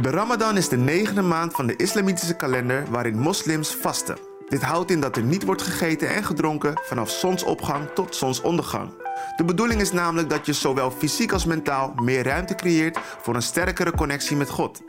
De 0.02 0.10
Ramadan 0.10 0.56
is 0.56 0.68
de 0.68 0.76
negende 0.76 1.22
maand 1.22 1.54
van 1.54 1.66
de 1.66 1.76
islamitische 1.76 2.36
kalender 2.36 2.90
waarin 2.90 3.18
moslims 3.18 3.74
vasten. 3.74 4.18
Dit 4.48 4.62
houdt 4.62 4.90
in 4.90 5.00
dat 5.00 5.16
er 5.16 5.22
niet 5.22 5.44
wordt 5.44 5.62
gegeten 5.62 6.08
en 6.14 6.24
gedronken 6.24 6.80
vanaf 6.84 7.10
zonsopgang 7.10 7.88
tot 7.94 8.16
zonsondergang. 8.16 8.92
De 9.36 9.44
bedoeling 9.44 9.80
is 9.80 9.92
namelijk 9.92 10.30
dat 10.30 10.46
je 10.46 10.52
zowel 10.52 10.90
fysiek 10.90 11.32
als 11.32 11.44
mentaal 11.44 11.92
meer 12.02 12.24
ruimte 12.24 12.54
creëert 12.54 12.98
voor 13.22 13.34
een 13.34 13.42
sterkere 13.42 13.92
connectie 13.92 14.36
met 14.36 14.50
God. 14.50 14.82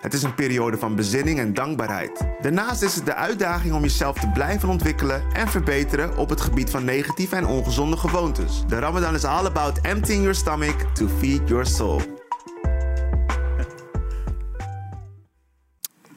Het 0.00 0.14
is 0.14 0.22
een 0.22 0.34
periode 0.34 0.78
van 0.78 0.94
bezinning 0.94 1.38
en 1.38 1.54
dankbaarheid. 1.54 2.26
Daarnaast 2.40 2.82
is 2.82 2.94
het 2.94 3.06
de 3.06 3.14
uitdaging 3.14 3.74
om 3.74 3.82
jezelf 3.82 4.18
te 4.18 4.30
blijven 4.30 4.68
ontwikkelen 4.68 5.22
en 5.32 5.48
verbeteren 5.48 6.16
op 6.16 6.28
het 6.28 6.40
gebied 6.40 6.70
van 6.70 6.84
negatieve 6.84 7.36
en 7.36 7.46
ongezonde 7.46 7.96
gewoontes. 7.96 8.64
De 8.68 8.78
Ramadan 8.78 9.14
is 9.14 9.24
all 9.24 9.46
about 9.46 9.80
emptying 9.80 10.20
your 10.20 10.34
stomach 10.34 10.92
to 10.92 11.08
feed 11.18 11.48
your 11.48 11.66
soul. 11.66 12.15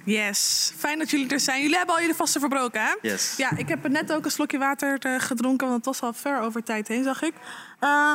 Yes, 0.05 0.71
fijn 0.77 0.97
dat 0.99 1.09
jullie 1.09 1.27
er 1.29 1.39
zijn. 1.39 1.61
Jullie 1.61 1.77
hebben 1.77 1.95
al 1.95 2.01
jullie 2.01 2.15
vasten 2.15 2.39
verbroken, 2.39 2.81
hè? 2.81 2.95
Yes. 3.01 3.33
Ja, 3.37 3.51
ik 3.57 3.67
heb 3.69 3.87
net 3.87 4.13
ook 4.13 4.25
een 4.25 4.31
slokje 4.31 4.57
water 4.57 4.99
eh, 4.99 5.15
gedronken, 5.19 5.67
want 5.67 5.85
het 5.85 5.85
was 5.85 6.01
al 6.01 6.13
ver 6.13 6.39
over 6.41 6.63
tijd 6.63 6.87
heen, 6.87 7.03
zag 7.03 7.21
ik. 7.21 7.33
Eh, 7.79 8.13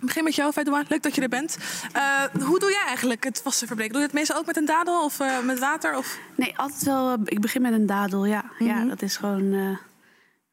ik 0.00 0.04
begin 0.06 0.24
met 0.24 0.34
jou, 0.34 0.52
Faidoua. 0.52 0.82
Leuk 0.88 1.02
dat 1.02 1.14
je 1.14 1.20
er 1.20 1.28
bent. 1.28 1.58
Eh, 1.92 2.22
hoe 2.44 2.58
doe 2.58 2.70
jij 2.70 2.82
eigenlijk 2.86 3.24
het 3.24 3.40
vasten 3.42 3.66
verbreken? 3.66 3.92
Doe 3.92 4.02
je 4.02 4.06
het 4.08 4.16
meestal 4.16 4.36
ook 4.36 4.46
met 4.46 4.56
een 4.56 4.64
dadel 4.64 5.04
of 5.04 5.20
eh, 5.20 5.40
met 5.40 5.58
water? 5.58 5.96
Of? 5.96 6.18
Nee, 6.34 6.58
altijd 6.58 6.82
wel. 6.82 7.16
Ik 7.24 7.40
begin 7.40 7.62
met 7.62 7.72
een 7.72 7.86
dadel, 7.86 8.24
ja. 8.24 8.44
Ja, 8.58 8.74
Mhm. 8.74 8.88
dat 8.88 9.02
is 9.02 9.16
gewoon 9.16 9.52
eh, 9.52 9.76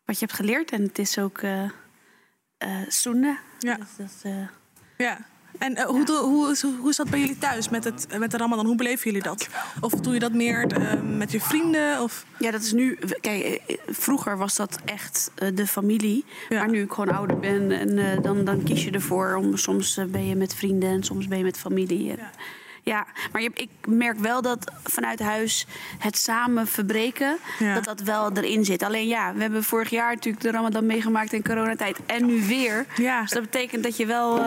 wat 0.05 0.19
je 0.19 0.25
hebt 0.25 0.33
geleerd. 0.37 0.71
En 0.71 0.81
het 0.81 0.99
is 0.99 1.17
ook 1.17 1.37
eh 1.37 1.63
eh 2.57 2.69
sunna. 2.87 3.37
Ja. 3.59 3.75
Dus 3.75 3.87
dat, 3.97 4.31
eh, 4.31 4.47
Ja. 4.97 5.17
En 5.59 5.75
eh, 5.75 5.85
hoe, 5.85 6.11
hoe, 6.11 6.51
is, 6.51 6.61
hoe 6.61 6.89
is 6.89 6.95
dat 6.95 7.09
bij 7.09 7.19
jullie 7.19 7.37
thuis 7.37 7.69
met, 7.69 7.83
het, 7.83 8.07
met 8.17 8.31
de 8.31 8.37
Ramadan? 8.37 8.65
Hoe 8.65 8.75
beleven 8.75 9.03
jullie 9.03 9.21
dat? 9.21 9.49
Of 9.79 9.91
doe 9.91 10.13
je 10.13 10.19
dat 10.19 10.33
meer 10.33 10.67
eh, 10.67 11.01
met 11.01 11.31
je 11.31 11.41
vrienden? 11.41 12.01
Of? 12.01 12.25
Ja, 12.39 12.51
dat 12.51 12.61
is 12.61 12.71
nu. 12.71 12.97
Kijk, 13.21 13.43
eh, 13.43 13.77
vroeger 13.87 14.37
was 14.37 14.55
dat 14.55 14.79
echt 14.85 15.31
de 15.53 15.67
familie. 15.67 16.25
Maar 16.49 16.69
nu 16.69 16.81
ik 16.81 16.91
gewoon 16.91 17.15
ouder 17.15 17.39
ben, 17.39 17.71
en, 17.71 18.21
dan, 18.21 18.45
dan 18.45 18.63
kies 18.63 18.83
je 18.83 18.91
ervoor. 18.91 19.35
Om, 19.35 19.57
soms 19.57 19.99
ben 20.07 20.27
je 20.27 20.35
met 20.35 20.55
vrienden 20.55 20.89
en 20.89 21.03
soms 21.03 21.27
ben 21.27 21.37
je 21.37 21.43
met 21.43 21.57
familie. 21.57 22.11
En, 22.11 22.19
ja. 22.83 23.05
maar 23.31 23.41
je, 23.41 23.51
ik 23.53 23.69
merk 23.87 24.19
wel 24.19 24.41
dat 24.41 24.71
vanuit 24.83 25.19
huis 25.19 25.67
het 25.99 26.17
samen 26.17 26.67
verbreken, 26.67 27.37
dat 27.73 27.83
dat 27.83 28.01
wel 28.01 28.31
erin 28.31 28.65
zit. 28.65 28.83
Alleen 28.83 29.07
ja, 29.07 29.33
we 29.33 29.41
hebben 29.41 29.63
vorig 29.63 29.89
jaar 29.89 30.13
natuurlijk 30.13 30.43
de 30.43 30.51
Ramadan 30.51 30.85
meegemaakt 30.85 31.33
in 31.33 31.43
coronatijd. 31.43 31.99
En 32.05 32.25
nu 32.25 32.45
weer. 32.45 32.85
Dus 32.95 33.29
dat 33.29 33.41
betekent 33.41 33.83
dat 33.83 33.97
je 33.97 34.05
wel. 34.05 34.43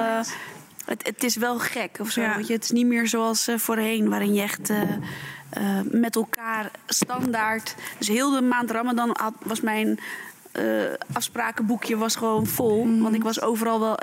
Het, 0.89 1.07
het 1.07 1.25
is 1.25 1.37
wel 1.37 1.59
gek 1.59 1.97
of 2.01 2.11
zo. 2.11 2.21
Ja. 2.21 2.37
weet 2.37 2.47
je? 2.47 2.53
Het 2.53 2.65
is 2.65 2.71
niet 2.71 2.87
meer 2.87 3.09
zoals 3.09 3.49
eh, 3.49 3.59
voorheen, 3.59 4.09
waarin 4.09 4.35
je 4.35 4.43
echt 4.43 4.71
eh, 4.71 4.81
eh, 5.51 5.81
met 5.85 6.17
elkaar 6.17 6.71
standaard. 6.87 7.75
Dus 7.99 8.09
heel 8.09 8.31
de 8.31 8.41
maand 8.43 8.71
Ramadan 8.71 9.11
had, 9.21 9.35
was 9.43 9.61
mijn 9.61 9.99
eh, 10.53 10.65
afsprakenboekje 11.13 11.97
was 11.97 12.17
gewoon 12.17 12.47
vol. 12.47 12.85
Mhm. 12.85 13.03
Want 13.03 13.15
ik 13.15 13.23
was 13.23 13.41
overal 13.41 13.81
wel. 13.81 13.99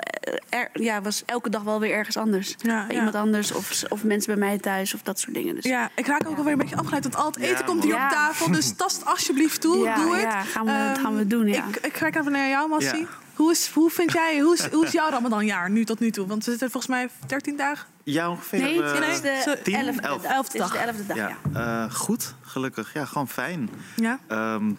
er- 0.48 0.68
ja, 0.72 1.02
was 1.02 1.22
elke 1.26 1.50
dag 1.50 1.62
wel 1.62 1.80
weer 1.80 1.90
ergens 1.92 2.16
anders. 2.16 2.56
bij 2.56 2.72
ja. 2.72 2.90
iemand 2.90 3.14
anders 3.14 3.52
of, 3.52 3.82
of 3.88 4.04
mensen 4.04 4.34
bij 4.38 4.48
mij 4.48 4.58
thuis 4.58 4.94
of 4.94 5.02
dat 5.02 5.20
soort 5.20 5.34
dingen. 5.34 5.54
Dus. 5.54 5.64
Ja, 5.64 5.90
ik 5.94 6.06
raak 6.06 6.28
ook 6.28 6.36
alweer 6.36 6.52
een 6.52 6.58
beetje 6.58 6.76
afgeleid, 6.76 7.02
want 7.02 7.16
al 7.16 7.26
het 7.26 7.36
eten 7.36 7.56
Ja, 7.58 7.62
komt 7.62 7.82
hier 7.82 7.94
op 7.94 7.98
Ja. 8.00 8.08
tafel. 8.08 8.52
Dus 8.52 8.72
tast 8.76 9.04
alsjeblieft 9.04 9.60
toe, 9.60 9.78
Ja, 9.84 9.94
doe 9.94 10.12
het. 10.14 10.22
ja, 10.22 10.40
gaan 10.42 10.64
we- 10.66 10.70
Ehm, 10.72 11.00
gaan 11.00 11.16
we 11.16 11.26
doen, 11.26 11.46
ja. 11.46 11.64
Ik, 11.68 11.76
ik 11.76 11.92
kijk 11.92 12.16
even 12.16 12.32
naar 12.32 12.48
jou, 12.48 12.68
Massi. 12.68 13.06
Ja. 13.36 13.42
Hoe, 13.42 13.50
is, 13.50 13.68
hoe 13.68 13.90
vind 13.90 14.12
jij, 14.12 14.40
hoe 14.40 14.54
is, 14.54 14.66
hoe 14.66 14.84
is 14.84 14.92
jouw 14.92 15.10
Ramadanjaar 15.10 15.70
nu 15.70 15.84
tot 15.84 16.00
nu 16.00 16.10
toe? 16.10 16.26
Want 16.26 16.44
we 16.44 16.50
zitten 16.50 16.70
volgens 16.70 16.92
mij 16.92 17.08
13 17.26 17.56
dagen. 17.56 17.86
Ja, 18.04 18.30
ongeveer. 18.30 18.60
Nee, 18.60 18.82
eh, 18.82 18.92
het 18.92 19.08
is 19.24 19.44
de 19.44 19.58
tien, 19.62 19.94
11e 19.94 20.00
elf. 20.02 20.22
dag. 20.22 20.36
Het 20.36 20.54
is 20.54 20.70
de 20.70 20.78
11e 20.78 21.06
dag, 21.06 21.16
ja. 21.16 21.36
Eh, 21.54 21.94
goed, 21.94 22.34
gelukkig. 22.40 22.92
Ja, 22.92 23.04
gewoon 23.04 23.28
fijn. 23.28 23.70
Ja. 23.96 24.18
Ehm, 24.26 24.70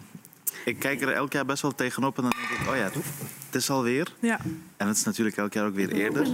ik 0.64 0.78
kijk 0.78 1.00
er 1.00 1.12
elk 1.12 1.32
jaar 1.32 1.44
best 1.44 1.62
wel 1.62 1.74
tegenop 1.74 2.16
en 2.16 2.22
dan 2.22 2.32
denk 2.48 2.60
ik, 2.60 2.68
oh 2.68 2.76
ja, 2.76 2.90
het 3.48 3.54
is 3.56 3.70
alweer. 3.70 4.12
Ja. 4.18 4.38
En 4.76 4.86
het 4.86 4.96
is 4.96 5.04
natuurlijk 5.04 5.36
elk 5.36 5.52
jaar 5.52 5.66
ook 5.66 5.74
weer 5.74 5.92
eerder. 5.92 6.26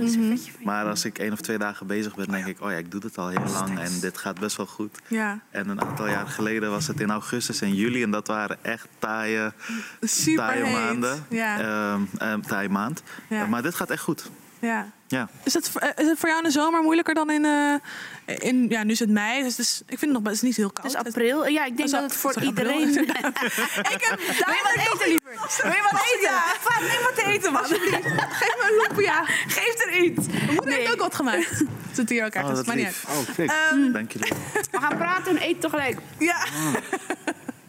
Maar 0.63 0.85
als 0.85 1.05
ik 1.05 1.19
één 1.19 1.33
of 1.33 1.41
twee 1.41 1.59
dagen 1.59 1.87
bezig 1.87 2.15
ben, 2.15 2.29
denk 2.29 2.47
ik, 2.47 2.61
oh 2.61 2.71
ja, 2.71 2.77
ik 2.77 2.91
doe 2.91 3.01
dit 3.01 3.19
al 3.19 3.29
heel 3.29 3.53
lang 3.53 3.79
en 3.79 4.01
dit 4.01 4.19
gaat 4.19 4.41
best 4.41 4.57
wel 4.57 4.67
goed. 4.67 4.99
Ja. 5.09 5.41
En 5.51 5.69
een 5.69 5.81
aantal 5.81 6.09
jaar 6.09 6.27
geleden 6.27 6.71
was 6.71 6.87
het 6.87 7.01
in 7.01 7.11
augustus 7.11 7.61
en 7.61 7.75
juli 7.75 8.03
en 8.03 8.11
dat 8.11 8.27
waren 8.27 8.65
echt 8.65 8.89
taaie, 8.99 9.53
Super 10.01 10.45
taaie 10.45 10.65
heet. 10.65 10.73
maanden. 10.75 11.25
Ja. 11.29 11.59
Ehm, 11.61 12.03
ehm, 12.19 12.41
taaie 12.41 12.69
maand. 12.69 13.03
Ja. 13.29 13.47
Maar 13.47 13.63
dit 13.63 13.75
gaat 13.75 13.91
echt 13.91 14.03
goed. 14.03 14.31
Ja. 14.59 14.91
Ja. 15.15 15.29
Is 15.43 15.55
het, 15.55 15.71
eh, 15.75 15.89
is 15.97 16.07
het 16.07 16.19
voor 16.19 16.29
jou 16.29 16.41
in 16.41 16.49
de 16.49 16.53
zomer 16.53 16.83
moeilijker 16.83 17.15
dan 17.15 17.31
in, 17.31 17.45
eh, 17.45 18.35
in 18.39 18.67
ja, 18.69 18.83
nu 18.83 18.91
is 18.93 18.99
het 18.99 19.11
mei, 19.11 19.43
dus, 19.43 19.55
dus 19.55 19.81
ik 19.81 19.99
vind 19.99 20.01
het 20.01 20.11
nog 20.11 20.23
best 20.23 20.43
niet 20.43 20.57
heel 20.57 20.71
koud. 20.71 20.93
Het 20.93 21.07
is 21.07 21.13
april. 21.13 21.47
Ja, 21.47 21.65
ik 21.65 21.77
denk 21.77 21.91
dat 21.91 22.03
het 22.03 22.17
voor 22.17 22.33
Sorry, 22.33 22.49
iedereen. 22.49 22.89
ik 23.95 24.01
heb 24.01 24.19
Wil 24.19 24.55
je 24.55 24.63
wat 24.63 24.77
eten, 24.77 25.09
liever? 25.09 25.63
Wil 25.63 25.73
je 25.73 25.89
wat 25.91 26.01
eten? 26.15 26.35
Vaat, 26.61 26.81
neem 26.81 27.03
wat 27.03 27.15
te 27.15 27.25
eten, 27.25 27.53
man. 27.53 27.65
Geef 27.65 28.55
me 28.59 28.69
een 28.71 28.77
loempia. 28.87 29.25
Geef 29.47 29.85
er 29.85 29.97
iets. 29.97 30.27
Mijn 30.27 30.55
moeder 30.55 30.75
heeft 30.75 30.93
ook 30.93 30.99
wat 30.99 31.15
gemaakt. 31.15 31.65
Zit 31.93 32.09
hier 32.09 32.25
ook 32.25 32.35
Oh, 32.35 32.55
dat 32.55 32.67
maar 32.67 32.77
niet 32.77 32.85
uit. 32.87 33.05
Oh. 33.09 33.39
Ehm, 33.39 33.93
Dank 33.93 34.13
jullie. 34.13 34.33
We 34.71 34.79
gaan 34.81 34.97
praten 34.97 35.37
en 35.37 35.43
eten 35.43 35.61
tegelijk. 35.61 35.99
Ja. 36.19 36.47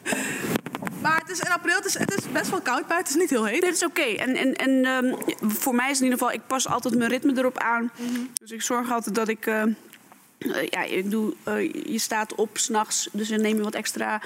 Maar 1.05 1.19
het 1.19 1.29
is 1.29 1.39
in 1.39 1.51
april, 1.51 1.75
het 1.75 1.85
is, 1.85 1.97
het 1.97 2.17
is 2.17 2.31
best 2.31 2.49
wel 2.49 2.61
koud 2.61 2.87
buiten. 2.87 2.97
Het 2.97 3.07
is 3.09 3.15
niet 3.15 3.29
heel 3.29 3.45
heet. 3.45 3.61
Dit 3.61 3.73
is 3.73 3.83
oké. 3.83 4.01
En, 4.01 4.35
en, 4.35 4.53
en 4.55 4.85
ehm, 4.85 5.15
voor 5.51 5.75
mij 5.75 5.89
is 5.91 5.97
in 5.97 6.03
ieder 6.03 6.19
geval, 6.19 6.33
ik 6.33 6.47
pas 6.47 6.67
altijd 6.67 6.95
mijn 6.95 7.09
ritme 7.09 7.33
erop 7.37 7.57
aan. 7.57 7.91
Dus 8.41 8.51
ik 8.51 8.61
zorg 8.61 8.91
altijd 8.91 9.15
dat 9.15 9.27
ik. 9.27 9.45
eh, 9.45 9.63
eh, 10.37 10.67
ja, 10.69 10.83
ik 10.83 11.11
doe, 11.11 11.33
eh, 11.43 11.73
je 11.73 11.99
staat 11.99 12.35
op 12.35 12.57
s'nachts, 12.57 13.09
dus 13.11 13.27
dan 13.29 13.41
neem 13.41 13.57
je 13.57 13.63
wat 13.63 13.75
extra. 13.75 14.21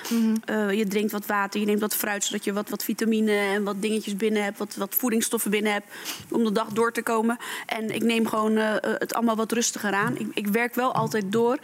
eh, 0.45 0.71
je 0.71 0.87
drinkt 0.87 1.11
wat 1.11 1.25
water, 1.25 1.59
je 1.59 1.65
neemt 1.65 1.79
wat 1.81 1.95
fruit, 1.95 2.23
zodat 2.23 2.43
je 2.43 2.53
wat, 2.53 2.69
wat 2.69 2.83
vitamine 2.83 3.31
en 3.31 3.63
wat 3.63 3.81
dingetjes 3.81 4.15
binnen 4.15 4.43
hebt, 4.43 4.57
wat, 4.57 4.75
wat 4.75 4.95
voedingsstoffen 4.95 5.51
binnen 5.51 5.71
hebt, 5.71 5.87
om 6.31 6.43
de 6.43 6.51
dag 6.51 6.67
door 6.67 6.91
te 6.91 7.01
komen. 7.01 7.37
En 7.65 7.89
ik 7.95 8.03
neem 8.03 8.27
gewoon 8.27 8.55
het 8.81 9.13
allemaal 9.13 9.35
wat 9.35 9.51
rustiger 9.51 9.93
aan. 9.93 10.17
Ik, 10.17 10.27
ik 10.33 10.47
werk 10.47 10.75
wel 10.75 10.93
altijd 10.93 11.31
door. 11.31 11.57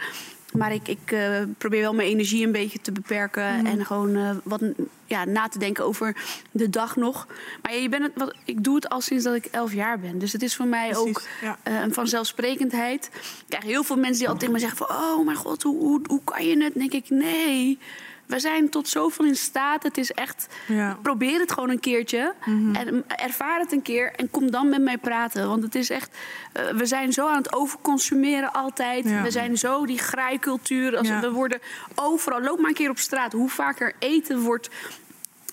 Maar 0.56 0.72
ik, 0.72 0.88
ik 0.88 1.12
eh, 1.12 1.42
probeer 1.58 1.80
wel 1.80 1.94
mijn 1.94 2.08
energie 2.08 2.46
een 2.46 2.52
beetje 2.52 2.80
te 2.80 2.92
beperken. 2.92 3.56
Mhm. 3.56 3.66
En 3.66 3.86
gewoon 3.86 4.16
eh, 4.16 4.30
wat 4.42 4.62
ja, 5.06 5.24
na 5.24 5.48
te 5.48 5.58
denken 5.58 5.84
over 5.84 6.16
de 6.50 6.70
dag 6.70 6.96
nog. 6.96 7.26
Maar 7.62 7.72
ja, 7.72 7.78
je 7.78 7.88
bent 7.88 8.02
het, 8.02 8.12
wat, 8.14 8.34
ik 8.44 8.64
doe 8.64 8.74
het 8.74 8.88
al 8.88 9.00
sinds 9.00 9.24
dat 9.24 9.34
ik 9.34 9.44
elf 9.44 9.72
jaar 9.72 9.98
ben. 9.98 10.18
Dus 10.18 10.32
het 10.32 10.42
is 10.42 10.56
voor 10.56 10.66
mij 10.66 10.96
ook 10.96 11.22
ja. 11.40 11.58
eh, 11.62 11.80
een 11.80 11.94
vanzelfsprekendheid. 11.94 13.10
Ik 13.14 13.44
krijg 13.48 13.64
heel 13.64 13.82
veel 13.82 13.96
mensen 13.96 14.18
die 14.18 14.28
altijd 14.28 14.50
me 14.50 14.58
zeggen 14.58 14.78
van... 14.78 14.88
oh 14.88 15.24
mijn 15.24 15.36
god, 15.36 15.62
hoe, 15.62 15.78
hoe, 15.78 16.00
hoe 16.06 16.20
kan 16.24 16.46
je 16.46 16.62
het? 16.62 16.74
Dan 16.74 16.88
denk 16.88 17.04
ik, 17.04 17.10
nee... 17.10 17.78
We 18.26 18.38
zijn 18.38 18.68
tot 18.70 18.88
zoveel 18.88 19.24
in 19.24 19.36
staat. 19.36 19.82
Het 19.82 19.98
is 19.98 20.12
echt. 20.12 20.46
Ja. 20.66 20.98
Probeer 21.02 21.40
het 21.40 21.52
gewoon 21.52 21.70
een 21.70 21.80
keertje. 21.80 22.34
En 22.72 23.04
ervaar 23.08 23.58
het 23.60 23.72
een 23.72 23.82
keer. 23.82 24.12
En 24.12 24.30
kom 24.30 24.50
dan 24.50 24.68
met 24.68 24.82
mij 24.82 24.98
praten. 24.98 25.48
Want 25.48 25.62
het 25.62 25.74
is 25.74 25.90
echt. 25.90 26.16
eh, 26.52 26.66
we 26.68 26.86
zijn 26.86 27.12
zo 27.12 27.28
aan 27.28 27.36
het 27.36 27.52
overconsumeren 27.54 28.52
altijd. 28.52 29.04
Ja. 29.08 29.22
We 29.22 29.30
zijn 29.30 29.56
zo 29.58 29.86
die 29.86 29.98
graaikultuur. 29.98 30.96
Als 30.96 31.08
Ja. 31.08 31.20
We 31.20 31.30
worden 31.30 31.60
overal. 31.94 32.40
Loop 32.40 32.58
maar 32.58 32.68
een 32.68 32.74
keer 32.74 32.90
op 32.90 32.98
straat. 32.98 33.32
Hoe 33.32 33.48
vaker 33.48 33.92
eten 33.98 34.40
wordt. 34.40 34.68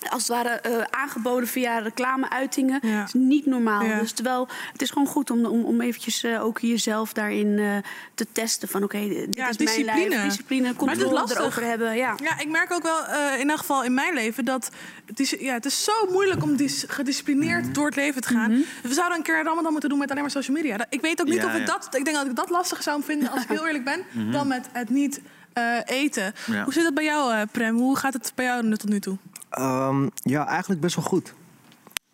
Als 0.10 0.28
het 0.28 0.32
ware 0.38 0.49
eh, 0.49 0.84
aangeboden 0.89 1.47
via 1.47 1.78
reclameuitingen. 1.80 2.80
Ja. 2.82 3.04
is 3.04 3.14
niet 3.14 3.45
normaal. 3.45 3.84
Ja. 3.84 3.99
Dus 3.99 4.12
terwijl 4.12 4.47
het 4.72 4.82
is 4.82 4.89
gewoon 4.89 5.08
goed 5.08 5.30
om, 5.32 5.45
om, 5.45 5.64
om 5.66 5.82
eventjes 5.82 6.24
eh, 6.24 6.43
ook 6.43 6.60
jezelf 6.60 7.14
daarin 7.14 7.60
eh, 7.60 7.76
te 8.16 8.26
testen. 8.32 8.68
Van 8.68 8.84
oké, 8.84 8.99
dit 9.08 9.36
Ja, 9.36 9.49
is 9.49 9.58
mijn 9.58 9.70
discipline. 9.70 10.10
lijf. 10.10 10.24
Discipline, 10.24 10.62
Maar 10.62 10.72
het 10.72 10.82
is 10.82 10.88
controle 10.88 11.14
lastig. 11.14 11.39
erover 11.39 11.64
hebben. 11.64 11.95
Ja. 11.95 12.16
Ja, 12.24 12.39
ik 12.39 12.49
merk 12.49 12.72
ook 12.74 12.84
wel, 12.84 13.06
eh, 13.06 13.34
in 13.34 13.39
ieder 13.39 13.58
geval 13.58 13.84
in 13.84 13.93
mijn 13.93 14.14
leven, 14.14 14.45
dat 14.45 14.70
het 15.06 15.20
is, 15.20 15.30
ja, 15.39 15.54
het 15.54 15.66
is 15.66 15.84
zo 15.84 15.91
moeilijk 16.12 16.43
om 16.43 16.56
dis- 16.56 16.86
gedisciplineerd 16.88 17.64
Mhm. 17.64 17.74
door 17.74 17.86
het 17.86 17.95
leven 17.95 18.22
te 18.22 18.28
gaan. 18.28 18.64
We 18.84 18.93
zouden 18.93 19.18
een 19.18 19.24
keer 19.24 19.43
Ramadan 19.43 19.72
moeten 19.72 19.89
doen 19.89 19.99
met 19.99 20.10
alleen 20.10 20.22
maar 20.22 20.32
social 20.32 20.56
media. 20.58 20.78
Dat- 20.78 20.88
Ik 20.89 21.01
weet 21.01 21.22
ook 21.22 21.28
niet 21.28 21.41
Ja, 21.41 21.45
of 21.45 21.56
ik 21.56 21.66
dat, 21.66 21.88
ik 21.95 22.04
denk 22.06 22.16
dat 22.18 22.26
ik 22.26 22.36
dat 22.36 22.49
lastig 22.49 22.84
zou 22.84 23.04
vinden 23.04 23.30
als 23.30 23.41
ik 23.43 23.47
heel 23.58 23.66
eerlijk 23.68 23.84
ben, 23.86 24.04
Mhm. 24.12 24.32
dan 24.32 24.47
met 24.47 24.68
het 24.72 24.89
niet 24.89 25.22
eh, 25.54 25.78
eten. 25.86 26.34
Ja. 26.45 26.64
Hoe 26.64 26.74
zit 26.74 26.84
het 26.86 26.93
bij 26.93 27.04
jou, 27.04 27.34
eh, 27.34 27.41
Prem? 27.51 27.78
Hoe 27.78 27.97
gaat 27.97 28.14
het 28.14 28.32
bij 28.36 28.45
jou 28.45 28.64
nu 28.66 28.78
tot 28.78 28.89
nu 28.89 28.99
toe? 28.99 29.18
Ehm, 29.54 30.08
ja, 30.14 30.47
eigenlijk 30.47 30.82
best 30.82 30.95
wel 30.95 31.06
goed. 31.06 31.34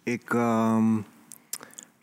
Ik 0.04 0.34
ehm, 0.34 0.98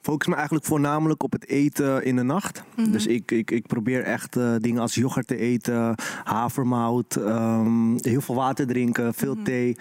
focus 0.00 0.26
me 0.26 0.34
eigenlijk 0.34 0.64
voornamelijk 0.66 1.22
op 1.22 1.32
het 1.32 1.46
eten 1.48 2.04
in 2.04 2.16
de 2.16 2.22
nacht. 2.22 2.62
Mhm. 2.76 2.90
Dus 2.90 3.06
ik, 3.06 3.30
ik, 3.30 3.50
ik 3.50 3.66
probeer 3.66 4.02
echt 4.02 4.36
eh, 4.36 4.54
dingen 4.60 4.80
als 4.80 4.94
yoghurt 4.94 5.26
te 5.26 5.36
eten, 5.36 5.94
havermout, 6.24 7.16
ehm, 7.16 7.96
heel 7.96 8.20
veel 8.20 8.34
water 8.34 8.66
drinken, 8.66 9.14
veel 9.14 9.34
Mhm. 9.34 9.44
thee. 9.44 9.76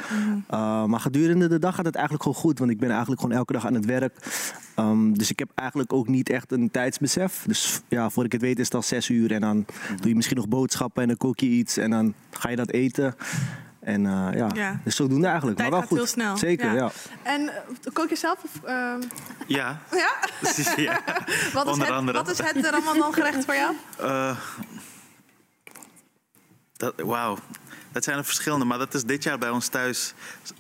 Uh, 0.52 0.86
maar 0.86 1.00
gedurende 1.00 1.48
de 1.48 1.60
dag 1.60 1.76
gaat 1.76 1.86
het 1.86 1.96
eigenlijk 1.96 2.24
gewoon 2.24 2.42
goed, 2.42 2.60
want 2.60 2.72
ik 2.72 2.80
ben 2.80 2.90
eigenlijk 2.90 3.22
gewoon 3.22 3.38
elke 3.38 3.54
dag 3.54 3.66
aan 3.66 3.74
het 3.74 3.86
werk. 3.86 4.14
Dus 5.14 5.32
ik 5.32 5.40
heb 5.40 5.50
eigenlijk 5.56 5.94
ook 5.94 6.08
niet 6.08 6.30
echt 6.30 6.52
een 6.52 6.72
tijdsbesef. 6.72 7.44
Dus 7.48 7.82
ja, 7.88 8.10
voor 8.10 8.24
ik 8.26 8.32
het 8.32 8.42
weet 8.42 8.60
is 8.60 8.66
het 8.66 8.76
al 8.76 8.82
zes 8.82 9.10
uur 9.10 9.32
en 9.32 9.42
dan 9.42 9.66
doe 10.00 10.10
je 10.10 10.16
misschien 10.16 10.38
nog 10.38 10.48
boodschappen 10.48 11.02
en 11.02 11.08
dan 11.08 11.18
kook 11.18 11.40
je 11.40 11.48
iets 11.48 11.78
en 11.78 11.90
dan 11.90 12.14
ga 12.32 12.50
je 12.50 12.56
dat 12.56 12.70
eten. 12.72 13.16
En 13.86 14.06
eh, 14.06 14.28
ja, 14.38 14.50
Ja. 14.54 14.80
dus 14.84 14.96
zodoende 14.96 15.28
eigenlijk. 15.28 15.58
Tijd 15.58 15.70
maar 15.70 15.80
wel 15.80 15.88
gaat 15.90 15.98
goed. 16.00 16.08
heel 16.08 16.24
snel. 16.24 16.38
Zeker, 16.38 16.74
ja. 16.74 16.92
En 17.24 17.50
eh, 17.50 17.94
kook 17.94 18.10
je 18.10 18.16
zelf? 18.16 18.44
Of, 18.44 18.64
ehm, 18.64 19.02
Ja, 19.48 19.80
ja? 19.92 20.14
Wat 21.54 21.66
is, 21.66 21.72
Onder 21.72 21.88
het, 21.88 21.96
andere. 21.96 22.18
wat 22.18 22.30
is 22.30 22.38
het 22.38 22.66
Ramadan 22.66 23.14
gerecht 23.14 23.46
voor 23.46 23.56
jou? 23.56 23.76
Eh, 24.00 24.38
dat, 26.78 26.94
wauw. 26.98 27.38
Dat 27.92 28.04
zijn 28.04 28.18
er 28.18 28.26
verschillende, 28.26 28.66
maar 28.66 28.78
dat 28.78 28.94
is 28.94 29.04
dit 29.04 29.24
jaar 29.24 29.38
bij 29.38 29.50
ons 29.50 29.68
thuis 29.68 30.14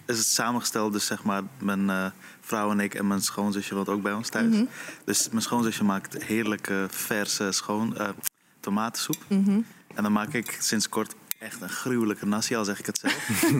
is 0.05 0.17
het 0.17 0.27
samengesteld. 0.27 0.93
Dus 0.93 1.05
zeg 1.05 1.23
maar 1.23 1.41
mijn 1.59 1.89
eh, 1.89 2.05
vrouw 2.41 2.71
en 2.71 2.79
ik 2.79 2.93
en 2.93 3.07
mijn 3.07 3.21
schoonzusje 3.21 3.75
woont 3.75 3.89
ook 3.89 4.01
bij 4.01 4.13
ons 4.13 4.29
thuis. 4.29 4.53
Mhm. 4.55 4.65
Dus 5.05 5.29
mijn 5.29 5.41
schoonzusje 5.41 5.83
maakt 5.83 6.23
heerlijke 6.23 6.85
verse 6.89 7.51
schoon, 7.51 7.97
eh, 7.97 8.09
tomatensoep. 8.59 9.17
Mhm. 9.27 9.59
En 9.95 10.03
dan 10.03 10.11
maak 10.11 10.33
ik 10.33 10.57
sinds 10.59 10.89
kort 10.89 11.15
echt 11.45 11.61
een 11.61 11.69
gruwelijke 11.69 12.25
nasi, 12.25 12.55
al 12.55 12.65
zeg 12.65 12.79
ik 12.79 12.85
het 12.85 12.99
zelf. 12.99 13.41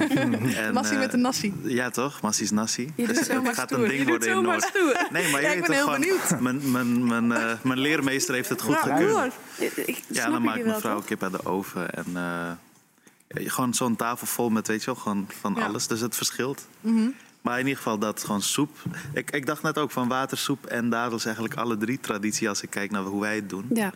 En, 0.56 0.74
Massie 0.74 0.96
eh, 0.96 1.02
met 1.02 1.14
een 1.14 1.22
nasi. 1.22 1.54
Ja, 1.64 1.90
toch? 1.90 2.22
Nasi. 2.52 2.92
Je 2.96 3.06
doet 3.06 3.16
Dus 3.16 3.26
zomaar 3.26 3.46
het 3.46 3.56
gaat 3.56 3.70
stoer. 3.70 3.84
een 3.84 3.90
ding 3.90 4.00
Je 4.00 4.06
doet 4.06 4.10
worden 4.26 4.38
in 4.38 4.42
Noord. 4.44 4.64
stoer. 4.64 5.08
Nee, 5.12 5.32
maar 5.32 5.42
je 5.42 5.48
ik 5.48 5.62
ben 5.62 5.72
heel 5.72 5.84
gewoon, 5.84 6.00
benieuwd. 6.00 6.40
Mijn, 6.40 6.72
mijn, 6.72 7.08
mijn, 7.08 7.32
eh, 7.32 7.54
mijn 7.64 7.80
leermeester 7.80 8.34
heeft 8.36 8.50
het 8.50 8.62
goed 8.62 8.74
Ja, 8.86 8.96
gekeurd. 8.96 9.34
Ik 9.88 10.02
Ja, 10.08 10.30
dan 10.30 10.42
maakt 10.42 10.58
wel, 10.58 10.66
mijn 10.68 10.80
vrouw 10.80 10.96
toch? 10.96 11.06
kip 11.06 11.24
uit 11.24 11.32
de 11.32 11.46
oven. 11.46 11.90
En 11.94 12.06
eh, 12.16 12.52
gewoon 13.52 13.74
zo'n 13.74 13.96
tafel 13.96 14.28
vol 14.28 14.50
met, 14.50 14.68
weet 14.68 14.80
je 14.80 14.86
wel, 14.86 14.96
gewoon 14.96 15.28
van 15.40 15.54
Ja. 15.56 15.66
alles. 15.66 15.88
Dus 15.88 16.00
het 16.00 16.16
verschilt. 16.16 16.68
Mhm. 16.82 17.10
Maar 17.42 17.54
in 17.60 17.64
ieder 17.66 17.78
geval 17.78 17.98
dat 18.00 18.24
gewoon 18.24 18.42
soep. 18.42 18.78
Ik, 19.14 19.32
ik 19.32 19.46
dacht 19.46 19.62
net 19.62 19.78
ook 19.78 19.92
van 19.92 20.08
watersoep 20.08 20.66
en 20.66 20.90
dadels 20.90 21.26
eigenlijk 21.26 21.56
alle 21.56 21.78
drie 21.78 22.00
traditie 22.00 22.50
als 22.50 22.62
ik 22.62 22.70
kijk 22.70 22.92
naar 22.92 23.02
hoe 23.04 23.22
wij 23.22 23.36
het 23.36 23.50
doen. 23.50 23.66
Ja. 23.74 23.94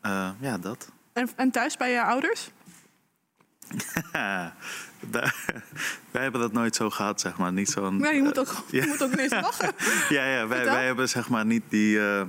Eh, 0.00 0.28
ja, 0.40 0.58
dat. 0.58 0.88
En, 1.12 1.28
en 1.36 1.50
thuis 1.50 1.76
bij 1.76 1.90
je 1.92 2.02
ouders? 2.02 2.50
Wij- 5.10 6.22
hebben 6.22 6.40
dat 6.40 6.52
nooit 6.52 6.76
zo 6.76 6.90
gehad, 6.90 7.20
zeg 7.20 7.36
maar. 7.36 7.52
Niet 7.52 7.70
zo'n... 7.70 7.98
Ja, 7.98 8.10
je 8.10 8.22
moet 8.22 8.38
ook, 8.38 8.64
ja. 8.70 8.80
je 8.82 8.88
moet 8.88 9.02
ook 9.02 9.12
ineens 9.12 9.32
lachen. 9.32 9.72
Ja, 10.08 10.24
ja 10.24 10.46
wij, 10.46 10.64
wij 10.64 10.84
hebben 10.84 11.08
zeg 11.08 11.28
maar 11.28 11.46
niet 11.46 11.62
die... 11.68 12.00
eh, 12.00 12.22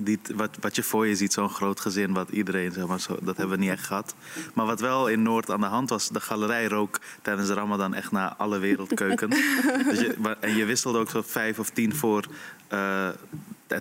die 0.00 0.18
wat, 0.34 0.56
wat 0.60 0.76
je 0.76 0.82
voor 0.82 1.06
je 1.06 1.16
ziet, 1.16 1.32
zo'n 1.32 1.48
groot 1.48 1.80
gezin, 1.80 2.12
wat 2.12 2.28
iedereen, 2.30 2.72
zeg 2.72 2.86
maar, 2.86 3.00
zo, 3.00 3.16
dat 3.22 3.36
hebben 3.36 3.58
we 3.58 3.64
niet 3.64 3.72
echt 3.72 3.86
gehad. 3.86 4.14
Maar 4.54 4.66
wat 4.66 4.80
wel 4.80 5.08
in 5.08 5.22
Noord 5.22 5.50
aan 5.50 5.60
de 5.60 5.66
hand 5.66 5.88
was, 5.88 6.08
de 6.08 6.20
galerij 6.20 6.66
rook 6.68 7.00
tijdens 7.22 7.48
de 7.48 7.54
Ramadan 7.54 7.94
echt 7.94 8.10
naar 8.12 8.34
alle 8.36 8.58
wereldkeuken. 8.58 9.30
dus 9.88 10.00
je, 10.00 10.36
en 10.40 10.56
je 10.56 10.64
wisselde 10.64 10.98
ook 10.98 11.10
zo 11.10 11.22
vijf 11.26 11.58
of 11.58 11.70
tien 11.70 11.94
voor 11.94 12.24
eh, 12.68 13.08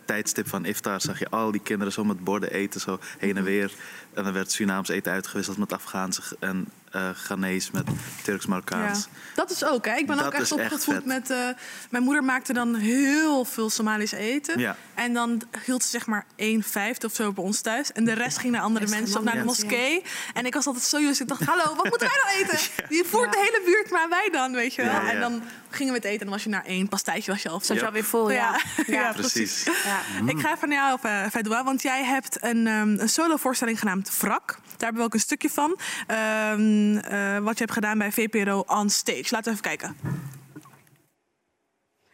tijdstip 0.05 0.47
van 0.47 0.65
iftar. 0.65 1.01
Zag 1.01 1.19
je 1.19 1.29
al 1.29 1.51
die 1.51 1.61
kinderen 1.61 1.93
zo 1.93 2.03
met 2.03 2.23
borden 2.23 2.51
eten, 2.51 2.81
zo 2.81 2.99
heen 3.17 3.37
en 3.37 3.43
weer. 3.43 3.71
En 4.13 4.23
dan 4.23 4.33
werd 4.33 4.51
Surinaams 4.51 4.89
eten 4.89 5.11
uitgewisseld 5.11 5.57
met 5.57 5.73
Afghaanse 5.73 6.21
en 6.39 6.67
eh 6.91 7.09
Ghanese 7.13 7.69
met 7.73 7.85
Turks-Marokkaans. 8.23 8.99
Ja. 8.99 9.19
Dat 9.35 9.51
is 9.51 9.65
ook, 9.65 9.85
hè? 9.85 9.95
Ik 9.95 10.07
ben 10.07 10.17
Dat 10.17 10.25
ook 10.25 10.33
echt 10.33 10.51
opgevoed 10.51 11.05
met... 11.05 11.29
eh, 11.29 11.47
mijn 11.89 12.03
moeder 12.03 12.23
maakte 12.23 12.53
dan 12.53 12.75
heel 12.75 13.45
veel 13.45 13.69
Somalisch 13.69 14.11
eten. 14.11 14.59
Ja. 14.59 14.75
En 14.93 15.13
dan 15.13 15.41
hield 15.65 15.83
ze 15.83 15.89
zeg 15.89 16.05
maar 16.05 16.25
1 16.35 16.63
vijfde 16.63 17.07
of 17.07 17.13
zo 17.15 17.31
bij 17.31 17.43
ons 17.43 17.61
thuis. 17.61 17.91
En 17.91 18.05
de 18.05 18.13
rest 18.13 18.37
ging 18.37 18.53
naar 18.53 18.61
andere 18.61 18.87
mensen 18.87 19.17
of 19.17 19.23
naar 19.23 19.31
de 19.33 19.37
naar 19.37 19.47
moskee. 19.47 20.03
En 20.33 20.45
ik 20.45 20.53
was 20.53 20.65
altijd 20.65 20.85
zo 20.85 20.99
jong. 20.99 21.17
Ik 21.17 21.27
dacht, 21.27 21.43
hallo, 21.43 21.75
wat 21.75 21.89
moeten 21.89 22.07
wij 22.07 22.19
dan 22.23 22.47
eten? 22.47 22.69
Die 22.89 23.03
voert 23.03 23.31
de 23.31 23.37
hele 23.37 23.61
buurt, 23.65 23.91
maar 23.91 24.09
wij 24.09 24.29
dan, 24.31 24.53
weet 24.53 24.73
je 24.73 24.81
wel. 24.81 24.91
Ja, 24.91 25.01
ja. 25.01 25.11
En 25.11 25.19
dan 25.19 25.43
gingen 25.69 25.93
we 25.93 25.99
het 25.99 26.07
eten 26.07 26.19
en 26.19 26.25
dan 26.25 26.35
was 26.35 26.43
je 26.43 26.49
na 26.49 26.65
één 26.65 26.87
pastijtje 26.87 27.31
was 27.31 27.41
je 27.41 27.49
al 27.49 27.59
Zat 27.63 27.79
je 27.79 27.85
alweer 27.85 28.03
vol, 28.03 28.31
ja. 28.31 28.61
ja, 28.87 29.11
Precies. 29.17 29.63
Ja. 29.63 29.99
Ik 30.25 30.39
ga 30.39 30.53
even 30.53 30.69
naar 30.69 30.77
jou, 30.77 30.99
uh, 31.03 31.29
Fedwa, 31.31 31.63
want 31.63 31.81
jij 31.81 32.03
hebt 32.03 32.43
een, 32.43 32.67
ehm, 32.67 32.99
een 32.99 33.09
solo-voorstelling 33.09 33.79
genaamd 33.79 34.17
Wrak. 34.19 34.59
Daar 34.77 34.89
hebben 34.89 34.97
we 34.97 35.07
ook 35.07 35.13
een 35.13 35.19
stukje 35.19 35.49
van. 35.49 35.79
Ehm, 36.07 36.97
eh, 36.97 37.37
wat 37.37 37.57
je 37.57 37.63
hebt 37.63 37.71
gedaan 37.71 37.97
bij 37.97 38.11
VPRO 38.11 38.63
On 38.67 38.89
Stage. 38.89 39.27
Laten 39.29 39.43
we 39.43 39.49
even 39.49 39.61
kijken. 39.61 39.97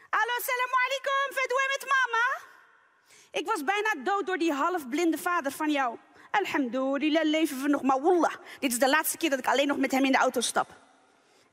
Hallo, 0.10 0.36
salam 0.50 0.74
alaikum. 0.84 1.36
Fedwe 1.38 1.78
met 1.78 1.86
mama. 1.94 2.52
Ik 3.32 3.46
was 3.46 3.64
bijna 3.64 4.04
dood 4.04 4.26
door 4.26 4.38
die 4.38 4.54
halfblinde 4.54 5.18
vader 5.18 5.52
van 5.52 5.72
jou. 5.72 5.98
Alhamdulillah, 6.32 7.24
leven 7.24 7.62
we 7.62 7.68
nog. 7.68 7.82
Maar 7.82 8.02
wallah, 8.02 8.34
dit 8.60 8.72
is 8.72 8.80
de 8.80 8.90
laatste 8.90 9.18
keer 9.18 9.30
dat 9.30 9.40
ik 9.40 9.48
alleen 9.48 9.68
nog 9.68 9.78
met 9.78 9.92
hem 9.92 10.06
in 10.06 10.12
de 10.12 10.18
auto 10.18 10.42
stap. 10.42 10.68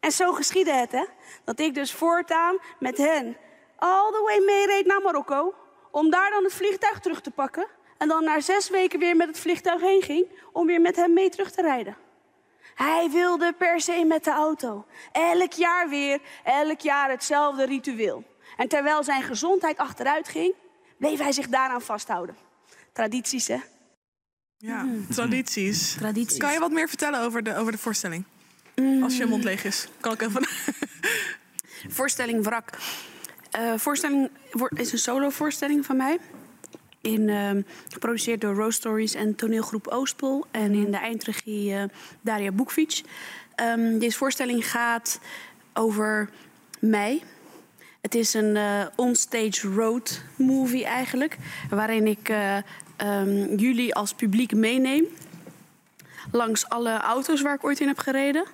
En 0.00 0.12
zo 0.12 0.32
geschiedde 0.32 0.72
het, 0.72 0.92
hè. 0.92 1.04
Dat 1.44 1.60
ik 1.60 1.74
dus 1.74 1.92
voortaan 1.92 2.58
met 2.78 2.96
hen 2.96 3.36
all 3.76 4.10
the 4.10 4.22
way 4.24 4.38
meereed 4.44 4.86
naar 4.86 5.00
Marokko. 5.02 5.54
Om 5.90 6.10
daar 6.10 6.30
dan 6.30 6.44
het 6.44 6.52
vliegtuig 6.52 7.00
terug 7.00 7.20
te 7.20 7.30
pakken. 7.30 7.66
En 8.00 8.08
dan 8.08 8.24
na 8.24 8.40
zes 8.40 8.70
weken 8.70 8.98
weer 8.98 9.16
met 9.16 9.26
het 9.28 9.38
vliegtuig 9.38 9.80
heen 9.80 10.02
ging. 10.02 10.26
Om 10.52 10.66
weer 10.66 10.80
met 10.80 10.96
hem 10.96 11.12
mee 11.12 11.28
terug 11.30 11.50
te 11.50 11.62
rijden. 11.62 11.96
Hij 12.74 13.08
wilde 13.10 13.52
per 13.58 13.80
se 13.80 14.04
met 14.04 14.24
de 14.24 14.30
auto. 14.30 14.86
Elk 15.12 15.52
jaar 15.52 15.88
weer, 15.88 16.20
elk 16.44 16.80
jaar 16.80 17.10
hetzelfde 17.10 17.64
ritueel. 17.66 18.24
En 18.56 18.68
terwijl 18.68 19.04
zijn 19.04 19.22
gezondheid 19.22 19.76
achteruit 19.76 20.28
ging, 20.28 20.54
bleef 20.98 21.18
hij 21.18 21.32
zich 21.32 21.48
daaraan 21.48 21.82
vasthouden. 21.82 22.36
Tradities, 22.92 23.48
hè? 23.48 23.58
Ja, 24.56 24.86
tradities. 25.10 25.94
Tradities. 25.94 26.38
Kan 26.38 26.52
je 26.52 26.58
wat 26.58 26.70
meer 26.70 26.88
vertellen 26.88 27.20
over 27.20 27.42
de, 27.42 27.56
over 27.56 27.72
de 27.72 27.78
voorstelling? 27.78 28.24
Als 29.02 29.16
je 29.16 29.26
mond 29.26 29.44
leeg 29.44 29.64
is. 29.64 29.88
Kan 30.00 30.12
ik 30.12 30.22
even... 30.22 30.46
Voorstelling 31.96 32.44
Wrak. 32.44 32.70
Eh, 33.50 33.72
voorstelling 33.76 34.30
wordt- 34.50 34.78
is 34.78 34.92
een 34.92 34.98
solo-voorstelling 34.98 35.86
van 35.86 35.96
mij. 35.96 36.18
In, 37.00 37.28
ehm, 37.28 37.62
geproduceerd 37.88 38.40
door 38.40 38.54
Rose 38.54 38.76
Stories 38.76 39.14
en 39.14 39.34
toneelgroep 39.34 39.86
Oostpol. 39.86 40.44
En 40.50 40.72
in 40.72 40.90
de 40.90 40.96
eindregie 40.96 41.74
eh, 41.74 41.82
Daria 42.20 42.52
Boekfiets. 42.52 43.04
Ehm, 43.54 43.98
deze 43.98 44.16
voorstelling 44.16 44.70
gaat 44.70 45.20
over 45.72 46.30
mij. 46.80 47.22
Het 48.00 48.14
is 48.14 48.34
een 48.34 48.56
eh, 48.56 48.86
onstage 48.96 49.68
road 49.68 50.22
movie 50.36 50.84
eigenlijk. 50.84 51.36
Waarin 51.70 52.06
ik 52.06 52.28
eh, 52.28 52.56
ehm, 52.96 53.54
jullie 53.56 53.94
als 53.94 54.14
publiek 54.14 54.54
meeneem 54.54 55.04
langs 56.30 56.68
alle 56.68 57.00
auto's 57.00 57.42
waar 57.42 57.54
ik 57.54 57.64
ooit 57.64 57.80
in 57.80 57.88
heb 57.88 57.98
gereden. 57.98 58.44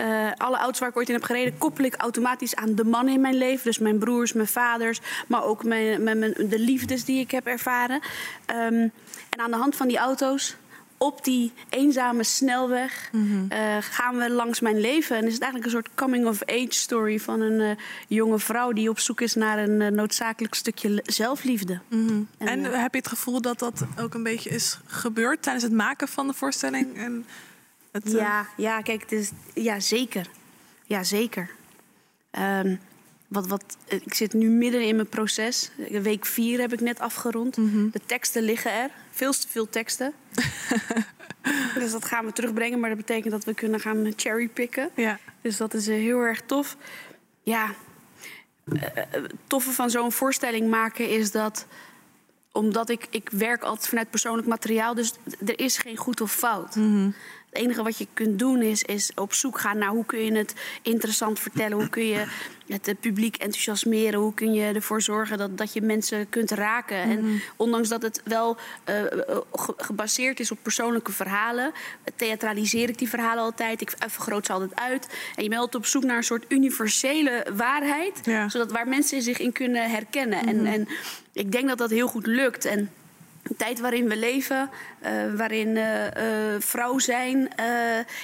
Eh, 0.00 0.30
alle 0.36 0.56
auto's 0.58 0.78
waar 0.78 0.88
ik 0.88 0.96
ooit 0.96 1.08
in 1.08 1.14
heb 1.14 1.22
gereden, 1.24 1.58
koppel 1.58 1.84
ik 1.84 1.94
automatisch 1.94 2.54
aan 2.54 2.74
de 2.74 2.84
mannen 2.84 3.14
in 3.14 3.20
mijn 3.20 3.34
leven. 3.36 3.64
Dus 3.64 3.78
mijn 3.78 3.98
broers, 3.98 4.32
mijn 4.32 4.48
vaders, 4.48 5.00
maar 5.28 5.44
ook 5.44 5.64
mijn, 5.64 6.02
mijn, 6.02 6.18
mijn- 6.18 6.34
de 6.48 6.58
liefdes 6.58 7.04
die 7.04 7.20
ik 7.20 7.30
heb 7.30 7.46
ervaren. 7.46 8.00
Ehm, 8.46 8.88
en 9.30 9.36
aan 9.40 9.50
de 9.50 9.56
hand 9.56 9.76
van 9.76 9.88
die 9.88 9.98
auto's, 9.98 10.56
op 10.98 11.24
die 11.24 11.52
eenzame 11.68 12.22
snelweg, 12.24 13.10
eh, 13.48 13.76
gaan 13.80 14.16
we 14.16 14.30
langs 14.30 14.60
mijn 14.60 14.80
leven. 14.80 15.16
En 15.16 15.26
is 15.26 15.32
het 15.32 15.42
eigenlijk 15.42 15.64
een 15.72 15.78
soort 15.82 15.94
coming-of-age 15.94 16.66
story 16.72 17.18
van 17.20 17.40
een 17.40 17.60
eh, 17.60 17.76
jonge 18.08 18.38
vrouw 18.38 18.72
die 18.72 18.88
op 18.90 18.98
zoek 18.98 19.20
is 19.20 19.34
naar 19.34 19.58
een 19.58 19.94
noodzakelijk 19.94 20.54
stukje 20.54 21.02
zelfliefde. 21.04 21.80
En, 21.90 22.28
En, 22.38 22.72
eh, 22.72 22.82
heb 22.82 22.92
je 22.92 22.98
het 22.98 23.08
gevoel 23.08 23.40
dat 23.40 23.58
dat 23.58 23.84
ook 24.00 24.14
een 24.14 24.22
beetje 24.22 24.50
is 24.50 24.78
gebeurd 24.86 25.42
tijdens 25.42 25.64
het 25.64 25.72
maken 25.74 26.08
van 26.08 26.26
de 26.26 26.32
voorstelling? 26.34 26.96
En 26.96 27.24
het, 27.92 28.06
eh, 28.06 28.12
Ja, 28.12 28.46
ja, 28.56 28.80
kijk, 28.80 29.00
het 29.00 29.12
is, 29.12 29.30
ja, 29.54 29.80
zeker. 29.80 30.30
Ja, 30.84 31.02
zeker. 31.02 31.50
Ehm, 32.30 32.76
wat, 33.28 33.46
wat, 33.46 33.76
eh, 33.88 34.00
ik 34.04 34.14
zit 34.14 34.32
nu 34.32 34.48
midden 34.48 34.82
in 34.86 34.96
mijn 34.96 35.08
proces. 35.08 35.70
Week 36.02 36.26
vier 36.26 36.60
heb 36.60 36.72
ik 36.72 36.80
net 36.80 36.98
afgerond. 36.98 37.54
De 37.92 38.00
teksten 38.06 38.42
liggen 38.42 38.72
er. 38.72 38.90
Veel 39.10 39.32
te 39.32 39.48
veel 39.48 39.68
teksten. 39.68 40.12
dus 41.74 41.90
dat 41.90 42.04
gaan 42.04 42.24
we 42.24 42.32
terugbrengen. 42.32 42.80
Maar 42.80 42.88
dat 42.88 42.98
betekent 42.98 43.32
dat 43.32 43.44
we 43.44 43.54
kunnen 43.54 43.80
gaan 43.80 44.12
cherrypicken. 44.16 44.90
Ja. 44.96 45.18
Dus 45.40 45.56
dat 45.56 45.74
is 45.74 45.88
eh, 45.88 45.94
heel 45.94 46.18
erg 46.18 46.40
tof. 46.46 46.76
Ja, 47.42 47.74
het 48.64 49.32
toffe 49.46 49.70
van 49.70 49.90
zo'n 49.90 50.12
voorstelling 50.12 50.70
maken 50.70 51.08
is 51.08 51.30
dat 51.30 51.66
omdat 52.52 52.88
ik, 52.88 53.06
ik 53.10 53.28
werk 53.30 53.62
altijd 53.62 53.88
vanuit 53.88 54.10
persoonlijk 54.10 54.48
materiaal, 54.48 54.94
dus 54.94 55.14
er 55.46 55.58
is 55.58 55.78
geen 55.78 55.96
goed 55.96 56.20
of 56.20 56.32
fout. 56.32 56.74
Het 57.50 57.62
enige 57.62 57.82
wat 57.82 57.98
je 57.98 58.06
kunt 58.14 58.38
doen 58.38 58.62
is, 58.62 58.82
is 58.82 59.10
op 59.14 59.32
zoek 59.32 59.60
gaan 59.60 59.78
naar 59.78 59.88
hoe 59.88 60.04
kun 60.06 60.24
je 60.24 60.32
het 60.36 60.54
interessant 60.82 61.38
vertellen, 61.38 61.76
hoe 61.78 61.88
kun 61.88 62.06
je 62.06 62.24
het 62.68 62.88
eh, 62.88 62.94
publiek 63.00 63.36
enthousiasmeren, 63.36 64.20
hoe 64.20 64.34
kun 64.34 64.52
je 64.52 64.72
ervoor 64.72 65.02
zorgen 65.02 65.38
dat, 65.38 65.58
dat 65.58 65.72
je 65.72 65.82
mensen 65.82 66.28
kunt 66.28 66.50
raken. 66.50 66.96
En 66.96 67.40
ondanks 67.56 67.88
dat 67.88 68.02
het 68.02 68.20
wel 68.24 68.56
eh, 68.84 69.02
eh, 69.04 69.36
ge- 69.52 69.74
gebaseerd 69.76 70.40
is 70.40 70.50
op 70.50 70.58
persoonlijke 70.62 71.12
verhalen, 71.12 71.72
theatraliseer 72.16 72.88
ik 72.88 72.98
die 72.98 73.08
verhalen 73.08 73.42
altijd. 73.44 73.80
Ik 73.80 73.92
vergroot 74.08 74.46
ze 74.46 74.52
altijd 74.52 74.74
uit. 74.74 75.06
En 75.36 75.42
je 75.42 75.48
bent 75.48 75.60
altijd 75.60 75.82
op 75.82 75.88
zoek 75.88 76.04
naar 76.04 76.16
een 76.16 76.22
soort 76.24 76.44
universele 76.48 77.46
waarheid, 77.56 78.20
zodat 78.48 78.72
waar 78.72 78.88
mensen 78.88 79.22
zich 79.22 79.38
in 79.38 79.52
kunnen 79.52 79.90
herkennen. 79.90 80.46
en, 80.46 80.56
Mhm. 80.56 80.66
en 80.66 80.88
ik 81.32 81.52
denk 81.52 81.68
dat 81.68 81.78
dat 81.78 81.90
heel 81.90 82.08
goed 82.08 82.26
lukt. 82.26 82.64
En 82.64 82.90
de 83.42 83.56
tijd 83.56 83.80
waarin 83.80 84.08
we 84.08 84.16
leven, 84.16 84.70
eh, 84.98 85.12
waarin 85.36 85.76
eh, 85.76 86.54
vrouw 86.58 86.98
zijn, 86.98 87.48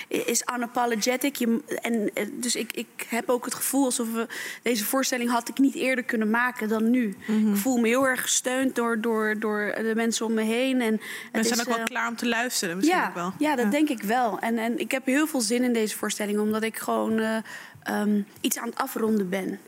is 0.08 0.44
unapologetic. 0.54 1.36
Je, 1.36 1.60
en, 1.82 2.10
dus 2.32 2.56
ik, 2.56 2.72
ik 2.72 3.06
heb 3.08 3.28
ook 3.28 3.44
het 3.44 3.54
gevoel 3.54 3.84
alsof 3.84 4.12
we 4.12 4.26
deze 4.62 4.84
voorstelling 4.84 5.30
had 5.30 5.48
ik 5.48 5.58
niet 5.58 5.74
eerder 5.74 6.04
kunnen 6.04 6.30
maken 6.30 6.68
dan 6.68 6.90
nu. 6.90 7.16
Mhm. 7.26 7.50
Ik 7.50 7.56
voel 7.56 7.76
me 7.76 7.88
heel 7.88 8.06
erg 8.06 8.22
gesteund 8.22 8.74
door, 8.74 9.00
door, 9.00 9.38
door 9.38 9.74
de 9.76 9.92
mensen 9.94 10.26
om 10.26 10.34
me 10.34 10.42
heen. 10.42 10.80
En 10.80 11.00
Mensen 11.32 11.56
zijn 11.56 11.68
ook 11.68 11.76
wel 11.76 11.84
klaar 11.84 12.08
om 12.08 12.16
te 12.16 12.28
luisteren 12.28 12.76
misschien 12.76 12.98
ja, 12.98 13.08
ook 13.08 13.14
wel. 13.14 13.32
Ja, 13.38 13.56
dat 13.56 13.70
denk 13.70 13.88
ik 13.88 14.02
wel. 14.02 14.38
En, 14.38 14.58
en 14.58 14.78
ik 14.78 14.90
heb 14.90 15.06
heel 15.06 15.26
veel 15.26 15.40
zin 15.40 15.62
in 15.62 15.72
deze 15.72 15.96
voorstelling, 15.96 16.38
omdat 16.38 16.62
ik 16.62 16.76
gewoon 16.76 17.18
eh, 17.18 17.36
ehm, 17.82 18.20
iets 18.40 18.58
aan 18.58 18.68
het 18.68 18.78
afronden 18.78 19.28
ben. 19.28 19.58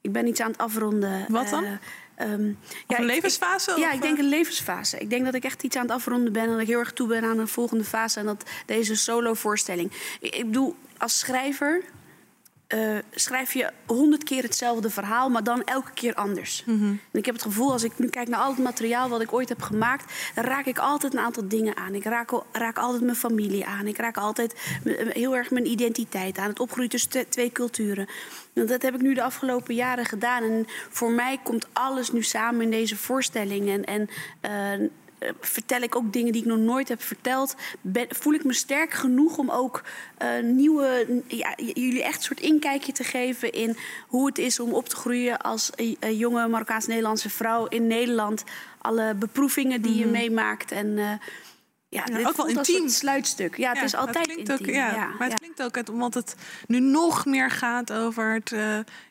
Ik 0.00 0.12
ben 0.12 0.26
iets 0.26 0.40
aan 0.40 0.50
het 0.50 0.58
afronden. 0.58 1.26
Wat 1.28 1.48
dan? 1.48 1.64
Eh, 2.18 2.32
ehm, 2.32 2.40
een 2.42 2.56
ik- 2.86 2.98
levensfase, 2.98 3.70
ik- 3.70 3.76
ja, 3.78 3.88
of, 3.88 3.94
ik 3.94 4.02
denk 4.02 4.18
eh? 4.18 4.22
een 4.22 4.28
levensfase. 4.28 4.98
Ik 4.98 5.10
denk 5.10 5.24
dat 5.24 5.34
ik 5.34 5.44
echt 5.44 5.62
iets 5.62 5.76
aan 5.76 5.82
het 5.82 5.90
afronden 5.90 6.32
ben 6.32 6.42
en 6.42 6.50
dat 6.50 6.60
ik 6.60 6.66
heel 6.66 6.78
erg 6.78 6.92
toe 6.92 7.08
ben 7.08 7.24
aan 7.24 7.38
een 7.38 7.48
volgende 7.48 7.84
fase. 7.84 8.18
En 8.20 8.26
dat 8.26 8.44
deze 8.66 8.94
solo-voorstelling. 8.96 9.92
Ik, 10.20 10.34
ik 10.34 10.44
bedoel, 10.44 10.76
als 10.98 11.18
schrijver 11.18 11.82
eh, 12.68 12.98
schrijf 13.10 13.52
je 13.52 13.70
honderd 13.86 14.24
keer 14.24 14.42
hetzelfde 14.42 14.90
verhaal, 14.90 15.28
maar 15.28 15.44
dan 15.44 15.64
elke 15.64 15.90
keer 15.94 16.14
anders. 16.14 16.62
En 17.12 17.18
ik 17.18 17.24
heb 17.24 17.34
het 17.34 17.44
gevoel, 17.44 17.72
als 17.72 17.82
ik 17.82 17.98
nu 17.98 18.08
kijk 18.08 18.28
naar 18.28 18.40
al 18.40 18.50
het 18.50 18.58
materiaal 18.58 19.08
wat 19.08 19.20
ik 19.20 19.32
ooit 19.32 19.48
heb 19.48 19.62
gemaakt, 19.62 20.12
dan 20.34 20.44
raak 20.44 20.66
ik 20.66 20.78
altijd 20.78 21.12
een 21.12 21.18
aantal 21.18 21.48
dingen 21.48 21.76
aan. 21.76 21.94
Ik 21.94 22.04
raak, 22.04 22.30
raak 22.52 22.78
altijd 22.78 23.02
mijn 23.02 23.16
familie 23.16 23.66
aan. 23.66 23.86
Ik 23.86 23.96
raak 23.96 24.16
altijd 24.16 24.54
heel 25.08 25.36
erg 25.36 25.50
mijn 25.50 25.70
identiteit 25.70 26.38
aan. 26.38 26.48
Het 26.48 26.60
opgroeien 26.60 26.90
tussen 26.90 27.10
te- 27.10 27.26
twee 27.28 27.52
culturen. 27.52 28.08
En 28.54 28.66
dat 28.66 28.82
heb 28.82 28.94
ik 28.94 29.00
nu 29.00 29.14
de 29.14 29.22
afgelopen 29.22 29.74
jaren 29.74 30.04
gedaan. 30.04 30.42
En 30.42 30.66
voor 30.90 31.10
mij 31.10 31.38
komt 31.42 31.66
alles 31.72 32.12
nu 32.12 32.22
samen 32.22 32.62
in 32.62 32.70
deze 32.70 32.96
voorstelling. 32.96 33.68
En, 33.68 33.84
en 33.84 34.90
eh, 35.18 35.30
vertel 35.40 35.80
ik 35.80 35.96
ook 35.96 36.12
dingen 36.12 36.32
die 36.32 36.42
ik 36.42 36.48
nog 36.48 36.58
nooit 36.58 36.88
heb 36.88 37.02
verteld. 37.02 37.54
Ben, 37.80 38.06
voel 38.08 38.32
ik 38.32 38.44
me 38.44 38.52
sterk 38.52 38.92
genoeg 38.92 39.38
om 39.38 39.50
ook 39.50 39.82
eh, 40.18 40.28
nieuwe, 40.42 41.22
ja, 41.26 41.54
jullie 41.56 42.02
echt 42.02 42.16
een 42.16 42.22
soort 42.22 42.40
inkijkje 42.40 42.92
te 42.92 43.04
geven 43.04 43.52
in 43.52 43.76
hoe 44.08 44.26
het 44.26 44.38
is 44.38 44.60
om 44.60 44.72
op 44.72 44.88
te 44.88 44.96
groeien 44.96 45.38
als 45.38 45.70
een, 45.74 46.16
jonge 46.16 46.48
Marokkaans-Nederlandse 46.48 47.30
vrouw 47.30 47.66
in 47.66 47.86
Nederland. 47.86 48.44
Alle 48.78 49.14
beproevingen 49.14 49.82
die 49.82 49.94
je 49.96 50.04
Mhm. 50.04 50.12
meegaat 50.12 50.70
en 50.70 50.98
eh, 50.98 51.10
ja, 51.88 52.04
ook 52.26 52.36
wel 52.36 52.46
intiem. 52.46 52.82
een 52.82 52.90
sluitstuk. 52.90 53.56
Ja, 53.56 53.72
het 53.72 53.82
is 53.82 53.94
altijd 53.94 54.24
klinkt 54.26 54.48
intiem. 54.48 54.68
Ook, 54.68 54.74
ja, 54.74 54.94
ja, 54.94 55.08
maar 55.18 55.28
het 55.28 55.38
klinkt 55.38 55.62
ook 55.62 55.74
het, 55.74 55.88
omdat 55.88 56.14
het 56.14 56.34
nu 56.66 56.80
nog 56.80 57.26
meer 57.26 57.50
gaat 57.50 57.92
over 57.92 58.32
het, 58.32 58.54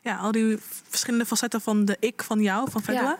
ja, 0.02 0.16
al 0.16 0.32
die 0.32 0.58
verschillende 0.88 1.26
facetten 1.26 1.60
van 1.60 1.84
de 1.84 1.96
ik 2.00 2.22
van 2.22 2.40
jou, 2.40 2.70
van 2.70 2.82
Fedwa. 2.82 3.18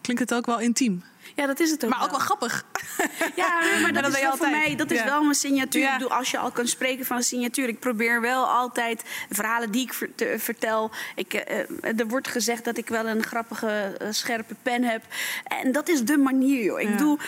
Klinkt 0.00 0.22
het 0.22 0.34
ook 0.34 0.46
wel 0.46 0.60
intiem. 0.60 1.02
Ja, 1.34 1.46
dat 1.46 1.60
is 1.60 1.70
het 1.70 1.84
ook 1.84 1.90
Maar 1.90 2.02
ook 2.02 2.10
wel 2.10 2.18
grappig. 2.18 2.64
Ja, 3.36 3.60
nee, 3.60 3.80
maar 3.82 3.92
dat, 3.92 4.02
dat 4.02 4.14
is 4.14 4.20
wel 4.20 4.36
voor 4.36 4.50
mij, 4.50 4.74
dat 4.76 4.90
is 4.90 4.98
Ja. 4.98 5.04
wel 5.04 5.22
mijn 5.22 5.34
signatuur. 5.34 5.82
Ja. 5.82 5.92
Ik 5.92 5.98
bedoel, 5.98 6.12
als 6.16 6.30
je 6.30 6.38
al 6.38 6.50
kan 6.50 6.66
spreken 6.66 7.06
van 7.06 7.16
een 7.16 7.22
signatuur. 7.22 7.68
Ik 7.68 7.78
probeer 7.80 8.20
wel 8.20 8.46
altijd 8.46 9.02
verhalen 9.30 9.70
die 9.70 9.82
ik 9.82 9.92
ver- 9.92 10.14
te- 10.14 10.34
vertel. 10.38 10.90
Ik, 11.14 11.34
eh, 11.34 11.60
eh, 11.60 11.98
er 11.98 12.06
wordt 12.08 12.28
gezegd 12.28 12.64
dat 12.64 12.76
ik 12.76 12.88
wel 12.88 13.06
een 13.06 13.22
grappige, 13.22 13.96
eh, 13.98 14.06
scherpe 14.10 14.54
pen 14.62 14.82
heb. 14.84 15.02
En 15.44 15.72
dat 15.72 15.88
is 15.88 16.02
de 16.04 16.16
manier, 16.18 16.62
joh. 16.64 16.80
Ik 16.80 16.86
Ja. 16.86 16.92
bedoel, 16.92 17.18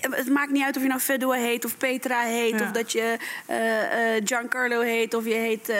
het 0.00 0.28
maakt 0.28 0.50
niet 0.50 0.62
uit 0.64 0.76
of 0.76 0.82
je 0.82 0.88
nou 0.88 1.00
Fedwa 1.00 1.32
heet 1.34 1.64
of 1.64 1.76
Petra 1.76 2.20
heet... 2.20 2.58
Ja. 2.58 2.64
of 2.64 2.70
dat 2.70 2.92
je 2.92 3.16
Giancarlo 4.24 4.80
heet 4.80 5.14
of 5.14 5.24
je 5.24 5.34
heet 5.34 5.72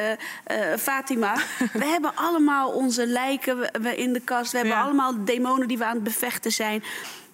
Fatima. 0.81 1.35
we 1.73 1.85
hebben 1.85 2.13
allemaal 2.15 2.71
onze 2.71 3.07
lijken 3.07 3.71
in 3.97 4.13
de 4.13 4.21
kast. 4.21 4.51
We 4.53 4.59
hebben 4.59 4.77
Ja. 4.77 4.83
allemaal 4.83 5.25
demonen 5.25 5.69
die 5.69 5.79
we 5.79 5.85
aan 5.85 5.95
het 5.95 6.05
bevechten 6.05 6.53
zijn... 6.53 6.85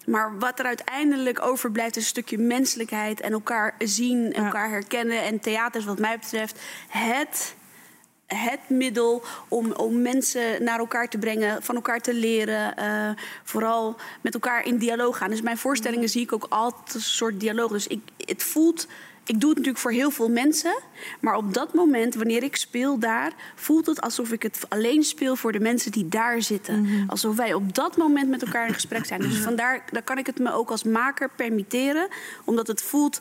Maar 0.09 0.39
wat 0.39 0.59
er 0.59 0.65
uiteindelijk 0.65 1.43
overblijft 1.43 1.97
is 1.97 2.03
een 2.03 2.09
stukje 2.09 2.39
menselijkheid 2.39 3.21
en 3.21 3.33
elkaar 3.33 3.75
zien, 3.79 4.33
elkaar 4.33 4.71
herkennen. 4.71 5.23
En 5.23 5.41
theater 5.41 5.81
is 5.81 5.87
wat 5.87 5.99
mij 5.99 6.19
betreft 6.19 6.61
het, 6.89 7.55
het 8.27 8.61
middel 8.69 9.25
om, 9.49 9.73
om 9.73 10.03
mensen 10.03 10.65
naar 10.65 10.79
elkaar 10.79 11.09
te 11.09 11.19
brengen, 11.19 11.63
van 11.63 11.75
elkaar 11.75 12.01
te 12.01 12.15
leren. 12.15 12.77
eh, 12.77 13.11
vooral 13.45 13.97
met 14.21 14.35
elkaar 14.35 14.67
in 14.67 14.79
dialoog 14.79 15.19
gaan. 15.19 15.31
Dus 15.31 15.43
mijn 15.43 15.59
voorstellingen 15.59 16.09
zie 16.09 16.23
ik 16.23 16.33
ook 16.33 16.47
altijd 16.49 16.95
een 16.95 17.01
soort 17.01 17.41
dialoog. 17.41 17.71
Dus 17.71 17.87
ik, 17.87 18.01
het 18.27 18.43
voelt. 18.43 18.87
Ik 19.29 19.41
doe 19.41 19.49
het 19.49 19.59
natuurlijk 19.59 19.79
voor 19.79 19.93
heel 19.93 20.11
veel 20.11 20.29
mensen. 20.29 20.79
Maar 21.21 21.37
op 21.37 21.55
dat 21.55 21.75
moment, 21.75 22.15
wanneer 22.15 22.43
ik 22.43 22.57
speel 22.57 22.99
daar, 22.99 23.33
voelt 23.55 23.87
het 23.87 24.01
alsof 24.01 24.33
ik 24.33 24.43
het 24.43 24.65
alleen 24.69 25.03
speel 25.03 25.37
voor 25.37 25.53
de 25.53 25.61
mensen 25.61 25.93
die 25.93 26.09
daar 26.09 26.43
zitten. 26.43 27.05
Alsof 27.07 27.37
wij 27.37 27.55
op 27.55 27.75
dat 27.75 27.97
moment 27.97 28.29
met 28.29 28.43
elkaar 28.43 28.67
in 28.67 28.75
gesprek 28.75 29.05
zijn. 29.05 29.21
Dus 29.21 29.37
vandaar 29.37 29.85
daar 29.91 30.03
kan 30.03 30.19
ik 30.19 30.27
het 30.27 30.39
me 30.39 30.53
ook 30.53 30.71
als 30.71 30.83
maker 30.83 31.31
permitteren, 31.37 32.09
omdat 32.45 32.67
het 32.67 32.83
voelt, 32.83 33.21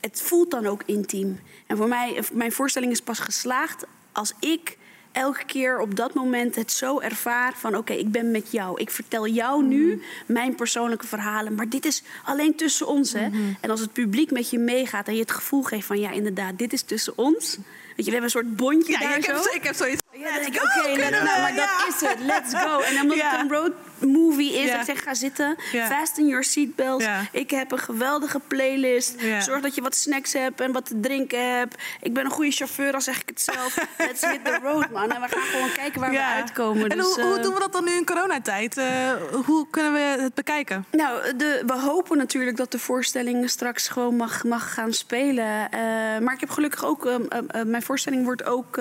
het 0.00 0.22
voelt 0.22 0.50
dan 0.50 0.66
ook 0.66 0.82
intiem. 0.84 1.40
En 1.66 1.76
voor 1.76 1.88
mij, 1.88 2.22
mijn 2.32 2.52
voorstelling 2.52 2.92
is 2.92 3.00
pas 3.00 3.18
geslaagd 3.18 3.84
als 4.12 4.32
ik 4.40 4.78
elke 5.14 5.44
keer 5.44 5.78
op 5.78 5.96
dat 5.96 6.14
moment 6.14 6.54
het 6.54 6.72
zo 6.72 7.00
ervaar 7.00 7.52
van 7.56 7.76
oké, 7.76 7.92
ik 7.92 8.10
ben 8.10 8.30
met 8.30 8.52
jou. 8.52 8.80
Ik 8.80 8.90
vertel 8.90 9.28
jou 9.28 9.64
nu 9.64 10.02
mijn 10.26 10.54
persoonlijke 10.54 11.06
verhalen. 11.06 11.54
Maar 11.54 11.68
dit 11.68 11.84
is 11.84 12.02
alleen 12.24 12.56
tussen 12.56 12.86
ons. 12.86 13.12
Hè? 13.12 13.28
En 13.60 13.70
als 13.70 13.80
het 13.80 13.92
publiek 13.92 14.30
met 14.30 14.50
je 14.50 14.58
meegaat 14.58 15.08
en 15.08 15.14
je 15.14 15.20
het 15.20 15.30
gevoel 15.30 15.62
geeft 15.62 15.86
van 15.86 16.00
ja, 16.00 16.10
inderdaad, 16.10 16.58
dit 16.58 16.72
is 16.72 16.82
tussen 16.82 17.12
ons. 17.16 17.56
Weet 17.96 18.04
je, 18.06 18.12
we 18.12 18.18
hebben 18.18 18.22
een 18.22 18.30
soort 18.30 18.56
bondje 18.56 18.92
Ja, 18.92 18.98
daar 18.98 19.16
ik 19.16 19.24
heb, 19.24 19.36
ik 19.36 19.64
heb 19.64 19.74
zoiets. 19.74 20.02
Ja, 20.18 20.32
dan 20.32 20.42
Let's 20.42 20.58
go, 20.58 20.96
let- 20.96 21.10
nou, 21.10 21.22
we, 21.24 21.40
maar 21.40 21.54
ja. 21.54 21.66
dat 21.78 21.94
is 21.94 22.08
het. 22.08 22.18
Let's 22.20 22.54
go. 22.54 22.80
En 22.80 23.00
omdat 23.00 23.16
Ja. 23.16 23.30
het 23.30 23.40
een 23.40 23.50
road 23.56 23.72
movie 23.98 24.52
is, 24.52 24.68
Ja. 24.68 24.78
ik 24.78 24.84
zeg, 24.84 25.02
ga 25.02 25.14
zitten. 25.14 25.56
Fasten 25.88 26.26
your 26.26 26.44
seatbelts. 26.44 27.04
Ja. 27.04 27.20
Ik 27.32 27.50
heb 27.50 27.72
een 27.72 27.78
geweldige 27.78 28.40
playlist. 28.48 29.14
Zorg 29.40 29.60
dat 29.62 29.74
je 29.74 29.80
wat 29.82 29.94
snacks 29.96 30.32
hebt 30.32 30.60
en 30.60 30.72
wat 30.72 30.86
te 30.86 31.00
drinken 31.00 31.56
hebt. 31.58 31.82
Ik 32.00 32.14
ben 32.14 32.24
een 32.24 32.30
goede 32.30 32.50
chauffeur, 32.50 32.94
al 32.94 33.00
zeg 33.00 33.20
ik 33.20 33.28
het 33.28 33.40
zelf. 33.40 33.76
Let's 33.98 34.20
hit 34.26 34.44
the 34.44 34.58
road, 34.62 34.90
man. 34.90 35.10
En 35.12 35.20
we 35.20 35.28
gaan 35.28 35.42
gewoon 35.42 35.72
kijken 35.72 36.00
waar 36.00 36.10
we 36.10 36.22
uitkomen. 36.22 36.88
En 36.88 36.96
Dus, 36.96 37.06
hoe, 37.14 37.24
hoe 37.24 37.36
eh, 37.36 37.42
doen 37.42 37.54
we 37.54 37.60
dat 37.60 37.72
dan 37.72 37.84
nu 37.84 37.92
in 37.92 38.04
coronatijd? 38.04 38.76
Eh, 38.76 39.10
hoe 39.44 39.66
kunnen 39.70 39.92
we 39.92 40.22
het 40.22 40.34
bekijken? 40.34 40.84
Nou, 40.90 41.36
de, 41.36 41.62
we 41.66 41.72
hopen 41.72 42.16
natuurlijk 42.18 42.56
dat 42.56 42.70
de 42.72 42.78
voorstelling 42.78 43.50
straks 43.50 43.88
gewoon 43.88 44.16
mag, 44.16 44.44
mag 44.44 44.74
gaan 44.74 44.92
spelen. 44.92 45.70
Eh, 45.70 45.80
maar 46.20 46.34
ik 46.34 46.40
heb 46.40 46.50
gelukkig 46.50 46.84
ook... 46.84 47.06
ehm, 47.06 47.22
ehm, 47.28 47.44
eh, 47.48 47.62
mijn 47.62 47.82
voorstelling 47.82 48.24
wordt 48.24 48.44
ook 48.44 48.76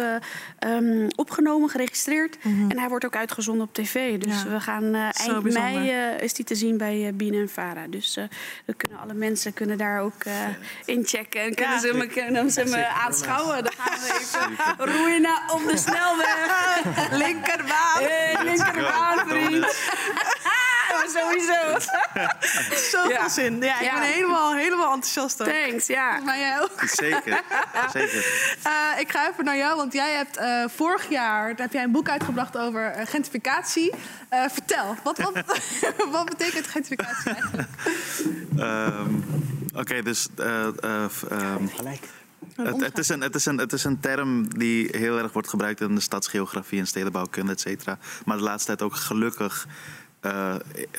ehm, 0.60 1.08
opgenomen, 1.24 1.70
geregistreerd. 1.70 2.38
En 2.44 2.80
hij 2.80 2.90
wordt 2.90 3.06
ook 3.06 3.16
uitgezonden 3.16 3.68
op 3.68 3.74
tv. 3.74 4.18
Dus 4.18 4.44
Ja. 4.44 4.50
we 4.50 4.60
gaan 4.60 4.84
eh, 4.94 5.02
eind 5.02 5.14
bijzonder. 5.44 5.52
mei 5.62 5.90
eh, 5.90 6.22
is 6.22 6.34
die 6.34 6.46
te 6.46 6.56
zien 6.56 6.78
bij 6.78 6.98
uh, 7.08 7.14
Biene 7.14 7.38
en 7.38 7.50
Vara. 7.50 7.88
Dus 7.88 8.18
eh, 8.18 8.24
dan 8.66 8.76
kunnen 8.78 9.00
alle 9.00 9.14
mensen 9.14 9.54
kunnen 9.54 9.78
daar 9.78 10.00
ook 10.02 10.24
eh 10.24 10.34
in 10.86 11.06
checken. 11.06 11.42
En 11.42 11.56
kunnen 11.56 11.74
Ja. 11.74 11.80
ze 11.80 11.94
me, 11.94 12.08
kunnen 12.08 12.52
ze 12.52 12.64
me 12.66 12.88
aanschouwen. 12.88 13.64
Dan 13.64 13.74
gaan 13.78 14.00
we 14.00 14.20
even 14.22 14.94
roeien 14.94 15.22
naar 15.22 15.44
op 15.54 15.62
de 15.68 15.78
snelweg. 15.78 16.48
Linkerbaan. 17.26 18.02
Hey, 18.04 18.38
linkerbaan, 18.44 19.28
vriend. 19.28 19.60
maar 20.90 21.08
sowieso. 21.22 21.80
Zoveel 22.92 23.10
Ja. 23.10 23.30
zin. 23.30 23.62
Ja, 23.62 23.80
ik 23.80 23.86
Ja. 23.86 23.94
ben 24.00 24.10
helemaal, 24.10 24.54
helemaal 24.56 24.94
enthousiast 24.94 25.42
ook. 25.42 25.48
Thanks, 25.48 25.88
ja. 25.88 26.20
Maar 26.20 26.38
jij 26.38 26.62
ook. 26.62 26.80
Zeker, 26.86 27.42
zeker. 27.94 28.26
Eh, 28.64 29.00
ik 29.00 29.12
ga 29.12 29.30
even 29.30 29.44
naar 29.46 29.58
jou, 29.58 29.76
want 29.76 29.94
jij 29.94 30.12
hebt 30.14 30.38
eh, 30.38 30.64
vorig 30.76 31.10
jaar 31.14 31.54
heb 31.56 31.74
jij 31.74 31.84
een 31.84 31.92
boek 31.92 32.10
uitgebracht 32.10 32.58
over 32.58 32.86
eh, 32.86 33.06
gentrificatie. 33.06 33.92
Eh, 34.30 34.44
vertel, 34.50 34.96
wat, 35.04 35.18
wat, 35.18 35.34
wat 36.12 36.26
betekent 36.26 36.68
gentrificatie 36.68 37.32
eigenlijk? 37.32 37.68
Ehm, 38.58 39.14
Oké, 39.76 40.02
dus. 40.02 40.28
f- 41.10 41.24
ehm, 41.24 41.64
het, 42.56 42.82
het, 42.86 42.98
is 42.98 43.10
een, 43.10 43.22
het, 43.22 43.36
is 43.36 43.46
een, 43.46 43.58
het 43.58 43.74
is 43.74 43.84
een 43.84 44.00
term 44.00 44.58
die 44.58 44.88
heel 44.92 45.18
erg 45.18 45.34
wordt 45.34 45.48
gebruikt 45.50 45.82
in 45.82 45.96
de 45.96 46.02
stadsgeografie 46.02 46.80
en 46.80 46.88
stedenbouwkunde, 46.88 47.52
et 47.52 47.60
cetera. 47.62 47.98
Maar 48.26 48.38
de 48.38 48.44
laatste 48.44 48.66
tijd 48.68 48.82
ook 48.82 48.96
gelukkig 48.96 49.68
eh, 50.20 50.56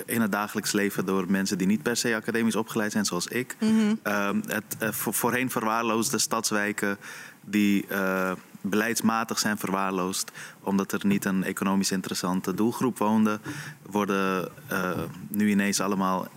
in 0.06 0.20
het 0.20 0.32
dagelijks 0.32 0.72
leven 0.72 1.06
door 1.06 1.24
mensen 1.30 1.58
die 1.58 1.66
niet 1.66 1.82
per 1.82 1.96
se 1.96 2.14
academisch 2.14 2.56
opgeleid 2.56 2.92
zijn, 2.92 3.04
zoals 3.04 3.26
ik. 3.26 3.56
Mhm. 3.60 3.94
Ehm, 4.02 4.40
het, 4.46 4.64
eh, 4.78 4.90
voor- 4.92 5.14
voorheen 5.14 5.50
verwaarloosde 5.50 6.18
stadswijken 6.18 6.96
die 7.44 7.86
eh, 7.88 8.32
beleidsmatig 8.70 9.38
zijn 9.38 9.58
verwaarloosd, 9.58 10.32
omdat 10.60 10.92
er 10.92 11.06
niet 11.06 11.24
een 11.24 11.44
economisch 11.44 11.90
interessante 11.90 12.54
doelgroep 12.54 12.98
woonde, 12.98 13.40
worden 13.82 14.48
eh, 14.66 15.00
nu 15.28 15.50
ineens 15.50 15.80
allemaal 15.80 16.28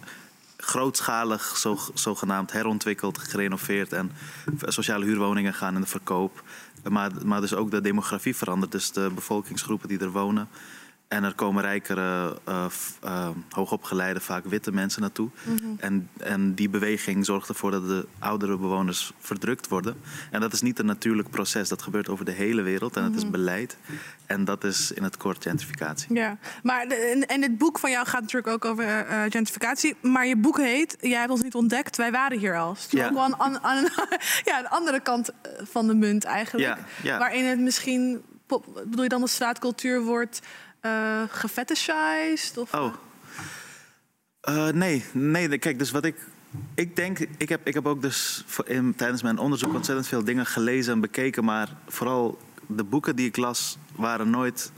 grootschalig 0.58 1.58
zo, 1.58 1.78
zogenaamd 1.94 2.52
herontwikkeld, 2.52 3.18
gerenoveerd 3.18 3.94
en 3.94 4.12
sociale 4.62 5.06
huurwoningen 5.06 5.54
gaan 5.54 5.76
in 5.76 5.82
de 5.82 5.88
verkoop. 5.88 6.44
Maar, 6.90 7.12
maar 7.26 7.42
dus 7.42 7.54
ook 7.54 7.72
de 7.72 7.82
demografie 7.82 8.36
verandert, 8.36 8.72
dus 8.72 8.92
de 8.92 9.12
bevolkingsgroepen 9.16 9.88
die 9.88 10.00
er 10.00 10.12
wonen. 10.12 10.50
En 11.08 11.24
er 11.24 11.34
komen 11.36 11.64
rijkere, 11.64 12.38
eh, 12.46 12.66
eh, 13.02 13.30
hoogopgeleide, 13.50 14.20
vaak 14.20 14.46
witte 14.46 14.72
mensen 14.72 15.02
naartoe. 15.02 15.30
Mhm. 15.44 15.56
en, 15.80 16.10
en 16.18 16.54
die 16.54 16.70
beweging 16.70 17.26
zorgt 17.26 17.50
ervoor 17.50 17.72
dat 17.72 17.88
de 17.88 18.08
oudere 18.20 18.58
bewoners 18.58 19.12
verdrukt 19.20 19.68
worden. 19.68 19.98
En 20.32 20.40
dat 20.42 20.54
is 20.54 20.62
niet 20.62 20.80
een 20.80 20.86
natuurlijk 20.86 21.30
proces, 21.30 21.70
dat 21.70 21.82
gebeurt 21.82 22.10
over 22.10 22.26
de 22.26 22.32
hele 22.32 22.62
wereld 22.62 22.96
en 22.98 23.04
het 23.04 23.16
is 23.16 23.22
Mhm. 23.22 23.32
beleid. 23.32 23.78
En 24.26 24.46
dat 24.46 24.64
is 24.64 24.92
in 24.92 25.04
het 25.04 25.18
kort 25.18 25.44
gentrificatie. 25.44 26.14
Ja, 26.16 26.38
maar 26.64 26.88
de, 26.88 26.96
en, 27.28 27.42
het 27.42 27.58
boek 27.58 27.80
van 27.80 27.92
jou 27.92 28.08
gaat 28.08 28.22
natuurlijk 28.22 28.54
ook 28.54 28.66
over 28.66 28.86
eh, 28.86 29.22
gentrificatie. 29.22 29.96
Maar 30.02 30.26
je 30.28 30.38
boek 30.38 30.58
heet, 30.58 30.98
jij 31.02 31.20
hebt 31.20 31.32
ons 31.32 31.42
niet 31.42 31.56
ontdekt, 31.56 31.98
wij 31.98 32.12
waren 32.12 32.40
hier 32.40 32.58
al. 32.58 32.74
Dus 32.74 32.88
Ja. 32.90 33.06
ook 33.08 33.14
wel 33.14 33.26
een, 33.26 33.38
an- 33.38 33.62
an- 33.62 33.90
ja, 34.50 34.60
een 34.60 34.68
andere 34.70 35.00
kant 35.00 35.30
van 35.64 35.88
de 35.88 35.94
munt 35.96 36.24
eigenlijk. 36.24 36.68
Ja, 36.68 36.78
ja. 37.04 37.18
Waarin 37.18 37.46
het 37.46 37.60
misschien, 37.60 38.22
bedoel 38.86 39.04
je 39.04 39.10
dan 39.10 39.22
de 39.22 39.28
straatcultuur 39.28 40.02
wordt 40.02 40.42
eh 40.88 41.22
gefetishized? 41.30 42.58
Of, 42.58 42.74
Oh. 42.74 42.94
Eh, 44.42 44.68
nee, 44.68 45.04
nee, 45.14 45.58
kijk, 45.58 45.80
dus 45.80 45.92
wat 45.92 46.06
ik. 46.06 46.16
Ik 46.76 46.96
denk, 46.96 47.20
ik 47.20 47.50
heb, 47.50 47.68
ik 47.68 47.74
heb 47.74 47.86
ook 47.86 48.02
dus 48.02 48.44
voor- 48.48 48.68
in, 48.68 48.96
tijdens 48.96 49.22
mijn 49.22 49.38
onderzoek 49.38 49.74
ontzettend 49.74 50.08
veel 50.08 50.24
dingen 50.24 50.46
gelezen 50.46 50.94
en 50.94 51.00
bekeken. 51.00 51.44
Maar 51.44 51.70
vooral 51.88 52.38
de 52.68 52.84
boeken 52.84 53.16
die 53.16 53.28
ik 53.28 53.38
las, 53.38 53.78
waren 53.96 54.30
nooit 54.30 54.72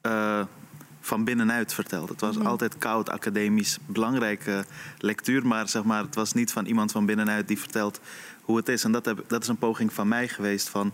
eh, 0.00 0.44
van 1.00 1.24
binnenuit 1.24 1.74
verteld. 1.74 2.08
Het 2.08 2.20
was 2.20 2.36
Mhm. 2.36 2.46
altijd 2.46 2.78
koud, 2.78 3.10
academisch, 3.10 3.78
belangrijke 3.86 4.64
lectuur. 4.98 5.46
Maar, 5.46 5.68
zeg 5.68 5.84
maar 5.84 6.02
het 6.02 6.14
was 6.14 6.32
niet 6.32 6.52
van 6.52 6.66
iemand 6.66 6.92
van 6.92 7.06
binnenuit 7.06 7.48
die 7.48 7.58
vertelt 7.58 8.00
hoe 8.42 8.56
het 8.56 8.68
is. 8.68 8.84
En 8.84 8.92
dat, 8.92 9.04
heb, 9.04 9.24
dat 9.28 9.42
is 9.42 9.48
een 9.48 9.56
poging 9.58 9.92
van 9.92 10.08
mij 10.08 10.28
geweest 10.28 10.68
van. 10.68 10.92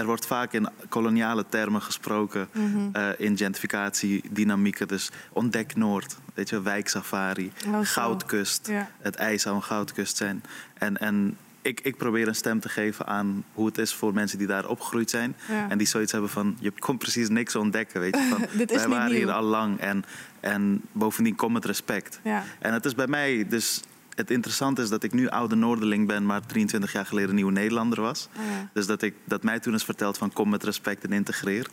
Er 0.00 0.06
wordt 0.06 0.26
vaak 0.26 0.52
in 0.52 0.68
koloniale 0.88 1.44
termen 1.48 1.82
gesproken 1.82 2.48
Mhm. 2.52 2.78
eh, 2.92 3.08
in 3.18 3.36
gentrificatiedynamieken. 3.36 4.88
Dus 4.88 5.10
ontdek 5.32 5.76
Noord, 5.76 6.16
weet 6.34 6.48
je, 6.48 6.62
wijksafari, 6.62 7.52
Oh, 7.66 7.78
goudkust. 7.82 8.66
Ja. 8.66 8.90
Het 8.98 9.14
ijs 9.14 9.42
zou 9.42 9.56
een 9.56 9.62
goudkust 9.62 10.16
zijn. 10.16 10.42
En, 10.74 10.96
en 10.98 11.36
ik, 11.62 11.80
ik 11.80 11.96
probeer 11.96 12.28
een 12.28 12.34
stem 12.34 12.60
te 12.60 12.68
geven 12.68 13.06
aan 13.06 13.44
hoe 13.54 13.66
het 13.66 13.78
is 13.78 13.94
voor 13.94 14.14
mensen 14.14 14.38
die 14.38 14.46
daar 14.46 14.68
opgegroeid 14.68 15.10
zijn. 15.10 15.36
Ja. 15.48 15.68
En 15.70 15.78
die 15.78 15.86
zoiets 15.86 16.12
hebben 16.12 16.30
van, 16.30 16.56
je 16.60 16.72
komt 16.78 16.98
precies 16.98 17.28
niks 17.28 17.56
ontdekken, 17.56 18.00
weet 18.00 18.16
je. 18.16 18.26
Van, 18.30 18.46
Dit 18.58 18.70
is 18.70 18.76
wij 18.76 18.88
waren 18.88 19.10
nieuw. 19.10 19.16
hier 19.18 19.30
al 19.32 19.42
lang 19.42 19.78
en, 19.80 20.04
en 20.40 20.80
bovendien 20.92 21.34
kom 21.34 21.52
met 21.52 21.64
respect. 21.64 22.20
Ja. 22.24 22.42
En 22.58 22.72
het 22.72 22.84
is 22.84 22.94
bij 22.94 23.06
mij 23.06 23.46
dus... 23.48 23.82
Het 24.20 24.30
interessante 24.30 24.82
is 24.82 24.88
dat 24.88 25.02
ik 25.02 25.12
nu 25.12 25.28
oude 25.28 25.54
Noorderling 25.54 26.06
ben, 26.06 26.26
maar 26.26 26.46
23 26.46 26.92
jaar 26.92 27.06
geleden 27.06 27.34
nieuwe 27.34 27.52
Nederlander 27.52 28.00
was. 28.00 28.28
Ah, 28.36 28.44
ja. 28.44 28.70
Dus 28.72 28.86
dat, 28.86 29.02
ik, 29.02 29.14
dat 29.24 29.42
mij 29.42 29.60
toen 29.60 29.74
is 29.74 29.84
verteld 29.84 30.18
van 30.18 30.32
kom 30.32 30.48
met 30.48 30.64
respect 30.64 31.04
en 31.04 31.12
integreer. 31.12 31.66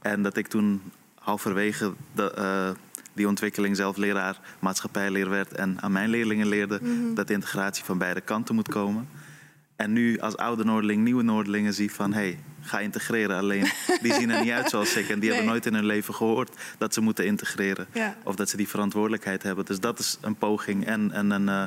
En 0.00 0.22
dat 0.22 0.36
ik 0.36 0.46
toen 0.46 0.82
halverwege 1.18 1.92
de, 2.14 2.32
eh, 2.32 2.70
die 3.12 3.28
ontwikkeling 3.28 3.76
zelf 3.76 3.96
leraar 3.96 4.40
maatschappijleer 4.58 5.28
werd 5.28 5.52
en 5.52 5.76
aan 5.80 5.92
mijn 5.92 6.10
leerlingen 6.10 6.46
leerde 6.46 6.78
Mhm. 6.82 7.14
dat 7.14 7.26
de 7.26 7.32
integratie 7.32 7.84
van 7.84 7.98
beide 7.98 8.20
kanten 8.20 8.54
moet 8.54 8.68
komen. 8.68 9.08
En 9.76 9.92
nu 9.92 10.18
als 10.18 10.36
oude 10.36 10.64
Noorderling 10.64 11.02
nieuwe 11.04 11.22
Noorderlingen 11.22 11.74
zie 11.74 11.92
van 11.92 12.12
hé, 12.12 12.20
hey, 12.20 12.38
ga 12.60 12.80
integreren. 12.80 13.36
Alleen 13.38 13.66
die 14.02 14.12
zien 14.14 14.30
er 14.30 14.42
niet 14.42 14.52
uit 14.52 14.70
zoals 14.70 14.96
ik 14.96 15.08
en 15.08 15.18
die 15.18 15.28
hebben 15.30 15.48
nooit 15.48 15.66
in 15.66 15.74
hun 15.74 15.84
leven 15.86 16.14
gehoord 16.14 16.50
dat 16.78 16.94
ze 16.94 17.00
moeten 17.00 17.26
integreren. 17.26 17.86
Ja. 17.92 18.16
Of 18.24 18.34
dat 18.34 18.48
ze 18.48 18.56
die 18.56 18.68
verantwoordelijkheid 18.68 19.42
hebben. 19.42 19.64
Dus 19.64 19.80
dat 19.80 19.98
is 19.98 20.18
een 20.20 20.36
poging 20.36 20.86
en, 20.86 21.12
en 21.12 21.30
een. 21.30 21.48
eh, 21.48 21.62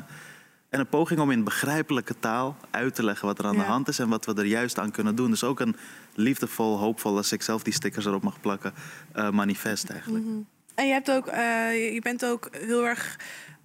en 0.68 0.80
een 0.80 0.86
poging 0.88 1.20
om 1.20 1.30
in 1.30 1.44
begrijpelijke 1.44 2.14
taal 2.18 2.56
uit 2.70 2.94
te 2.94 3.04
leggen 3.04 3.26
wat 3.26 3.38
er 3.38 3.44
aan 3.44 3.52
Ja. 3.56 3.58
de 3.58 3.64
hand 3.66 3.88
is 3.88 3.98
en 3.98 4.08
wat 4.08 4.24
we 4.26 4.34
er 4.34 4.44
juist 4.44 4.78
aan 4.78 4.90
kunnen 4.90 5.14
doen. 5.14 5.30
Dus 5.30 5.44
ook 5.44 5.60
een 5.60 5.76
liefdevol, 6.14 6.78
hoopvol, 6.78 7.16
als 7.16 7.32
ik 7.32 7.42
zelf 7.42 7.62
die 7.62 7.72
stickers 7.72 8.04
erop 8.06 8.22
mag 8.22 8.40
plakken, 8.40 8.72
eh, 9.12 9.30
manifest 9.30 9.90
eigenlijk. 9.90 10.24
Mhm. 10.24 10.34
En 10.74 10.86
je, 10.86 10.92
hebt 10.92 11.10
ook, 11.10 11.26
eh, 11.26 11.94
je 11.94 12.00
bent 12.02 12.24
ook 12.24 12.48
heel 12.52 12.86
erg 12.86 13.16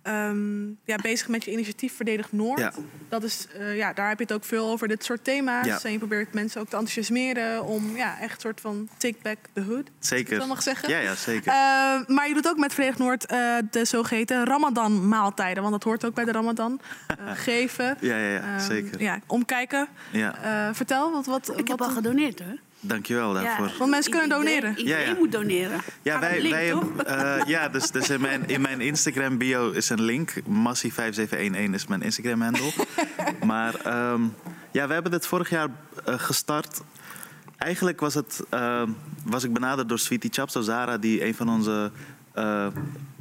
ehm, 0.03 0.67
ja, 0.83 0.95
bezig 1.01 1.27
met 1.27 1.43
je 1.43 1.51
initiatief 1.51 1.95
Verdedig 1.95 2.31
Noord. 2.31 2.59
Ja. 2.59 2.73
Dat 3.09 3.23
is, 3.23 3.47
eh, 3.59 3.77
ja, 3.77 3.93
daar 3.93 4.09
heb 4.09 4.17
je 4.17 4.23
het 4.23 4.33
ook 4.33 4.43
veel 4.43 4.67
over, 4.69 4.87
dit 4.87 5.03
soort 5.03 5.23
thema's. 5.23 5.65
Ja. 5.65 5.79
En 5.83 5.91
je 5.91 5.97
probeert 5.97 6.33
mensen 6.33 6.61
ook 6.61 6.69
te 6.69 6.75
enthousiasmeren 6.75 7.63
om 7.65 7.95
ja, 7.95 8.19
echt 8.19 8.33
een 8.33 8.41
soort 8.41 8.61
van 8.61 8.89
take 8.97 9.15
back 9.21 9.37
the 9.53 9.61
hood. 9.61 9.89
Zeker. 9.99 10.37
dat 10.39 10.47
mag 10.47 10.63
zeggen? 10.63 10.89
Ja, 10.89 10.97
ja, 10.99 11.15
zeker. 11.15 11.51
Eh, 11.51 12.07
maar 12.15 12.27
je 12.27 12.33
doet 12.33 12.47
ook 12.47 12.57
met 12.57 12.73
Verdedig 12.73 12.97
Noord 12.97 13.25
eh, 13.25 13.55
de 13.71 13.85
zogeheten 13.85 14.45
Ramadan-maaltijden. 14.45 15.61
Want 15.63 15.75
dat 15.75 15.83
hoort 15.83 16.05
ook 16.05 16.13
bij 16.13 16.25
de 16.25 16.31
Ramadan. 16.31 16.81
Eh, 17.07 17.15
geven. 17.47 17.97
ja, 17.99 18.17
ja, 18.17 18.29
ja, 18.29 18.41
Ehm, 18.41 18.59
zeker. 18.59 19.01
Ja, 19.01 19.19
omkijken. 19.27 19.87
Ja. 20.11 20.35
Eh, 20.67 20.73
vertel, 20.75 21.11
wat, 21.11 21.25
wat, 21.25 21.53
Ik 21.59 21.67
heb 21.67 21.81
al 21.81 21.89
gedoneerd 21.89 22.39
hoor. 22.39 22.57
Dankjewel 22.85 23.33
daarvoor. 23.33 23.71
Want 23.77 23.89
mensen 23.91 24.11
kunnen 24.11 24.29
doneren. 24.29 24.77
Iedereen, 24.77 25.01
Ja, 25.05 25.09
ja. 25.11 25.15
moet 25.17 25.31
doneren. 25.31 25.81
Ja, 26.01 26.19
wij, 26.19 26.41
link, 26.41 26.53
wij 26.53 26.71
eh, 27.05 27.47
ja, 27.47 27.69
dus, 27.69 27.91
dus 27.91 28.09
in, 28.09 28.21
mijn, 28.21 28.47
in 28.47 28.61
mijn 28.61 28.81
Instagram 28.81 29.37
bio 29.37 29.69
is 29.71 29.89
een 29.89 30.01
link. 30.01 30.33
Massie5711 30.39 31.69
is 31.71 31.87
mijn 31.87 32.01
Instagram 32.01 32.41
handle. 32.41 32.71
maar 33.45 33.75
ehm, 33.75 34.21
ja, 34.71 34.87
we 34.87 34.93
hebben 34.93 35.11
dit 35.11 35.25
vorig 35.25 35.49
jaar 35.49 35.67
eh, 36.05 36.13
gestart. 36.17 36.81
Eigenlijk 37.57 37.99
was, 37.99 38.13
het, 38.13 38.43
ehm, 38.49 38.89
was 39.25 39.43
ik 39.43 39.53
benaderd 39.53 39.89
door 39.89 39.99
Sweetie 39.99 40.31
Chapso 40.33 40.61
Zara, 40.61 40.97
die 40.97 41.25
een 41.25 41.35
van 41.35 41.49
onze. 41.49 41.91
eh, 42.33 42.67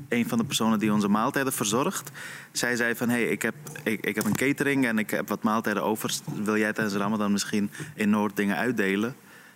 een 0.09 0.29
van 0.29 0.39
de 0.39 0.45
personen 0.45 0.79
die 0.79 0.93
onze 0.93 1.09
maaltijden 1.09 1.53
verzorgt. 1.53 2.11
Zij 2.53 2.77
zei 2.77 2.95
van, 2.95 3.09
hey, 3.09 3.25
ik, 3.25 3.43
heb, 3.43 3.55
ik, 3.83 4.07
ik 4.07 4.15
heb 4.15 4.25
een 4.25 4.37
catering 4.37 4.87
en 4.87 4.99
ik 4.99 5.11
heb 5.11 5.29
wat 5.29 5.43
maaltijden 5.43 5.83
over. 5.83 6.11
Wil 6.43 6.57
jij 6.57 6.73
tijdens 6.73 6.97
Ramadan 6.97 7.33
misschien 7.33 7.71
in 7.95 8.11
Noord 8.11 8.37
dingen 8.37 8.57
uitdelen? 8.57 9.15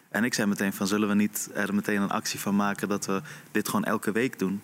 En 0.08 0.24
ik 0.24 0.34
zei 0.34 0.48
meteen 0.48 0.72
van, 0.72 0.86
zullen 0.86 1.08
we 1.08 1.14
niet 1.14 1.50
er 1.54 1.74
meteen 1.74 2.02
een 2.02 2.10
actie 2.10 2.40
van 2.40 2.56
maken... 2.56 2.88
dat 2.88 3.06
we 3.06 3.22
dit 3.50 3.68
gewoon 3.68 3.84
elke 3.84 4.12
week 4.12 4.38
doen? 4.38 4.60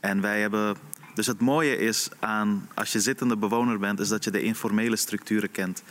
En 0.00 0.20
wij 0.20 0.40
hebben... 0.40 0.76
Dus 1.14 1.26
het 1.26 1.40
mooie 1.40 1.76
is 1.76 2.08
aan, 2.18 2.68
als 2.74 2.92
je 2.92 3.00
zittende 3.00 3.36
bewoner 3.36 3.78
bent... 3.78 4.00
is 4.00 4.08
dat 4.08 4.24
je 4.24 4.30
de 4.30 4.42
informele 4.42 4.96
structuren 4.96 5.50
kent. 5.50 5.82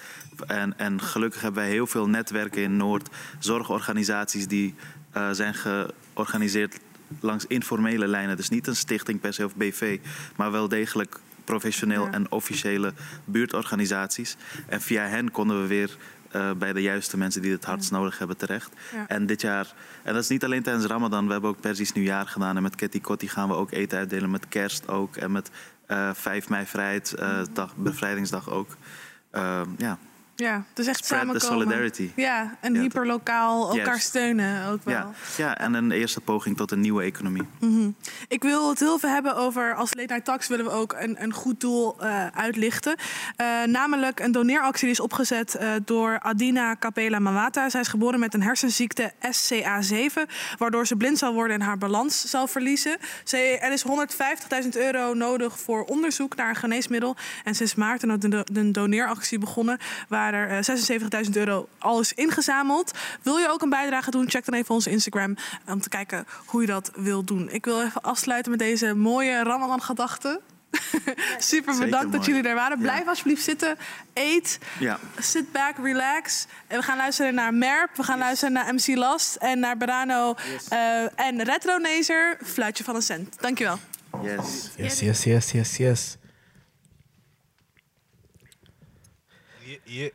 En, 0.47 0.77
en 0.77 1.01
gelukkig 1.01 1.41
hebben 1.41 1.63
wij 1.63 1.71
heel 1.71 1.87
veel 1.87 2.09
netwerken 2.09 2.61
in 2.61 2.77
Noord. 2.77 3.09
Zorgorganisaties 3.39 4.47
die 4.47 4.75
eh, 5.11 5.29
zijn 5.31 5.53
georganiseerd 5.53 6.79
langs 7.19 7.45
informele 7.45 8.07
lijnen. 8.07 8.37
Dus 8.37 8.49
niet 8.49 8.67
een 8.67 8.75
stichting 8.75 9.19
per 9.19 9.33
se 9.33 9.45
of 9.45 9.55
BV... 9.55 9.99
maar 10.35 10.51
wel 10.51 10.67
degelijk 10.67 11.19
professioneel 11.45 12.07
en 12.07 12.31
officiële 12.31 12.93
buurtorganisaties. 13.25 14.35
En 14.67 14.81
via 14.81 15.05
hen 15.05 15.31
konden 15.31 15.61
we 15.61 15.67
weer 15.67 15.97
eh, 16.35 16.51
bij 16.51 16.73
de 16.73 16.81
juiste 16.81 17.17
mensen 17.17 17.41
die 17.41 17.51
het 17.51 17.65
hardst 17.65 17.91
nodig 17.91 18.17
hebben 18.17 18.37
terecht. 18.37 18.73
Ja. 18.93 19.07
En 19.07 19.25
dit 19.25 19.41
jaar, 19.41 19.73
en 20.03 20.13
dat 20.13 20.23
is 20.23 20.29
niet 20.29 20.43
alleen 20.43 20.63
tijdens 20.63 20.85
Ramadan, 20.85 21.25
we 21.25 21.31
hebben 21.31 21.49
ook 21.49 21.61
Persisch 21.61 21.93
nieuwjaar 21.93 22.27
gedaan. 22.27 22.55
En 22.55 22.63
met 22.63 22.75
Ketty 22.75 23.01
Kotti 23.01 23.27
gaan 23.27 23.47
we 23.47 23.53
ook 23.53 23.71
eten 23.71 23.97
uitdelen, 23.97 24.31
met 24.31 24.47
kerst 24.47 24.87
ook. 24.87 25.15
En 25.15 25.31
met 25.31 25.49
eh 25.85 26.09
5 26.13 26.49
mei 26.49 26.65
vrijheid, 26.65 27.13
eh, 27.13 27.39
dag, 27.53 27.75
bevrijdingsdag 27.75 28.49
ook. 28.49 28.77
Eh, 29.29 29.61
ja. 29.77 29.97
Ja, 30.35 30.63
het 30.69 30.79
is 30.79 30.87
echt 30.87 31.05
Spread 31.05 31.21
samenkomen. 31.21 31.57
solidarity. 31.57 32.11
Ja, 32.15 32.55
en 32.59 32.73
Ja, 32.73 32.79
hyperlokaal 32.81 33.69
elkaar 33.69 33.85
Juist. 33.85 34.05
steunen 34.07 34.67
ook 34.67 34.79
wel. 34.83 34.93
Ja, 34.93 35.11
ja, 35.37 35.57
en 35.57 35.73
een 35.73 35.91
eerste 35.91 36.21
poging 36.21 36.57
tot 36.57 36.71
een 36.71 36.79
nieuwe 36.79 37.03
economie. 37.03 37.43
Mhm. 37.59 37.89
Ik 38.27 38.43
wil 38.43 38.69
het 38.69 38.79
heel 38.79 38.99
veel 38.99 39.09
hebben 39.09 39.35
over, 39.35 39.75
als 39.75 39.93
Late 39.93 40.07
Night 40.13 40.25
Tax 40.25 40.47
willen 40.47 40.65
we 40.65 40.71
ook 40.71 40.95
een, 40.99 41.23
een 41.23 41.33
goed 41.33 41.59
doel 41.59 42.01
eh, 42.01 42.27
uitlichten. 42.27 42.95
Eh, 43.35 43.63
namelijk 43.63 44.19
een 44.19 44.31
doneeractie 44.31 44.83
die 44.83 44.91
is 44.93 44.99
opgezet 44.99 45.55
eh, 45.55 45.71
door 45.85 46.19
Adina 46.19 46.75
Capela 46.79 47.19
Mawata. 47.19 47.69
Zij 47.69 47.81
is 47.81 47.87
geboren 47.87 48.19
met 48.19 48.33
een 48.33 48.43
hersenziekte 48.43 49.11
SCA7, 49.19 50.31
waardoor 50.57 50.87
ze 50.87 50.95
blind 50.95 51.17
zal 51.17 51.33
worden 51.33 51.55
en 51.55 51.61
haar 51.61 51.77
balans 51.77 52.29
zal 52.29 52.47
verliezen. 52.47 52.97
Ze, 53.23 53.37
er 53.37 53.71
is 53.71 53.83
150.000 54.63 54.69
euro 54.71 55.13
nodig 55.13 55.59
voor 55.59 55.83
onderzoek 55.83 56.35
naar 56.35 56.49
een 56.49 56.55
geneesmiddel. 56.55 57.15
En 57.43 57.55
sinds 57.55 57.75
maart 57.75 58.03
is 58.03 58.09
een 58.53 58.71
doneeractie 58.71 59.39
begonnen, 59.39 59.77
waar 60.07 60.24
er 60.33 60.49
eh, 60.49 61.23
76.000 61.25 61.31
euro 61.31 61.67
al 61.77 61.99
is 61.99 62.13
ingezameld. 62.13 62.91
Wil 63.21 63.37
je 63.37 63.49
ook 63.49 63.61
een 63.61 63.69
bijdrage 63.69 64.11
doen? 64.11 64.29
Check 64.29 64.45
dan 64.45 64.53
even 64.53 64.73
onze 64.75 64.89
Instagram 64.89 65.35
eh, 65.65 65.73
om 65.73 65.81
te 65.81 65.89
kijken 65.89 66.25
hoe 66.45 66.61
je 66.61 66.67
dat 66.67 66.91
wil 66.95 67.23
doen. 67.23 67.49
Ik 67.51 67.65
wil 67.65 67.81
even 67.81 68.01
afsluiten 68.01 68.51
met 68.51 68.59
deze 68.59 68.93
mooie 68.93 69.43
Ramadan-gedachten. 69.43 70.39
Super 71.37 71.73
Zeker 71.73 71.79
bedankt 71.79 72.11
dat 72.11 72.25
jullie 72.25 72.43
er 72.43 72.55
waren. 72.55 72.77
Ja. 72.77 72.83
Blijf 72.83 73.07
alsjeblieft 73.07 73.43
zitten. 73.43 73.77
Eet. 74.13 74.59
Ja. 74.79 74.99
Sit 75.19 75.51
back, 75.51 75.75
relax. 75.83 76.45
En 76.67 76.77
we 76.77 76.83
gaan 76.83 76.97
luisteren 76.97 77.33
naar 77.33 77.53
Merp. 77.53 77.89
We 77.95 78.03
gaan 78.03 78.17
luisteren 78.17 78.53
naar 78.53 78.73
MC 78.73 78.95
Last. 78.95 79.35
En 79.35 79.59
naar 79.59 79.77
Barano. 79.77 80.35
eh, 80.69 81.19
en 81.19 81.43
Retro 81.43 81.77
Nazer. 81.77 82.37
Fluitje 82.43 82.83
van 82.83 82.95
een 82.95 83.01
cent. 83.01 83.35
Dankjewel. 83.39 83.79
Yes. 84.23 84.69
Yes, 84.77 84.99
yes, 84.99 85.23
yes, 85.23 85.51
yes, 85.51 85.77
yes. 85.77 86.15
Yeah, 89.85 90.09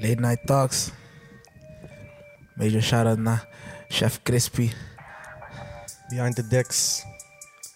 Late 0.00 0.20
Night 0.20 0.46
Talks. 0.46 0.90
Major 2.54 2.82
shout-out 2.82 3.18
naar 3.18 3.48
Chef 3.88 4.20
Crispy. 4.22 4.70
Behind 6.08 6.34
the 6.34 6.46
decks. 6.46 7.04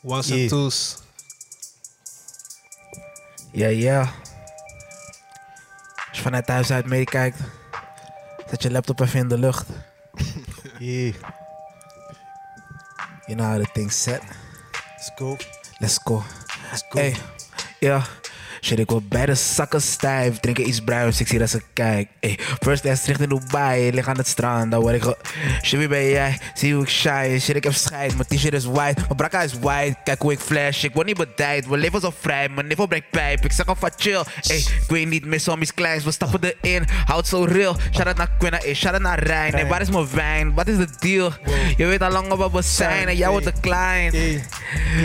Ones 0.02 0.28
Yeah. 0.28 0.40
and 0.40 0.48
twos. 0.48 1.02
Ja, 3.52 3.68
ja. 3.68 4.00
Als 6.08 6.16
je 6.18 6.22
vanuit 6.22 6.46
thuis 6.46 6.70
uit 6.70 6.86
meekijkt, 6.86 7.38
zet 8.50 8.62
je 8.62 8.70
laptop 8.70 9.00
even 9.00 9.18
in 9.20 9.28
de 9.28 9.38
lucht. 9.38 9.66
Yeah. 10.78 11.14
You 13.26 13.36
know 13.36 13.46
how 13.46 13.62
the 13.64 13.70
thing's 13.72 14.02
set. 14.02 14.20
Let's 14.96 15.10
go. 15.16 15.36
Let's 15.78 15.98
go. 16.04 16.22
Let's 16.70 16.84
go. 16.88 16.98
Hey, 16.98 17.16
ja. 17.80 18.02
Shit, 18.64 18.78
ik 18.78 18.90
wil 18.90 19.02
beide 19.08 19.34
zakken 19.34 19.82
stijf. 19.82 20.38
Drinken 20.38 20.68
iets 20.68 20.80
bruins, 20.80 21.20
ik 21.20 21.28
zie 21.28 21.38
dat 21.38 21.50
ze 21.50 21.62
kijkt. 21.72 22.10
Hey, 22.20 22.38
first 22.60 22.82
class 22.82 23.06
richting 23.06 23.28
Dubai, 23.28 23.92
lig 23.92 24.08
aan 24.08 24.16
het 24.16 24.26
strand. 24.26 24.70
Dan 24.70 24.80
word 24.80 24.94
ik 24.94 25.02
ge... 25.02 25.16
Shit, 25.62 25.78
wie 25.78 25.88
ben 25.88 26.08
jij? 26.08 26.38
Zie 26.54 26.74
hoe 26.74 26.82
ik 26.82 26.88
shine. 26.88 27.38
Shit, 27.40 27.56
ik 27.56 27.64
heb 27.64 27.72
scheid. 27.72 28.16
Mijn 28.16 28.28
t-shirt 28.28 28.54
is 28.54 28.64
white, 28.64 29.00
mijn 29.00 29.16
brakka 29.16 29.42
is 29.42 29.52
white. 29.60 29.96
Kijk 30.04 30.22
hoe 30.22 30.32
ik 30.32 30.38
flash, 30.38 30.82
ik 30.82 30.94
word 30.94 31.06
niet 31.06 31.16
bedijd. 31.16 31.66
We 31.66 31.76
leven 31.76 32.00
zo 32.00 32.14
vrij, 32.20 32.48
mijn 32.48 32.66
niveau 32.66 32.88
brengt 32.88 33.10
pijp. 33.10 33.44
Ik 33.44 33.52
zeg 33.52 33.66
al 33.66 33.76
van 33.78 33.90
chill. 33.96 34.22
Hey, 34.40 34.56
ik 34.56 34.84
weet 34.88 35.08
niet 35.08 35.24
meer 35.24 35.40
zombies 35.40 35.74
kleins. 35.74 36.04
We 36.04 36.10
stappen 36.10 36.40
erin, 36.60 36.86
houd 37.04 37.26
zo 37.26 37.44
real. 37.44 37.76
Shout 37.92 38.06
out 38.06 38.16
naar 38.16 38.30
Quinna, 38.38 38.58
hey, 38.62 38.74
shout 38.74 38.92
out 38.92 39.02
naar 39.02 39.22
Rijn. 39.22 39.52
Hey, 39.52 39.66
waar 39.66 39.80
is 39.80 39.90
mijn 39.90 40.08
wijn? 40.14 40.54
Wat 40.54 40.68
is 40.68 40.76
de 40.76 40.88
deal? 40.98 41.32
Je 41.76 41.86
weet 41.86 42.02
al 42.02 42.10
lang 42.10 42.34
wat 42.34 42.52
we 42.52 42.62
zijn 42.62 43.08
en 43.08 43.16
jij 43.16 43.28
wordt 43.28 43.44
de 43.44 43.52
klein. 43.60 44.10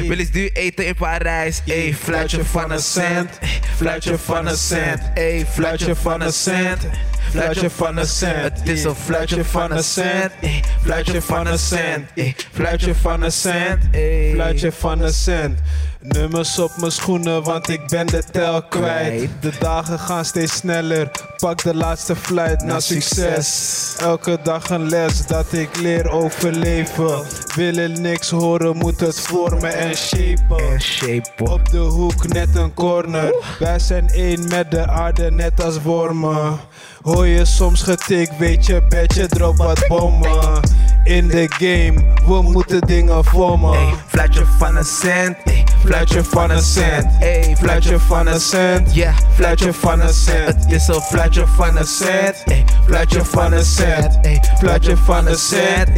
Wil 0.07 0.17
eens 0.17 0.31
nu 0.31 0.47
eten 0.47 0.85
in 0.85 0.95
Parijs? 0.95 1.61
Ey, 1.65 1.93
fluitje 1.93 2.45
van 2.45 2.71
een 2.71 2.79
cent. 2.79 3.39
Fluitje 3.75 4.17
van 4.17 4.47
een 4.47 4.57
cent. 4.57 5.01
Ey, 5.13 5.45
fluitje 5.51 5.95
van 5.95 6.21
een 6.21 6.33
cent. 6.33 6.81
Fluitje 7.29 7.69
van 7.69 7.97
een 7.97 8.07
cent. 8.07 8.59
Het 8.59 8.69
is 8.69 8.83
een 8.83 8.95
fluitje 8.95 9.45
van 9.45 9.71
een 9.71 9.83
cent. 9.83 10.31
Ey, 10.41 10.63
Fluitje 10.83 11.21
van 11.21 11.47
een 11.47 11.59
cent. 11.59 12.09
Ey, 12.15 12.35
Fluitje 12.51 12.95
van 12.95 13.21
een 13.21 13.31
cent. 13.31 13.83
Ey. 13.91 14.31
Fluitje 14.33 14.71
van 14.71 15.01
een 15.01 15.13
cent. 15.13 15.59
Nummers 16.01 16.59
op 16.59 16.71
mijn 16.77 16.91
schoenen, 16.91 17.43
want 17.43 17.69
ik 17.69 17.87
ben 17.87 18.07
de 18.07 18.23
tel 18.31 18.63
kwijt. 18.63 19.29
De 19.39 19.51
dagen 19.59 19.99
gaan 19.99 20.25
steeds 20.25 20.55
sneller. 20.55 21.11
Pak 21.37 21.63
de 21.63 21.75
laatste 21.75 22.15
flight 22.15 22.63
naar 22.63 22.81
succes. 22.81 23.95
Elke 23.99 24.39
dag 24.43 24.69
een 24.69 24.89
les 24.89 25.25
dat 25.27 25.53
ik 25.53 25.77
leer 25.77 26.09
overleven. 26.09 27.23
Willen 27.55 28.01
niks 28.01 28.29
horen, 28.29 28.77
moet 28.77 28.99
het 28.99 29.19
vormen 29.19 29.73
en 29.77 29.95
shapen. 29.95 31.51
Op 31.51 31.69
de 31.71 31.77
hoek 31.77 32.27
net 32.27 32.55
een 32.55 32.73
corner. 32.73 33.35
Wij 33.59 33.79
zijn 33.79 34.09
één 34.09 34.47
met 34.47 34.71
de 34.71 34.87
aarde, 34.87 35.31
net 35.31 35.63
als 35.63 35.81
wormen. 35.81 36.59
Hoor 37.01 37.27
je 37.27 37.45
soms 37.45 37.81
getik, 37.81 38.29
weet 38.37 38.65
je, 38.65 38.81
bedje 38.89 39.27
drop 39.27 39.57
wat 39.57 39.87
bommen. 39.87 40.59
In 41.03 41.27
de 41.27 41.45
game, 41.47 42.15
we 42.25 42.41
moeten 42.41 42.81
dingen 42.81 43.25
vormen. 43.25 43.93
Fluitje 44.07 44.45
van 44.45 44.75
een 44.75 44.83
cent. 44.83 45.37
Ey, 45.79 45.85
Fluitje 45.85 46.23
van 46.23 46.49
een 46.49 46.61
cent. 46.61 47.05
Ey, 47.19 47.55
Fluitje 47.57 47.99
van 47.99 48.27
een 48.27 48.39
cent. 48.39 48.95
Ja, 48.95 49.13
Fluitje 49.35 49.73
van 49.73 49.99
een 50.01 50.13
cent. 50.13 50.47
Het 50.47 50.71
is 50.71 50.87
een 50.87 51.01
Fluitje 51.01 51.47
van 51.47 51.77
een 51.77 51.85
cent. 51.85 52.43
Fluitje 52.85 53.23
van 53.25 53.53
een 53.53 53.65
cent. 53.65 54.19
Fluitje 54.59 54.97
van 54.97 55.27
een 55.27 55.37
cent. 55.37 55.89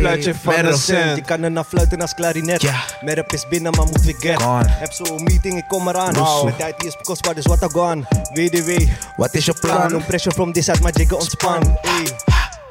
Fluitje 0.00 0.34
van 0.42 0.54
een 0.54 0.66
Je 0.66 0.76
cent. 0.76 1.24
kan 1.24 1.42
er 1.42 1.50
naar 1.50 1.64
fluiten 1.64 2.00
als 2.00 2.14
klarinet. 2.14 2.70
Merp 3.00 3.32
is 3.32 3.48
binnen, 3.48 3.72
maar 3.76 3.86
moet 3.86 4.02
weer 4.02 4.14
get. 4.18 4.42
Heb 4.66 4.92
zo'n 4.92 5.22
meeting, 5.22 5.56
ik 5.58 5.64
kom 5.68 5.88
eraan. 5.88 6.14
Wow. 6.14 6.44
Mijn 6.44 6.56
tijd 6.56 6.84
is 6.84 6.96
kostbaar, 7.02 7.34
dus 7.34 7.46
what 7.46 7.62
I 7.62 7.66
gone. 7.72 8.02
WDW. 8.34 8.88
Wat 9.16 9.34
is 9.34 9.44
je 9.44 9.52
plan? 9.60 9.92
No 9.92 9.98
pressure 10.06 10.34
from 10.34 10.52
this 10.52 10.64
side, 10.64 10.80
maar 10.82 10.92
jiggen 10.92 11.18
ontspan. 11.18 11.78
Ey. 11.82 12.04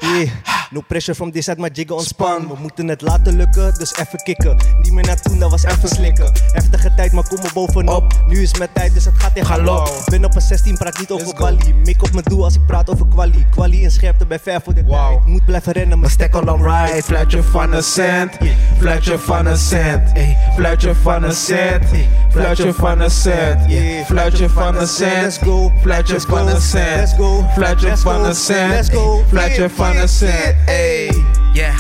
Yeah. 0.10 0.30
No 0.72 0.82
pressure 0.82 1.16
from 1.16 1.32
this 1.32 1.46
side, 1.46 1.60
maar 1.60 1.72
jiggen 1.72 1.96
ontspan. 1.96 2.48
We 2.48 2.54
moeten 2.62 2.88
het 2.88 3.02
laten 3.02 3.36
lukken, 3.36 3.74
dus 3.78 3.96
even 3.96 4.24
kicken. 4.24 4.58
Niet 4.82 4.94
meer 4.94 5.06
naar 5.06 5.22
toen, 5.22 5.40
dat 5.40 5.52
was 5.52 5.64
even 5.64 5.90
slikken. 5.90 6.32
Heftige 6.52 6.94
tijd, 6.96 7.12
maar 7.12 7.28
kom 7.28 7.38
er 7.38 7.54
bovenop. 7.54 8.14
Nu 8.28 8.42
is 8.42 8.58
mijn 8.58 8.70
tijd, 8.74 8.94
dus 8.94 9.06
het 9.06 9.14
gaat 9.18 9.38
in 9.38 9.46
galop. 9.46 10.04
Ben 10.06 10.26
op 10.26 10.36
een 10.36 10.42
16, 10.42 10.78
praat 10.78 11.00
niet 11.00 11.12
over 11.12 11.34
quali. 11.34 11.74
Mik 11.74 12.04
op 12.04 12.12
mijn 12.12 12.26
doel 12.28 12.44
als 12.44 12.56
ik 12.56 12.66
praat 12.66 12.90
over 12.90 13.08
quali. 13.08 13.46
Quali 13.52 13.82
in 13.82 13.92
scherpte 13.92 14.26
bij 14.26 14.40
ver 14.40 14.62
voor 14.62 14.74
de 14.74 14.86
tijd. 14.86 15.26
Moet 15.26 15.46
blijven 15.46 15.74
rennen, 15.74 16.00
mijn 16.00 16.12
stek 16.12 16.34
al 16.34 16.54
on 16.54 16.64
right. 16.64 17.06
Fluitje 17.06 17.44
van 17.44 17.74
een 17.74 17.84
cent. 17.84 18.38
Fluitje 18.78 19.20
van 19.20 19.46
een 19.46 19.58
cent. 19.58 20.12
Fluitje 20.56 20.96
van 20.96 21.24
een 21.24 21.34
cent. 21.34 21.84
Fluitje 22.30 22.74
van 22.74 23.02
een 23.02 23.12
cent. 23.12 23.62
Fluitje 24.06 24.50
van 24.50 24.76
een 24.78 24.88
cent. 24.88 25.22
Let's 25.22 25.38
go. 25.38 25.72
Fluitje 25.82 26.20
van 26.20 26.48
een 26.48 26.62
cent. 26.62 26.96
Let's 26.96 27.14
go. 27.14 27.46
Fluitje 27.54 27.98
van 27.98 28.26
een 28.26 28.36
cent. 28.36 28.70
Let's 28.72 28.90
go. 28.90 29.24
Fluitje 29.30 29.70
van 29.70 29.96
een 29.96 29.99
yeah, 30.00 30.08
cent. 30.08 30.56
Ey. 30.68 31.12
Yeah, 31.54 31.76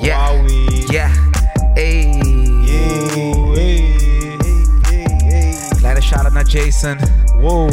yeah, 0.00 0.46
yeah, 0.90 1.10
ey. 1.74 2.20
Kleine 5.78 6.00
shout-out 6.00 6.32
naar 6.32 6.46
Jason. 6.46 6.98
Wow. 7.40 7.70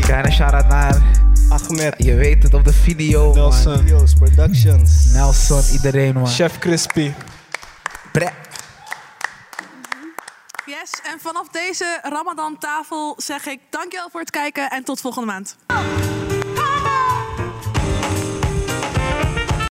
Kleine 0.00 0.30
shout-out 0.30 0.68
naar 0.68 1.02
Ahmed. 1.48 1.94
Je 1.98 2.14
weet 2.14 2.42
het 2.42 2.54
op 2.54 2.64
de 2.64 2.72
video, 2.72 3.34
Nelson. 3.34 3.72
man. 3.72 3.80
Videos, 3.80 4.14
Productions. 4.14 5.12
Nelson, 5.12 5.62
iedereen, 5.72 6.14
man. 6.14 6.26
Chef 6.26 6.58
Crispy. 6.58 7.12
Bre. 8.12 8.30
Yes, 10.66 10.90
en 11.12 11.20
vanaf 11.20 11.48
deze 11.48 11.98
Ramadan 12.02 12.58
tafel 12.58 13.14
zeg 13.16 13.46
ik 13.46 13.60
dankjewel 13.70 14.08
voor 14.10 14.20
het 14.20 14.30
kijken 14.30 14.70
en 14.70 14.84
tot 14.84 15.00
volgende 15.00 15.26
maand. 15.26 15.56